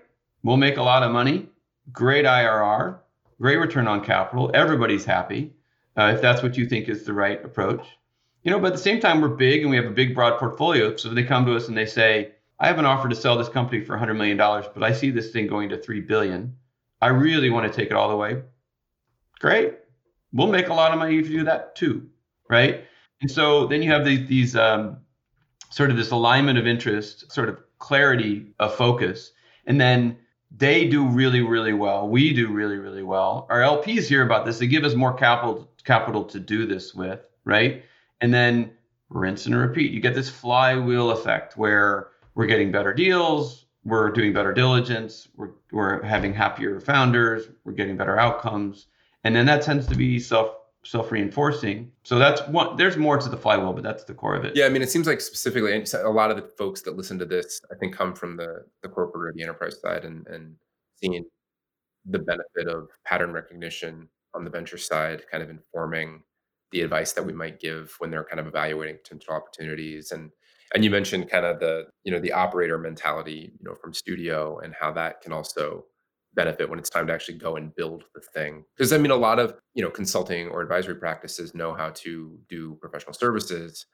we'll 0.43 0.57
make 0.57 0.77
a 0.77 0.83
lot 0.83 1.01
of 1.01 1.11
money. 1.11 1.49
Great 1.91 2.25
IRR, 2.25 2.99
great 3.41 3.57
return 3.57 3.87
on 3.87 4.05
capital. 4.05 4.51
Everybody's 4.53 5.05
happy 5.05 5.55
uh, 5.97 6.13
if 6.15 6.21
that's 6.21 6.43
what 6.43 6.57
you 6.57 6.65
think 6.65 6.89
is 6.89 7.03
the 7.03 7.13
right 7.13 7.43
approach. 7.43 7.85
You 8.43 8.51
know, 8.51 8.59
but 8.59 8.67
at 8.67 8.73
the 8.73 8.79
same 8.79 8.99
time, 8.99 9.21
we're 9.21 9.29
big 9.29 9.61
and 9.61 9.69
we 9.69 9.75
have 9.75 9.85
a 9.85 9.91
big, 9.91 10.13
broad 10.13 10.37
portfolio. 10.39 10.95
So 10.95 11.09
they 11.09 11.23
come 11.23 11.45
to 11.45 11.55
us 11.55 11.67
and 11.67 11.77
they 11.77 11.85
say, 11.85 12.33
I 12.59 12.67
have 12.67 12.77
an 12.77 12.85
offer 12.85 13.09
to 13.09 13.15
sell 13.15 13.37
this 13.37 13.49
company 13.49 13.83
for 13.83 13.97
$100 13.97 14.15
million, 14.15 14.37
but 14.37 14.83
I 14.83 14.93
see 14.93 15.09
this 15.09 15.31
thing 15.31 15.47
going 15.47 15.69
to 15.69 15.77
3 15.77 16.01
billion. 16.01 16.55
I 17.01 17.07
really 17.07 17.49
want 17.49 17.71
to 17.71 17.75
take 17.75 17.89
it 17.89 17.95
all 17.95 18.09
the 18.09 18.15
way. 18.15 18.41
Great 19.39 19.73
we'll 20.35 20.47
make 20.47 20.67
a 20.67 20.73
lot 20.73 20.91
of 20.91 20.99
money 20.99 21.17
if 21.17 21.29
you 21.29 21.39
do 21.39 21.43
that 21.45 21.75
too, 21.75 22.07
right? 22.49 22.85
And 23.21 23.31
so 23.31 23.65
then 23.65 23.81
you 23.81 23.89
have 23.91 24.05
these, 24.05 24.27
these 24.27 24.55
um, 24.55 24.97
sort 25.71 25.89
of 25.89 25.97
this 25.97 26.11
alignment 26.11 26.59
of 26.59 26.67
interest, 26.67 27.31
sort 27.31 27.49
of 27.49 27.57
clarity 27.79 28.53
of 28.59 28.75
focus, 28.75 29.31
and 29.65 29.79
then 29.79 30.17
they 30.55 30.87
do 30.87 31.07
really, 31.07 31.41
really 31.41 31.73
well. 31.73 32.07
We 32.07 32.33
do 32.33 32.49
really, 32.49 32.77
really 32.77 33.03
well. 33.03 33.47
Our 33.49 33.61
LPs 33.61 34.07
hear 34.07 34.23
about 34.23 34.45
this; 34.45 34.59
they 34.59 34.67
give 34.67 34.83
us 34.83 34.93
more 34.93 35.13
capital 35.13 35.69
capital 35.85 36.23
to 36.25 36.39
do 36.39 36.65
this 36.65 36.93
with, 36.93 37.27
right? 37.45 37.83
And 38.21 38.33
then 38.33 38.71
rinse 39.09 39.45
and 39.45 39.55
repeat. 39.55 39.91
You 39.91 39.99
get 39.99 40.15
this 40.15 40.29
flywheel 40.29 41.11
effect 41.11 41.57
where 41.57 42.09
we're 42.33 42.47
getting 42.47 42.71
better 42.71 42.93
deals, 42.93 43.65
we're 43.83 44.11
doing 44.11 44.33
better 44.33 44.53
diligence, 44.53 45.27
we're, 45.35 45.51
we're 45.71 46.01
having 46.03 46.33
happier 46.33 46.79
founders, 46.79 47.47
we're 47.63 47.73
getting 47.73 47.95
better 47.95 48.19
outcomes, 48.19 48.87
and 49.23 49.35
then 49.35 49.45
that 49.45 49.61
tends 49.61 49.87
to 49.87 49.95
be 49.95 50.19
self 50.19 50.55
self 50.83 51.11
reinforcing. 51.11 51.91
So 52.03 52.19
that's 52.19 52.41
one. 52.47 52.75
There's 52.77 52.97
more 52.97 53.17
to 53.17 53.29
the 53.29 53.37
flywheel, 53.37 53.73
but 53.73 53.83
that's 53.83 54.03
the 54.03 54.13
core 54.13 54.35
of 54.35 54.45
it. 54.45 54.55
Yeah, 54.55 54.65
I 54.65 54.69
mean, 54.69 54.81
it 54.81 54.89
seems 54.89 55.07
like 55.07 55.19
specifically 55.21 55.73
a 55.73 56.09
lot 56.09 56.29
of 56.31 56.37
the 56.37 56.43
folks 56.43 56.81
that 56.83 56.95
listen 56.95 57.17
to 57.19 57.25
this, 57.25 57.61
I 57.71 57.75
think, 57.75 57.95
come 57.95 58.13
from 58.13 58.37
the 58.37 58.65
the 58.81 58.89
corporate 58.89 59.29
or 59.29 59.33
the 59.35 59.43
enterprise 59.43 59.79
side, 59.81 60.05
and 60.05 60.25
and 60.27 60.55
seeing 60.95 61.25
the 62.05 62.19
benefit 62.19 62.67
of 62.67 62.89
pattern 63.03 63.31
recognition 63.31 64.07
on 64.35 64.43
the 64.43 64.49
venture 64.49 64.77
side, 64.77 65.23
kind 65.31 65.43
of 65.43 65.49
informing 65.49 66.23
the 66.71 66.81
advice 66.81 67.13
that 67.13 67.23
we 67.23 67.31
mm-hmm. 67.31 67.39
might 67.39 67.59
give 67.59 67.95
when 67.99 68.11
they're 68.11 68.25
kind 68.25 68.39
of 68.39 68.47
evaluating 68.47 68.97
potential 68.97 69.33
opportunities 69.33 70.11
and 70.11 70.31
and 70.73 70.83
you 70.83 70.89
mentioned 70.89 71.29
kind 71.29 71.45
of 71.45 71.59
the 71.59 71.85
you 72.03 72.11
know 72.11 72.19
the 72.19 72.33
operator 72.33 72.77
mentality 72.77 73.53
you 73.57 73.63
know 73.63 73.75
from 73.75 73.93
studio 73.93 74.59
and 74.59 74.73
how 74.79 74.91
that 74.91 75.21
can 75.21 75.31
also 75.31 75.85
benefit 76.33 76.69
when 76.69 76.79
it's 76.79 76.89
time 76.89 77.07
to 77.07 77.13
actually 77.13 77.37
go 77.37 77.55
and 77.55 77.73
build 77.75 78.03
the 78.13 78.21
thing. 78.33 78.65
Because 78.75 78.91
i 78.91 78.97
mean 78.97 79.11
a 79.11 79.15
lot 79.15 79.39
of 79.39 79.55
you 79.73 79.83
know 79.83 79.89
consulting 79.89 80.49
or 80.49 80.61
advisory 80.61 80.95
practices 80.95 81.55
know 81.55 81.73
how 81.73 81.91
to 81.91 82.37
do 82.49 82.75
professional 82.81 83.13
services 83.13 83.85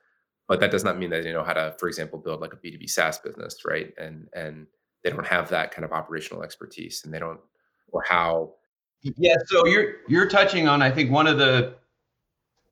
but 0.48 0.60
that 0.60 0.72
does 0.72 0.84
not 0.84 0.98
mean 0.98 1.12
that 1.12 1.24
they 1.24 1.32
know 1.32 1.44
how 1.44 1.54
to 1.54 1.76
for 1.78 1.88
example 1.88 2.20
build 2.20 2.42
like 2.42 2.54
a 2.54 2.58
b2b 2.58 2.90
saas 2.90 3.20
business 3.20 3.58
right? 3.66 3.94
And 3.98 4.28
and 4.34 4.68
they 5.04 5.10
don't 5.10 5.28
have 5.28 5.50
that 5.50 5.72
kind 5.72 5.86
of 5.86 5.92
operational 5.92 6.44
expertise 6.44 7.02
and 7.04 7.14
they 7.14 7.20
don't 7.20 7.40
or 7.92 8.02
how 8.02 8.54
yeah 9.02 9.36
so 9.46 9.66
you're 9.66 9.96
you're 10.08 10.28
touching 10.28 10.68
on 10.68 10.82
i 10.82 10.92
think 10.92 11.12
one 11.12 11.28
of 11.28 11.38
the 11.38 11.76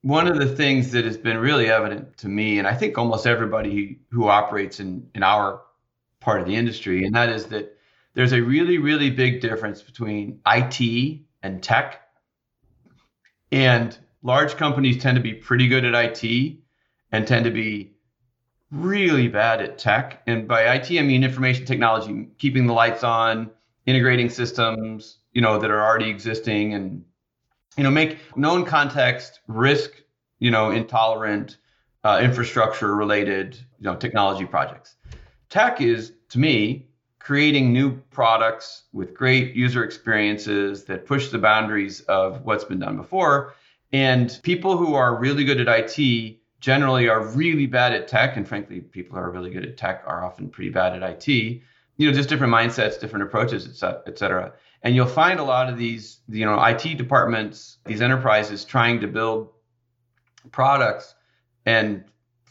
one 0.01 0.27
of 0.27 0.37
the 0.37 0.47
things 0.47 0.91
that 0.91 1.03
has 1.03 1.17
been 1.17 1.37
really 1.37 1.69
evident 1.69 2.17
to 2.17 2.27
me 2.27 2.59
and 2.59 2.67
i 2.67 2.73
think 2.73 2.97
almost 2.97 3.25
everybody 3.25 3.99
who 4.11 4.27
operates 4.27 4.79
in 4.79 5.07
in 5.15 5.23
our 5.23 5.61
part 6.19 6.41
of 6.41 6.47
the 6.47 6.55
industry 6.55 7.03
and 7.05 7.15
that 7.15 7.29
is 7.29 7.45
that 7.45 7.75
there's 8.13 8.33
a 8.33 8.41
really, 8.41 8.77
really 8.77 9.09
big 9.09 9.41
difference 9.41 9.81
between 9.81 10.41
IT 10.45 11.21
and 11.43 11.63
tech. 11.63 12.01
And 13.51 13.97
large 14.23 14.57
companies 14.57 15.01
tend 15.01 15.15
to 15.15 15.21
be 15.21 15.33
pretty 15.33 15.67
good 15.67 15.85
at 15.85 15.95
IT 15.95 16.57
and 17.11 17.27
tend 17.27 17.45
to 17.45 17.51
be 17.51 17.93
really 18.71 19.27
bad 19.27 19.61
at 19.61 19.77
tech. 19.77 20.21
And 20.27 20.47
by 20.47 20.73
IT, 20.75 20.91
I 20.91 21.01
mean 21.01 21.23
information 21.23 21.65
technology, 21.65 22.27
keeping 22.37 22.67
the 22.67 22.73
lights 22.73 23.03
on, 23.03 23.51
integrating 23.89 24.29
systems, 24.29 25.17
you 25.33 25.41
know, 25.41 25.57
that 25.57 25.71
are 25.71 25.83
already 25.83 26.09
existing 26.09 26.73
and, 26.75 27.03
you 27.75 27.83
know, 27.83 27.89
make 27.89 28.17
known 28.37 28.63
context, 28.63 29.39
risk, 29.47 29.91
you 30.37 30.51
know, 30.51 30.69
intolerant, 30.69 31.57
uh, 32.03 32.19
infrastructure 32.21 32.95
related, 32.95 33.55
you 33.55 33.85
know, 33.85 33.95
technology 33.95 34.45
projects. 34.45 34.95
Tech 35.49 35.81
is, 35.81 36.13
to 36.29 36.39
me, 36.39 36.87
creating 37.19 37.73
new 37.73 37.97
products 38.11 38.83
with 38.93 39.13
great 39.13 39.55
user 39.55 39.83
experiences 39.83 40.85
that 40.85 41.05
push 41.05 41.29
the 41.29 41.37
boundaries 41.37 42.01
of 42.01 42.43
what's 42.43 42.63
been 42.63 42.79
done 42.79 42.95
before. 42.95 43.55
And 43.91 44.39
people 44.43 44.77
who 44.77 44.93
are 44.93 45.15
really 45.15 45.43
good 45.43 45.59
at 45.59 45.67
IT 45.67 46.37
generally 46.59 47.09
are 47.09 47.25
really 47.27 47.65
bad 47.65 47.93
at 47.93 48.07
tech. 48.07 48.37
And 48.37 48.47
frankly, 48.47 48.81
people 48.81 49.17
who 49.17 49.23
are 49.23 49.31
really 49.31 49.49
good 49.49 49.65
at 49.65 49.77
tech 49.77 50.03
are 50.05 50.23
often 50.23 50.49
pretty 50.49 50.69
bad 50.69 51.01
at 51.01 51.03
IT. 51.27 51.61
You 51.99 52.07
know, 52.07 52.13
just 52.13 52.29
different 52.29 52.51
mindsets, 52.51 52.99
different 52.99 53.23
approaches, 53.23 53.67
et 53.83 54.17
cetera. 54.17 54.53
And 54.81 54.95
you'll 54.95 55.05
find 55.05 55.39
a 55.39 55.43
lot 55.43 55.69
of 55.69 55.77
these, 55.77 56.19
you 56.27 56.45
know, 56.45 56.59
IT 56.63 56.97
departments, 56.97 57.77
these 57.85 58.01
enterprises 58.01 58.65
trying 58.65 59.01
to 59.01 59.07
build 59.07 59.49
products 60.51 61.13
and 61.65 62.05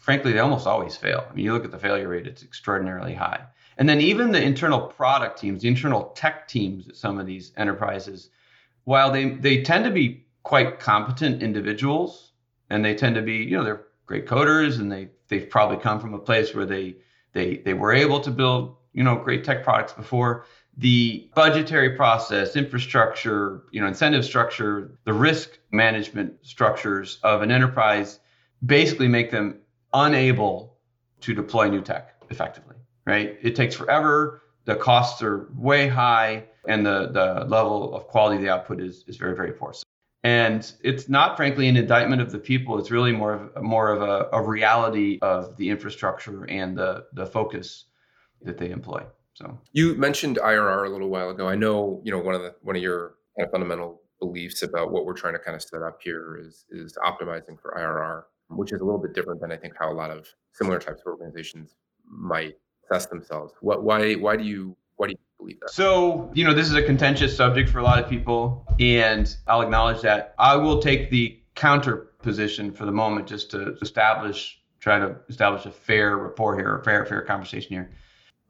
frankly, 0.09 0.33
they 0.33 0.39
almost 0.39 0.67
always 0.67 0.97
fail. 0.97 1.27
I 1.31 1.35
mean, 1.35 1.45
you 1.45 1.53
look 1.53 1.67
at 1.67 1.71
the 1.71 1.79
failure 1.79 2.09
rate, 2.09 2.27
it's 2.27 2.43
extraordinarily 2.43 3.13
high. 3.13 3.45
And 3.77 3.87
then 3.87 4.01
even 4.01 4.33
the 4.33 4.43
internal 4.43 4.81
product 4.81 5.39
teams, 5.39 5.61
the 5.61 5.69
internal 5.69 6.05
tech 6.15 6.49
teams 6.49 6.89
at 6.89 6.97
some 6.97 7.19
of 7.19 7.27
these 7.27 7.53
enterprises, 7.59 8.31
while 8.85 9.13
they, 9.13 9.29
they 9.29 9.63
tend 9.63 9.85
to 9.85 9.91
be 9.91 10.25
quite 10.45 10.81
competent 10.81 11.43
individuals 11.43 12.33
and 12.71 12.83
they 12.83 12.95
tend 12.95 13.17
to 13.17 13.23
be, 13.23 13.37
you 13.37 13.59
know, 13.59 13.65
they're 13.65 13.85
great 14.07 14.27
coders 14.27 14.79
and 14.79 14.91
they, 14.91 15.11
they've 15.29 15.51
probably 15.51 15.77
come 15.77 16.01
from 16.01 16.15
a 16.15 16.19
place 16.19 16.55
where 16.55 16.65
they, 16.65 16.97
they, 17.35 17.59
they 17.59 17.75
were 17.75 17.93
able 17.93 18.21
to 18.21 18.31
build, 18.31 18.77
you 18.99 19.05
know, 19.05 19.15
great 19.15 19.45
tech 19.45 19.63
products 19.63 19.93
before 19.93 20.45
the 20.77 21.31
budgetary 21.37 21.91
process, 21.91 22.57
infrastructure, 22.57 23.63
you 23.71 23.81
know, 23.81 23.87
incentive 23.87 24.25
structure, 24.25 24.99
the 25.05 25.13
risk 25.13 25.57
management 25.71 26.35
structures 26.43 27.21
of 27.23 27.41
an 27.43 27.53
enterprise 27.53 28.19
basically 28.67 29.07
make 29.07 29.31
them 29.31 29.61
unable 29.95 30.77
to 31.21 31.33
deploy 31.33 31.69
new 31.69 31.81
tech 31.81 32.17
effectively, 32.29 32.75
right? 33.07 33.39
It 33.41 33.55
takes 33.55 33.77
forever. 33.77 34.43
The 34.65 34.75
costs 34.75 35.23
are 35.23 35.49
way 35.55 35.87
high 35.87 36.47
and 36.67 36.85
the, 36.85 37.09
the 37.13 37.47
level 37.49 37.95
of 37.95 38.09
quality 38.09 38.37
of 38.37 38.43
the 38.43 38.49
output 38.49 38.81
is, 38.81 39.05
is 39.07 39.17
very, 39.17 39.37
very 39.37 39.53
poor. 39.53 39.75
And 40.25 40.71
it's 40.83 41.09
not, 41.09 41.37
frankly, 41.37 41.69
an 41.69 41.77
indictment 41.77 42.21
of 42.21 42.33
the 42.33 42.39
people. 42.39 42.79
It's 42.81 42.91
really 42.91 43.13
more 43.13 43.35
of 43.35 43.63
more 43.63 43.93
of 43.93 44.03
a, 44.03 44.29
a 44.33 44.43
reality 44.43 45.21
of 45.23 45.57
the 45.57 45.71
infrastructure 45.71 46.45
and 46.51 46.77
the, 46.77 47.05
the 47.13 47.25
focus 47.25 47.85
that 48.43 48.59
they 48.59 48.71
employ. 48.71 49.05
So 49.35 49.59
you 49.73 49.95
mentioned 49.95 50.39
IRR 50.43 50.87
a 50.87 50.91
little 50.91 51.09
while 51.09 51.31
ago. 51.31 51.49
I 51.49 51.55
know, 51.55 52.01
you 52.05 52.11
know, 52.11 52.19
one 52.19 52.35
of 52.35 52.43
the 52.43 52.55
one 52.63 52.77
of 52.77 52.83
your 52.83 53.15
kind 53.39 53.47
of 53.47 53.53
fundamental 53.53 54.03
beliefs 54.21 54.63
about 54.63 54.91
what 54.91 55.07
we're 55.07 55.15
trying 55.15 55.35
to 55.35 55.39
kind 55.39 55.55
of 55.55 55.63
set 55.63 55.83
up 55.83 55.99
here 56.03 56.39
is 56.41 56.65
is 56.71 56.99
optimizing 57.05 57.61
for 57.61 57.77
IRR 57.79 58.25
which 58.51 58.73
is 58.73 58.81
a 58.81 58.85
little 58.85 59.01
bit 59.01 59.15
different 59.15 59.41
than 59.41 59.53
I 59.53 59.57
think 59.57 59.75
how 59.79 59.93
a 59.93 59.95
lot 59.95 60.11
of 60.11 60.27
similar 60.53 60.79
types 60.79 61.01
of 61.01 61.07
organizations 61.07 61.75
might 62.07 62.55
assess 62.85 63.07
themselves. 63.07 63.53
What, 63.61 63.85
why, 63.85 64.15
why 64.15 64.37
do 64.37 64.45
you, 64.45 64.77
why 64.97 65.09
do 65.09 65.13
you 65.13 65.19
believe 65.39 65.61
that? 65.61 65.71
So, 65.71 66.31
you 66.35 66.45
know, 66.45 66.55
this 66.55 66.67
is 66.67 66.75
a 66.75 66.83
contentious 66.83 67.37
subject 67.37 67.69
for 67.69 67.79
a 67.79 67.83
lot 67.83 68.03
of 68.03 68.09
people, 68.09 68.67
and 68.81 69.35
I'll 69.47 69.61
acknowledge 69.61 70.01
that. 70.03 70.35
I 70.39 70.57
will 70.57 70.81
take 70.81 71.11
the 71.11 71.41
counter 71.55 72.11
position 72.23 72.73
for 72.73 72.87
the 72.87 72.93
moment, 72.93 73.27
just 73.27 73.51
to 73.51 73.77
establish, 73.83 74.61
try 74.81 74.99
to 74.99 75.17
establish 75.29 75.67
a 75.67 75.71
fair 75.71 76.17
rapport 76.17 76.57
here, 76.57 76.77
a 76.77 76.85
fair, 76.85 77.05
fair 77.05 77.23
conversation 77.23 77.71
here. 77.71 77.91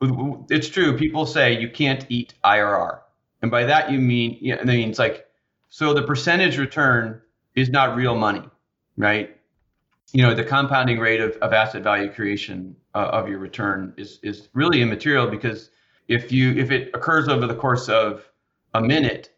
It's 0.00 0.68
true. 0.68 0.96
People 0.96 1.26
say 1.26 1.58
you 1.60 1.68
can't 1.68 2.06
eat 2.08 2.34
IRR, 2.44 3.00
and 3.42 3.50
by 3.50 3.64
that 3.64 3.90
you 3.90 3.98
mean, 3.98 4.56
I 4.60 4.64
mean 4.64 4.90
it's 4.90 4.98
like, 4.98 5.26
so 5.68 5.92
the 5.92 6.02
percentage 6.02 6.56
return 6.56 7.20
is 7.54 7.68
not 7.70 7.96
real 7.96 8.14
money, 8.14 8.48
right? 8.96 9.38
you 10.12 10.22
know 10.22 10.34
the 10.34 10.44
compounding 10.44 10.98
rate 10.98 11.20
of, 11.20 11.32
of 11.36 11.52
asset 11.52 11.82
value 11.82 12.10
creation 12.10 12.74
uh, 12.94 13.10
of 13.12 13.28
your 13.28 13.38
return 13.38 13.92
is 13.96 14.18
is 14.22 14.48
really 14.54 14.80
immaterial 14.80 15.26
because 15.28 15.70
if 16.08 16.32
you 16.32 16.52
if 16.54 16.70
it 16.70 16.90
occurs 16.94 17.28
over 17.28 17.46
the 17.46 17.54
course 17.54 17.88
of 17.88 18.28
a 18.74 18.80
minute 18.80 19.30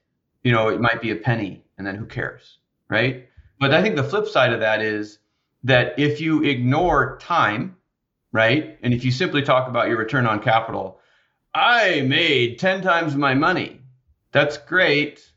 you 0.44 0.52
know 0.52 0.68
it 0.68 0.80
might 0.80 1.00
be 1.00 1.10
a 1.10 1.16
penny 1.16 1.64
and 1.78 1.86
then 1.86 1.96
who 1.96 2.06
cares 2.06 2.58
right 2.88 3.28
but 3.58 3.74
i 3.74 3.82
think 3.82 3.96
the 3.96 4.04
flip 4.04 4.26
side 4.26 4.52
of 4.52 4.60
that 4.60 4.80
is 4.80 5.18
that 5.64 5.98
if 5.98 6.20
you 6.20 6.42
ignore 6.44 7.18
time 7.18 7.76
right 8.32 8.78
and 8.82 8.94
if 8.94 9.04
you 9.04 9.10
simply 9.10 9.42
talk 9.42 9.68
about 9.68 9.88
your 9.88 9.98
return 9.98 10.26
on 10.26 10.40
capital 10.40 11.00
i 11.54 12.00
made 12.02 12.58
10 12.58 12.82
times 12.82 13.16
my 13.16 13.34
money 13.34 13.80
that's 14.32 14.56
great 14.56 15.32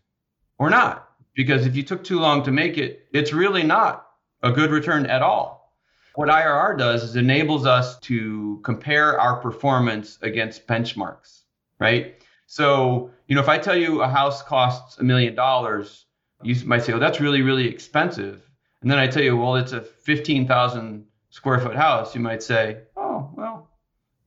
or 0.59 0.69
not 0.69 1.09
because 1.33 1.65
if 1.65 1.75
you 1.75 1.83
took 1.83 2.03
too 2.03 2.19
long 2.19 2.43
to 2.43 2.51
make 2.51 2.77
it 2.77 3.07
it's 3.11 3.33
really 3.33 3.63
not 3.63 4.03
a 4.43 4.51
good 4.51 4.71
return 4.71 5.05
at 5.05 5.21
all. 5.21 5.73
What 6.15 6.29
IRR 6.29 6.77
does 6.77 7.03
is 7.03 7.15
enables 7.15 7.65
us 7.65 7.97
to 8.01 8.59
compare 8.63 9.19
our 9.19 9.37
performance 9.37 10.19
against 10.21 10.67
benchmarks, 10.67 11.43
right? 11.79 12.21
So, 12.45 13.09
you 13.27 13.35
know, 13.35 13.41
if 13.41 13.49
I 13.49 13.57
tell 13.57 13.75
you 13.75 14.03
a 14.03 14.07
house 14.07 14.43
costs 14.43 14.99
a 14.99 15.03
million 15.03 15.33
dollars, 15.33 16.05
you 16.43 16.55
might 16.65 16.83
say, 16.83 16.93
"Oh, 16.93 16.99
that's 16.99 17.19
really, 17.19 17.41
really 17.41 17.67
expensive." 17.67 18.47
And 18.81 18.91
then 18.91 18.99
I 18.99 19.07
tell 19.07 19.23
you, 19.23 19.37
"Well, 19.37 19.55
it's 19.55 19.71
a 19.71 19.81
15,000 19.81 21.05
square 21.33 21.59
foot 21.59 21.75
house." 21.75 22.15
You 22.15 22.21
might 22.21 22.43
say, 22.43 22.83
"Oh, 22.95 23.29
well, 23.35 23.69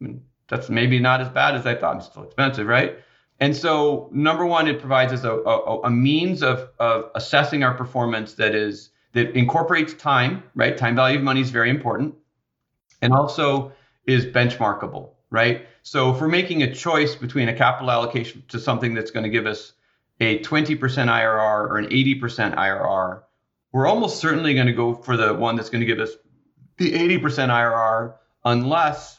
I 0.01 0.05
mean, 0.05 0.23
that's 0.49 0.69
maybe 0.69 0.99
not 0.99 1.21
as 1.21 1.29
bad 1.29 1.55
as 1.55 1.67
I 1.67 1.75
thought. 1.75 1.97
It's 1.97 2.07
still 2.07 2.25
expensive, 2.25 2.67
right?" 2.67 2.99
And 3.39 3.55
so, 3.55 4.09
number 4.13 4.47
one, 4.47 4.67
it 4.67 4.81
provides 4.81 5.13
us 5.13 5.25
a, 5.25 5.33
a, 5.33 5.81
a 5.83 5.91
means 5.91 6.43
of, 6.43 6.71
of 6.79 7.11
assessing 7.15 7.63
our 7.63 7.75
performance 7.75 8.35
that 8.35 8.55
is 8.55 8.91
that 9.13 9.37
incorporates 9.37 9.95
time, 9.95 10.43
right? 10.55 10.77
Time 10.77 10.97
value 10.97 11.19
of 11.19 11.25
money 11.25 11.41
is 11.41 11.51
very 11.51 11.71
important, 11.71 12.15
and 13.03 13.13
also 13.13 13.73
is 14.07 14.27
benchmarkable, 14.27 15.11
right? 15.31 15.67
So 15.83 16.13
if 16.13 16.21
we're 16.21 16.29
making 16.29 16.63
a 16.63 16.75
choice 16.75 17.15
between 17.15 17.49
a 17.49 17.55
capital 17.55 17.91
allocation 17.91 18.43
to 18.49 18.59
something 18.59 18.95
that's 18.95 19.11
going 19.11 19.25
to 19.25 19.31
give 19.31 19.47
us 19.47 19.73
a 20.21 20.39
20% 20.41 20.79
IRR 20.79 21.69
or 21.71 21.79
an 21.79 21.87
80% 21.87 22.57
IRR, 22.57 23.23
we're 23.73 23.87
almost 23.87 24.19
certainly 24.19 24.55
going 24.55 24.67
to 24.67 24.73
go 24.73 24.95
for 24.95 25.17
the 25.17 25.35
one 25.35 25.57
that's 25.57 25.69
going 25.69 25.81
to 25.81 25.87
give 25.87 26.01
us 26.01 26.11
the 26.79 26.93
80% 26.93 27.21
IRR 27.49 28.15
unless 28.45 29.19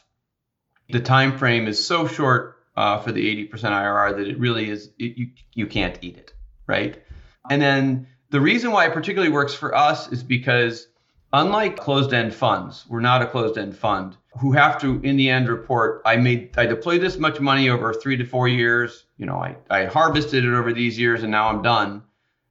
the 0.88 1.00
time 1.00 1.36
frame 1.36 1.66
is 1.66 1.84
so 1.84 2.06
short 2.06 2.56
uh, 2.76 2.98
for 2.98 3.12
the 3.12 3.48
80% 3.48 3.50
IRR 3.50 4.16
that 4.16 4.26
it 4.28 4.38
really 4.38 4.70
is 4.70 4.90
it, 4.98 5.18
you 5.18 5.30
you 5.52 5.66
can't 5.66 5.98
eat 6.00 6.16
it, 6.16 6.32
right? 6.66 7.02
And 7.50 7.60
then 7.60 8.06
the 8.30 8.40
reason 8.40 8.70
why 8.70 8.86
it 8.86 8.92
particularly 8.92 9.32
works 9.32 9.52
for 9.54 9.74
us 9.74 10.10
is 10.12 10.22
because 10.22 10.86
unlike 11.32 11.76
closed-end 11.76 12.32
funds, 12.32 12.84
we're 12.88 13.00
not 13.00 13.20
a 13.20 13.26
closed-end 13.26 13.76
fund 13.76 14.16
who 14.38 14.52
have 14.52 14.80
to 14.80 15.00
in 15.02 15.16
the 15.16 15.28
end 15.28 15.48
report 15.48 16.02
I 16.04 16.16
made 16.16 16.56
I 16.56 16.66
deployed 16.66 17.00
this 17.00 17.18
much 17.18 17.40
money 17.40 17.68
over 17.68 17.92
3 17.92 18.16
to 18.18 18.24
4 18.24 18.48
years, 18.48 19.06
you 19.16 19.26
know, 19.26 19.36
I 19.36 19.56
I 19.68 19.86
harvested 19.86 20.44
it 20.44 20.54
over 20.54 20.72
these 20.72 20.98
years 20.98 21.22
and 21.22 21.32
now 21.32 21.48
I'm 21.48 21.62
done. 21.62 22.04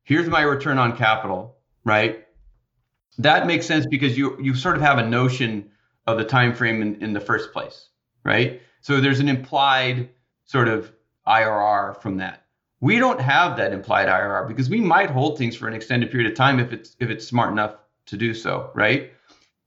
Here's 0.03 0.27
my 0.27 0.41
return 0.41 0.77
on 0.77 0.97
capital, 0.97 1.55
right? 1.85 2.26
That 3.17 3.47
makes 3.47 3.65
sense 3.65 3.85
because 3.85 4.17
you 4.17 4.37
you 4.41 4.55
sort 4.55 4.75
of 4.75 4.81
have 4.81 4.97
a 4.97 5.07
notion 5.07 5.71
of 6.05 6.17
the 6.17 6.23
time 6.23 6.53
frame 6.53 6.81
in, 6.81 7.01
in 7.01 7.13
the 7.13 7.19
first 7.19 7.51
place, 7.51 7.89
right? 8.23 8.61
So 8.81 9.01
there's 9.01 9.19
an 9.19 9.27
implied 9.27 10.09
sort 10.45 10.67
of 10.67 10.91
IRR 11.27 12.01
from 12.01 12.17
that. 12.17 12.43
We 12.79 12.99
don't 12.99 13.19
have 13.19 13.57
that 13.57 13.73
implied 13.73 14.07
IRR 14.07 14.47
because 14.47 14.69
we 14.69 14.79
might 14.79 15.09
hold 15.09 15.37
things 15.37 15.55
for 15.55 15.67
an 15.67 15.73
extended 15.73 16.11
period 16.11 16.29
of 16.31 16.37
time 16.37 16.59
if 16.59 16.71
it's 16.71 16.95
if 16.99 17.09
it's 17.09 17.27
smart 17.27 17.51
enough 17.51 17.75
to 18.07 18.17
do 18.17 18.33
so, 18.33 18.71
right? 18.73 19.11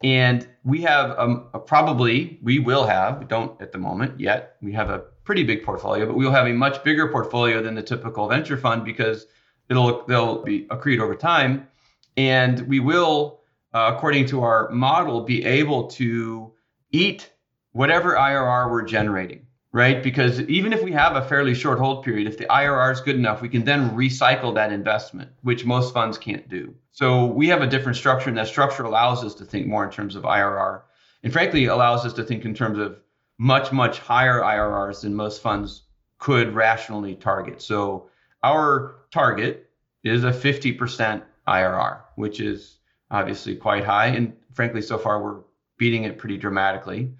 And 0.02 0.48
we 0.64 0.80
have 0.82 1.18
um, 1.18 1.48
a, 1.52 1.58
probably 1.58 2.38
we 2.42 2.58
will 2.58 2.86
have 2.86 3.18
we 3.18 3.26
don't 3.26 3.60
at 3.60 3.72
the 3.72 3.78
moment 3.78 4.18
yet 4.18 4.56
we 4.62 4.72
have 4.72 4.90
a 4.90 5.00
pretty 5.24 5.42
big 5.44 5.64
portfolio, 5.64 6.06
but 6.06 6.16
we'll 6.16 6.30
have 6.30 6.46
a 6.46 6.52
much 6.52 6.82
bigger 6.82 7.08
portfolio 7.08 7.62
than 7.62 7.74
the 7.74 7.82
typical 7.82 8.28
venture 8.28 8.56
fund 8.56 8.84
because 8.84 9.26
it'll 9.68 10.04
they'll 10.06 10.42
be 10.42 10.66
accrued 10.70 11.00
over 11.00 11.14
time, 11.14 11.68
and 12.16 12.60
we 12.66 12.80
will, 12.80 13.39
uh, 13.74 13.92
according 13.94 14.26
to 14.26 14.42
our 14.42 14.68
model, 14.70 15.22
be 15.22 15.44
able 15.44 15.88
to 15.88 16.52
eat 16.90 17.30
whatever 17.72 18.14
IRR 18.14 18.70
we're 18.70 18.82
generating 18.82 19.46
right? 19.72 20.02
Because 20.02 20.40
even 20.42 20.72
if 20.72 20.82
we 20.82 20.92
have 20.92 21.16
a 21.16 21.22
fairly 21.22 21.54
short 21.54 21.78
hold 21.78 22.04
period, 22.04 22.26
if 22.26 22.38
the 22.38 22.46
IRR 22.46 22.92
is 22.92 23.00
good 23.00 23.16
enough, 23.16 23.40
we 23.40 23.48
can 23.48 23.64
then 23.64 23.90
recycle 23.90 24.54
that 24.54 24.72
investment, 24.72 25.30
which 25.42 25.64
most 25.64 25.94
funds 25.94 26.18
can't 26.18 26.48
do. 26.48 26.74
So 26.90 27.26
we 27.26 27.48
have 27.48 27.62
a 27.62 27.66
different 27.66 27.96
structure, 27.96 28.28
and 28.28 28.38
that 28.38 28.48
structure 28.48 28.82
allows 28.82 29.24
us 29.24 29.34
to 29.36 29.44
think 29.44 29.66
more 29.66 29.84
in 29.84 29.90
terms 29.90 30.16
of 30.16 30.24
IRR, 30.24 30.82
and 31.22 31.32
frankly, 31.32 31.66
allows 31.66 32.04
us 32.04 32.12
to 32.14 32.24
think 32.24 32.44
in 32.44 32.54
terms 32.54 32.78
of 32.78 32.98
much, 33.38 33.72
much 33.72 33.98
higher 34.00 34.40
IRRs 34.40 35.02
than 35.02 35.14
most 35.14 35.40
funds 35.40 35.82
could 36.18 36.54
rationally 36.54 37.14
target. 37.14 37.62
So 37.62 38.10
our 38.42 38.96
target 39.10 39.70
is 40.02 40.24
a 40.24 40.32
50% 40.32 41.22
IRR, 41.46 42.00
which 42.16 42.40
is 42.40 42.79
obviously 43.10 43.56
quite 43.56 43.84
high. 43.84 44.06
And 44.06 44.34
frankly, 44.52 44.82
so 44.82 44.98
far 44.98 45.22
we're 45.22 45.40
beating 45.78 46.04
it 46.04 46.18
pretty 46.18 46.36
dramatically. 46.36 47.12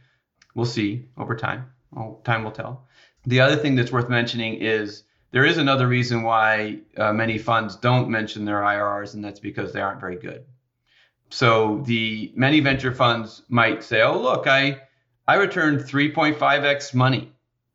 We'll 0.55 0.66
see 0.66 1.09
over 1.16 1.36
time. 1.36 1.66
Well, 1.93 2.20
time 2.24 2.45
will 2.45 2.53
tell. 2.53 2.86
The 3.26 3.41
other 3.41 3.57
thing 3.57 3.74
that's 3.74 3.93
worth 3.93 4.09
mentioning 4.09 4.55
is 4.55 5.05
there 5.32 5.45
is 5.45 5.59
another 5.59 5.86
reason 5.86 6.22
why 6.22 6.80
uh, 6.97 7.12
many 7.12 7.38
funds 7.38 7.76
don't 7.76 8.11
mention 8.11 8.45
their 8.45 8.61
IRRs, 8.61 9.14
and 9.14 9.24
that's 9.24 9.41
because 9.41 9.72
they 9.72 9.80
aren't 9.80 10.01
very 10.01 10.16
good. 10.16 10.45
So 11.30 11.82
the 11.86 12.32
many 12.34 12.61
venture 12.61 12.93
funds 12.93 13.43
might 13.49 13.84
say, 13.84 14.03
"Oh, 14.03 14.20
look, 14.20 14.47
I 14.47 14.80
I 15.28 15.36
returned 15.36 15.80
3.5x 15.80 16.95
money, 16.95 17.32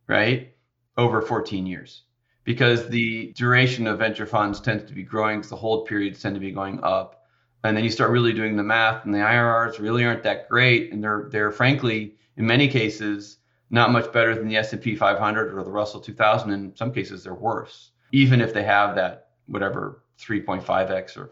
right?" 0.07 0.51
over 0.97 1.21
14 1.21 1.65
years 1.65 2.03
because 2.45 2.87
the 2.87 3.33
duration 3.33 3.87
of 3.87 3.99
venture 3.99 4.25
funds 4.25 4.61
tends 4.61 4.85
to 4.85 4.93
be 4.93 5.03
growing 5.03 5.39
because 5.39 5.49
the 5.49 5.55
hold 5.55 5.87
periods 5.87 6.21
tend 6.21 6.35
to 6.35 6.39
be 6.39 6.51
going 6.51 6.79
up. 6.83 7.24
And 7.65 7.75
then 7.75 7.83
you 7.83 7.89
start 7.89 8.11
really 8.11 8.33
doing 8.33 8.55
the 8.55 8.63
math, 8.63 9.05
and 9.05 9.13
the 9.13 9.19
IRRs 9.19 9.79
really 9.79 10.05
aren't 10.05 10.23
that 10.23 10.47
great, 10.49 10.91
and 10.91 11.03
they're 11.03 11.27
they're 11.31 11.51
frankly 11.51 12.15
in 12.37 12.45
many 12.45 12.67
cases 12.67 13.37
not 13.69 13.91
much 13.91 14.11
better 14.11 14.35
than 14.35 14.47
the 14.47 14.57
S&P 14.57 14.95
500 14.95 15.57
or 15.57 15.63
the 15.63 15.71
Russell 15.71 15.99
2000. 15.99 16.51
In 16.51 16.75
some 16.75 16.91
cases, 16.91 17.23
they're 17.23 17.33
worse, 17.33 17.91
even 18.11 18.39
if 18.39 18.53
they 18.53 18.63
have 18.63 18.95
that 18.95 19.29
whatever 19.47 20.03
3.5x 20.19 21.17
or 21.17 21.31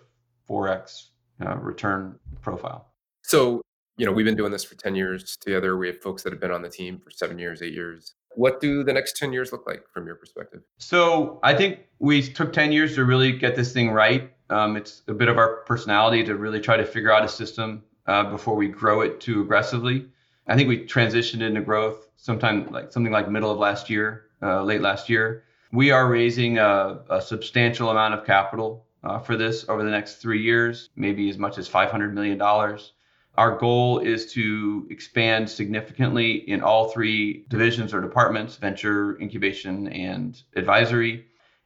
4x 0.50 1.10
uh, 1.46 1.56
return 1.58 2.20
profile. 2.42 2.90
So, 3.22 3.62
you 3.98 4.06
know, 4.06 4.12
we've 4.12 4.26
been 4.26 4.36
doing 4.36 4.52
this 4.52 4.64
for 4.64 4.76
10 4.76 4.96
years 4.96 5.38
together. 5.38 5.78
We 5.78 5.88
have 5.88 6.02
folks 6.02 6.24
that 6.24 6.34
have 6.34 6.42
been 6.42 6.52
on 6.52 6.62
the 6.62 6.70
team 6.70 7.00
for 7.00 7.12
seven 7.12 7.38
years, 7.38 7.62
eight 7.62 7.74
years. 7.74 8.16
What 8.36 8.60
do 8.60 8.84
the 8.84 8.94
next 8.94 9.16
10 9.18 9.32
years 9.32 9.52
look 9.52 9.68
like 9.68 9.86
from 9.94 10.08
your 10.08 10.16
perspective? 10.16 10.62
So, 10.80 11.40
I 11.44 11.54
think 11.54 11.80
we 12.00 12.22
took 12.24 12.52
10 12.52 12.72
years 12.72 12.96
to 12.96 13.06
really 13.06 13.32
get 13.32 13.56
this 13.56 13.72
thing 13.72 13.92
right. 13.92 14.33
Um, 14.50 14.76
it's 14.76 15.02
a 15.08 15.14
bit 15.14 15.30
of 15.30 15.38
our 15.38 15.58
personality 15.66 16.24
to 16.26 16.36
really 16.36 16.60
try 16.60 16.78
to 16.78 16.86
figure 16.86 17.12
out 17.12 17.24
a 17.24 17.28
system 17.28 17.84
uh, 18.08 18.24
before 18.30 18.56
we 18.56 18.68
grow 18.68 19.02
it 19.02 19.20
too 19.20 19.42
aggressively. 19.42 20.08
I 20.48 20.56
think 20.56 20.68
we 20.68 20.86
transitioned 20.86 21.42
into 21.42 21.62
growth 21.62 22.08
sometime 22.18 22.70
like 22.72 22.92
something 22.92 23.14
like 23.14 23.30
middle 23.30 23.52
of 23.52 23.58
last 23.58 23.90
year, 23.90 24.26
uh, 24.42 24.64
late 24.64 24.82
last 24.82 25.10
year. 25.10 25.44
We 25.72 25.92
are 25.92 26.08
raising 26.08 26.58
a, 26.58 27.02
a 27.10 27.22
substantial 27.22 27.90
amount 27.90 28.14
of 28.14 28.26
capital 28.26 28.86
uh, 29.04 29.20
for 29.20 29.36
this 29.36 29.68
over 29.70 29.84
the 29.84 29.90
next 29.90 30.16
three 30.16 30.42
years, 30.42 30.90
maybe 30.96 31.30
as 31.30 31.38
much 31.38 31.58
as 31.58 31.68
$500 31.70 32.14
million. 32.14 32.42
Our 33.36 33.58
goal 33.58 34.00
is 34.00 34.32
to 34.34 34.88
expand 34.92 35.50
significantly 35.50 36.48
in 36.48 36.62
all 36.62 36.90
three 36.90 37.46
divisions 37.50 37.94
or 37.94 38.02
departments 38.02 38.58
venture, 38.58 39.20
incubation, 39.20 39.88
and 39.88 40.40
advisory, 40.56 41.26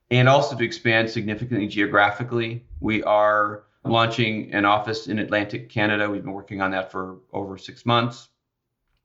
and 0.10 0.30
also 0.30 0.56
to 0.56 0.64
expand 0.64 1.10
significantly 1.10 1.68
geographically. 1.68 2.66
We 2.80 3.04
are 3.04 3.64
launching 3.84 4.54
an 4.54 4.66
office 4.66 5.08
in 5.08 5.20
Atlantic 5.20 5.70
Canada. 5.70 6.10
We've 6.10 6.24
been 6.24 6.34
working 6.34 6.62
on 6.62 6.72
that 6.72 6.92
for 6.92 7.18
over 7.34 7.58
six 7.58 7.86
months. 7.86 8.30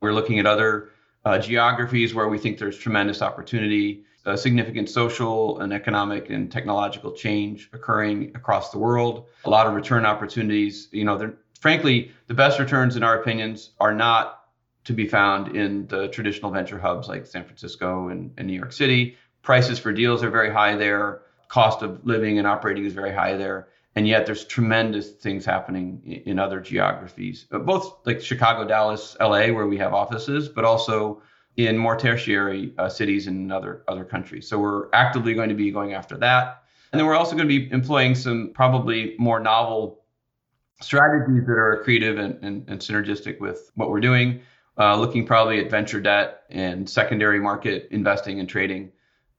We're 0.01 0.13
looking 0.13 0.39
at 0.39 0.47
other 0.47 0.91
uh, 1.25 1.39
geographies 1.39 2.15
where 2.15 2.29
we 2.29 2.39
think 2.39 2.59
there's 2.59 2.77
tremendous 2.77 3.23
opportunity, 3.23 4.05
uh, 4.27 4.37
significant 4.37 4.89
social 4.89 5.61
and 5.61 5.73
economic 5.73 6.31
and 6.31 6.51
technological 6.51 7.13
change 7.13 7.71
occurring 7.73 8.33
across 8.35 8.71
the 8.71 8.79
world, 8.79 9.27
a 9.45 9.51
lot 9.51 9.67
of 9.67 9.75
return 9.75 10.05
opportunities. 10.05 10.89
You 10.91 11.05
know, 11.05 11.33
frankly, 11.61 12.11
the 12.27 12.35
best 12.35 12.59
returns, 12.59 12.97
in 12.97 13.03
our 13.03 13.21
opinions, 13.21 13.71
are 13.79 13.95
not 13.95 14.41
to 14.85 14.93
be 14.93 15.07
found 15.07 15.57
in 15.57 15.87
the 15.87 16.09
traditional 16.09 16.51
venture 16.51 16.79
hubs 16.79 17.09
like 17.09 17.25
San 17.25 17.45
Francisco 17.45 18.09
and, 18.09 18.33
and 18.37 18.49
New 18.49 18.55
York 18.55 18.73
City. 18.73 19.17
Prices 19.43 19.79
for 19.79 19.93
deals 19.93 20.23
are 20.23 20.31
very 20.31 20.51
high 20.51 20.77
there. 20.77 21.23
Cost 21.49 21.83
of 21.83 22.05
living 22.07 22.39
and 22.39 22.47
operating 22.47 22.85
is 22.85 22.95
very 22.95 23.13
high 23.13 23.37
there 23.37 23.69
and 23.95 24.09
yet 24.09 24.27
there's 24.27 24.45
tremendous 24.45 25.11
things 25.11 25.45
happening 25.45 26.23
in 26.27 26.39
other 26.39 26.61
geographies, 26.61 27.47
uh, 27.53 27.59
both 27.59 27.99
like 28.07 28.21
Chicago, 28.21 28.67
Dallas, 28.67 29.17
LA, 29.21 29.49
where 29.49 29.67
we 29.67 29.77
have 29.79 29.93
offices, 29.93 30.49
but 30.49 30.65
also 30.65 31.23
in 31.57 31.77
more 31.77 31.97
tertiary 31.97 32.73
uh, 32.79 32.89
cities 32.89 33.27
in 33.27 33.53
other 33.53 33.85
other 33.89 34.05
countries. 34.05 34.49
So 34.49 34.59
we're 34.59 34.89
actively 34.93 35.35
going 35.35 35.51
to 35.51 35.55
be 35.55 35.71
going 35.71 35.93
after 35.93 36.17
that, 36.19 36.65
and 36.93 36.99
then 36.99 37.07
we're 37.07 37.17
also 37.17 37.37
going 37.37 37.49
to 37.49 37.59
be 37.59 37.71
employing 37.71 38.15
some 38.15 38.53
probably 38.55 39.15
more 39.19 39.41
novel 39.41 40.01
strategies 40.81 41.47
that 41.47 41.53
are 41.53 41.83
creative 41.85 42.19
and, 42.19 42.43
and, 42.43 42.69
and 42.69 42.81
synergistic 42.81 43.39
with 43.41 43.71
what 43.75 43.91
we're 43.91 44.01
doing. 44.01 44.41
Uh, 44.79 44.97
looking 44.97 45.27
probably 45.27 45.63
at 45.63 45.71
venture 45.71 46.01
debt 46.01 46.45
and 46.49 46.89
secondary 46.89 47.39
market 47.39 47.89
investing 47.91 48.41
and 48.41 48.49
trading 48.49 48.91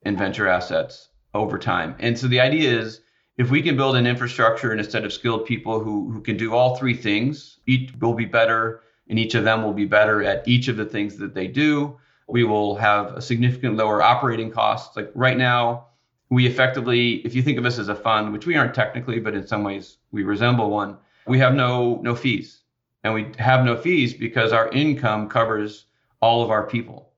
in 0.06 0.18
venture 0.18 0.48
assets 0.48 1.10
over 1.34 1.58
time. 1.58 1.96
And 2.00 2.18
so 2.18 2.28
the 2.28 2.40
idea 2.40 2.80
is 2.80 3.02
if 3.38 3.50
we 3.50 3.62
can 3.62 3.76
build 3.76 3.96
an 3.96 4.06
infrastructure 4.06 4.72
and 4.72 4.80
a 4.80 4.84
set 4.84 5.06
of 5.06 5.14
skilled 5.14 5.46
people 5.46 5.80
who, 5.80 6.12
who 6.12 6.22
can 6.22 6.38
do 6.38 6.54
all 6.54 6.76
three 6.76 6.94
things, 6.94 7.60
each 7.66 7.92
will 8.00 8.14
be 8.14 8.26
better, 8.26 8.82
and 9.10 9.18
each 9.18 9.36
of 9.36 9.44
them 9.44 9.64
will 9.64 9.74
be 9.74 9.86
better 9.86 10.24
at 10.24 10.48
each 10.48 10.68
of 10.68 10.78
the 10.78 10.86
things 10.86 11.18
that 11.18 11.34
they 11.34 11.48
do. 11.48 11.98
We 12.28 12.44
will 12.44 12.76
have 12.76 13.08
a 13.14 13.22
significant 13.22 13.76
lower 13.76 14.02
operating 14.02 14.52
costs. 14.52 14.96
Like 14.96 15.12
right 15.16 15.38
now, 15.38 15.88
we 16.30 16.48
effectively, 16.48 17.16
if 17.26 17.36
you 17.36 17.42
think 17.42 17.58
of 17.58 17.66
us 17.66 17.80
as 17.80 17.90
a 17.90 17.96
fund, 17.96 18.32
which 18.32 18.46
we 18.46 18.56
aren't 18.56 18.74
technically, 18.74 19.20
but 19.20 19.36
in 19.36 19.46
some 19.46 19.64
ways 19.64 19.98
we 20.12 20.24
resemble 20.24 20.70
one, 20.70 20.98
we 21.28 21.40
have 21.40 21.54
no 21.54 22.00
no 22.02 22.16
fees. 22.16 22.62
And 23.04 23.14
we 23.14 23.32
have 23.38 23.66
no 23.66 23.76
fees 23.76 24.14
because 24.14 24.54
our 24.54 24.70
income 24.70 25.28
covers 25.28 25.86
all 26.22 26.42
of 26.42 26.50
our 26.50 26.66
people. 26.66 27.13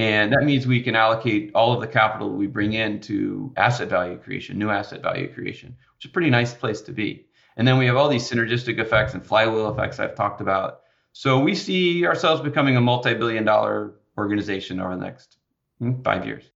And 0.00 0.32
that 0.32 0.44
means 0.44 0.66
we 0.66 0.80
can 0.80 0.96
allocate 0.96 1.50
all 1.54 1.74
of 1.74 1.82
the 1.82 1.86
capital 1.86 2.30
we 2.30 2.46
bring 2.46 2.72
in 2.72 3.00
to 3.02 3.52
asset 3.58 3.90
value 3.90 4.16
creation, 4.16 4.58
new 4.58 4.70
asset 4.70 5.02
value 5.02 5.30
creation, 5.30 5.76
which 5.94 6.06
is 6.06 6.10
a 6.10 6.12
pretty 6.12 6.30
nice 6.30 6.54
place 6.54 6.80
to 6.82 6.92
be. 6.92 7.26
And 7.58 7.68
then 7.68 7.76
we 7.76 7.84
have 7.84 7.96
all 7.96 8.08
these 8.08 8.26
synergistic 8.26 8.78
effects 8.78 9.12
and 9.12 9.24
flywheel 9.24 9.70
effects 9.70 10.00
I've 10.00 10.14
talked 10.14 10.40
about. 10.40 10.80
So 11.12 11.38
we 11.38 11.54
see 11.54 12.06
ourselves 12.06 12.40
becoming 12.40 12.78
a 12.78 12.80
multi 12.80 13.12
billion 13.12 13.44
dollar 13.44 13.92
organization 14.16 14.80
over 14.80 14.96
the 14.96 15.02
next 15.02 15.36
hmm, 15.78 16.00
five 16.00 16.24
years. 16.24 16.50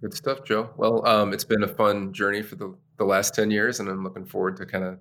Good 0.00 0.14
stuff, 0.14 0.42
Joe. 0.44 0.70
Well, 0.78 1.06
um, 1.06 1.34
it's 1.34 1.44
been 1.44 1.62
a 1.62 1.68
fun 1.68 2.14
journey 2.14 2.40
for 2.40 2.56
the, 2.56 2.74
the 2.96 3.04
last 3.04 3.34
10 3.34 3.50
years, 3.50 3.78
and 3.78 3.90
I'm 3.90 4.02
looking 4.02 4.24
forward 4.24 4.56
to 4.56 4.64
kind 4.64 4.84
of 4.84 4.98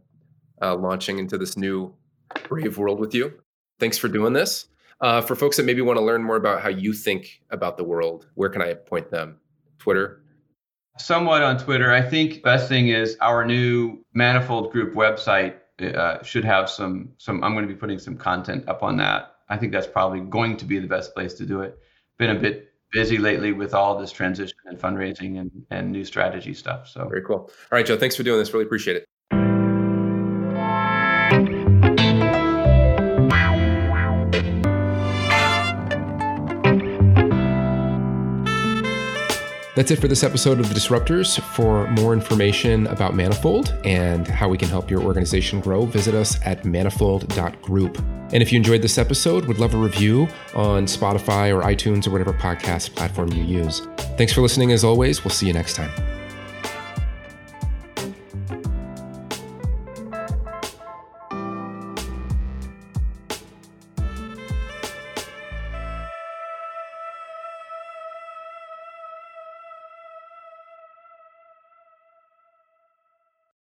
uh, 0.62 0.76
launching 0.76 1.18
into 1.18 1.38
this 1.38 1.56
new 1.56 1.96
brave 2.50 2.78
world 2.78 3.00
with 3.00 3.14
you. 3.14 3.32
Thanks 3.80 3.98
for 3.98 4.10
doing 4.10 4.34
this. 4.34 4.68
Uh, 5.02 5.22
for 5.22 5.36
folks 5.36 5.56
that 5.56 5.66
maybe 5.66 5.82
want 5.82 5.98
to 5.98 6.04
learn 6.04 6.22
more 6.22 6.36
about 6.36 6.62
how 6.62 6.68
you 6.68 6.92
think 6.92 7.42
about 7.52 7.78
the 7.78 7.84
world, 7.84 8.28
where 8.36 8.50
can 8.50 8.62
I 8.62 8.74
point 8.74 9.10
them? 9.10 9.38
Twitter? 9.78 10.22
Somewhat 10.98 11.42
on 11.42 11.58
Twitter. 11.58 11.94
I 11.94 12.02
think 12.02 12.44
best 12.44 12.68
thing 12.68 12.90
is 12.90 13.16
our 13.22 13.46
new 13.46 14.04
Manifold 14.14 14.74
Group 14.74 14.94
website 14.96 15.56
uh, 15.82 16.22
should 16.24 16.44
have 16.44 16.70
some 16.70 17.14
some. 17.18 17.42
I'm 17.44 17.54
going 17.54 17.66
to 17.66 17.74
be 17.74 17.80
putting 17.80 18.00
some 18.00 18.18
content 18.18 18.68
up 18.68 18.84
on 18.84 18.98
that. 18.98 19.36
I 19.48 19.56
think 19.56 19.72
that's 19.72 19.88
probably 19.88 20.20
going 20.20 20.58
to 20.58 20.66
be 20.66 20.80
the 20.80 20.88
best 20.88 21.14
place 21.14 21.34
to 21.36 21.46
do 21.46 21.62
it. 21.62 21.80
Been 22.18 22.36
a 22.36 22.40
bit 22.40 22.74
busy 22.92 23.18
lately 23.18 23.54
with 23.54 23.74
all 23.74 23.98
this 23.98 24.12
transition 24.12 24.58
and 24.66 24.78
fundraising 24.78 25.40
and, 25.40 25.52
and 25.70 25.92
new 25.92 26.04
strategy 26.04 26.54
stuff. 26.54 26.88
So 26.88 27.08
very 27.08 27.22
cool. 27.22 27.38
All 27.38 27.52
right, 27.72 27.86
Joe. 27.86 27.98
Thanks 27.98 28.16
for 28.16 28.24
doing 28.24 28.40
this. 28.40 28.54
Really 28.54 28.66
appreciate 28.66 28.98
it. 28.98 29.06
That's 39.80 39.92
it 39.92 40.02
for 40.02 40.10
this 40.10 40.26
episode 40.26 40.60
of 40.60 40.68
The 40.68 40.76
Disruptors. 40.76 41.40
For 41.40 41.90
more 41.92 42.12
information 42.12 42.86
about 42.88 43.16
Manifold 43.16 43.74
and 43.86 44.28
how 44.28 44.50
we 44.50 44.58
can 44.58 44.68
help 44.68 44.92
your 44.92 45.02
organization 45.02 45.62
grow, 45.62 45.86
visit 45.86 46.14
us 46.14 46.38
at 46.46 46.66
manifold.group. 46.66 47.98
And 48.34 48.44
if 48.44 48.52
you 48.52 48.58
enjoyed 48.58 48.82
this 48.82 48.98
episode, 48.98 49.46
would 49.46 49.58
love 49.58 49.74
a 49.74 49.78
review 49.78 50.28
on 50.54 50.84
Spotify 50.84 51.58
or 51.58 51.62
iTunes 51.62 52.08
or 52.08 52.10
whatever 52.10 52.34
podcast 52.34 52.94
platform 52.94 53.32
you 53.32 53.46
use. 53.46 53.88
Thanks 54.18 54.34
for 54.34 54.42
listening 54.42 54.74
as 54.74 54.84
always. 54.84 55.24
We'll 55.24 55.32
see 55.32 55.48
you 55.48 55.54
next 55.54 55.78
time. 55.78 56.19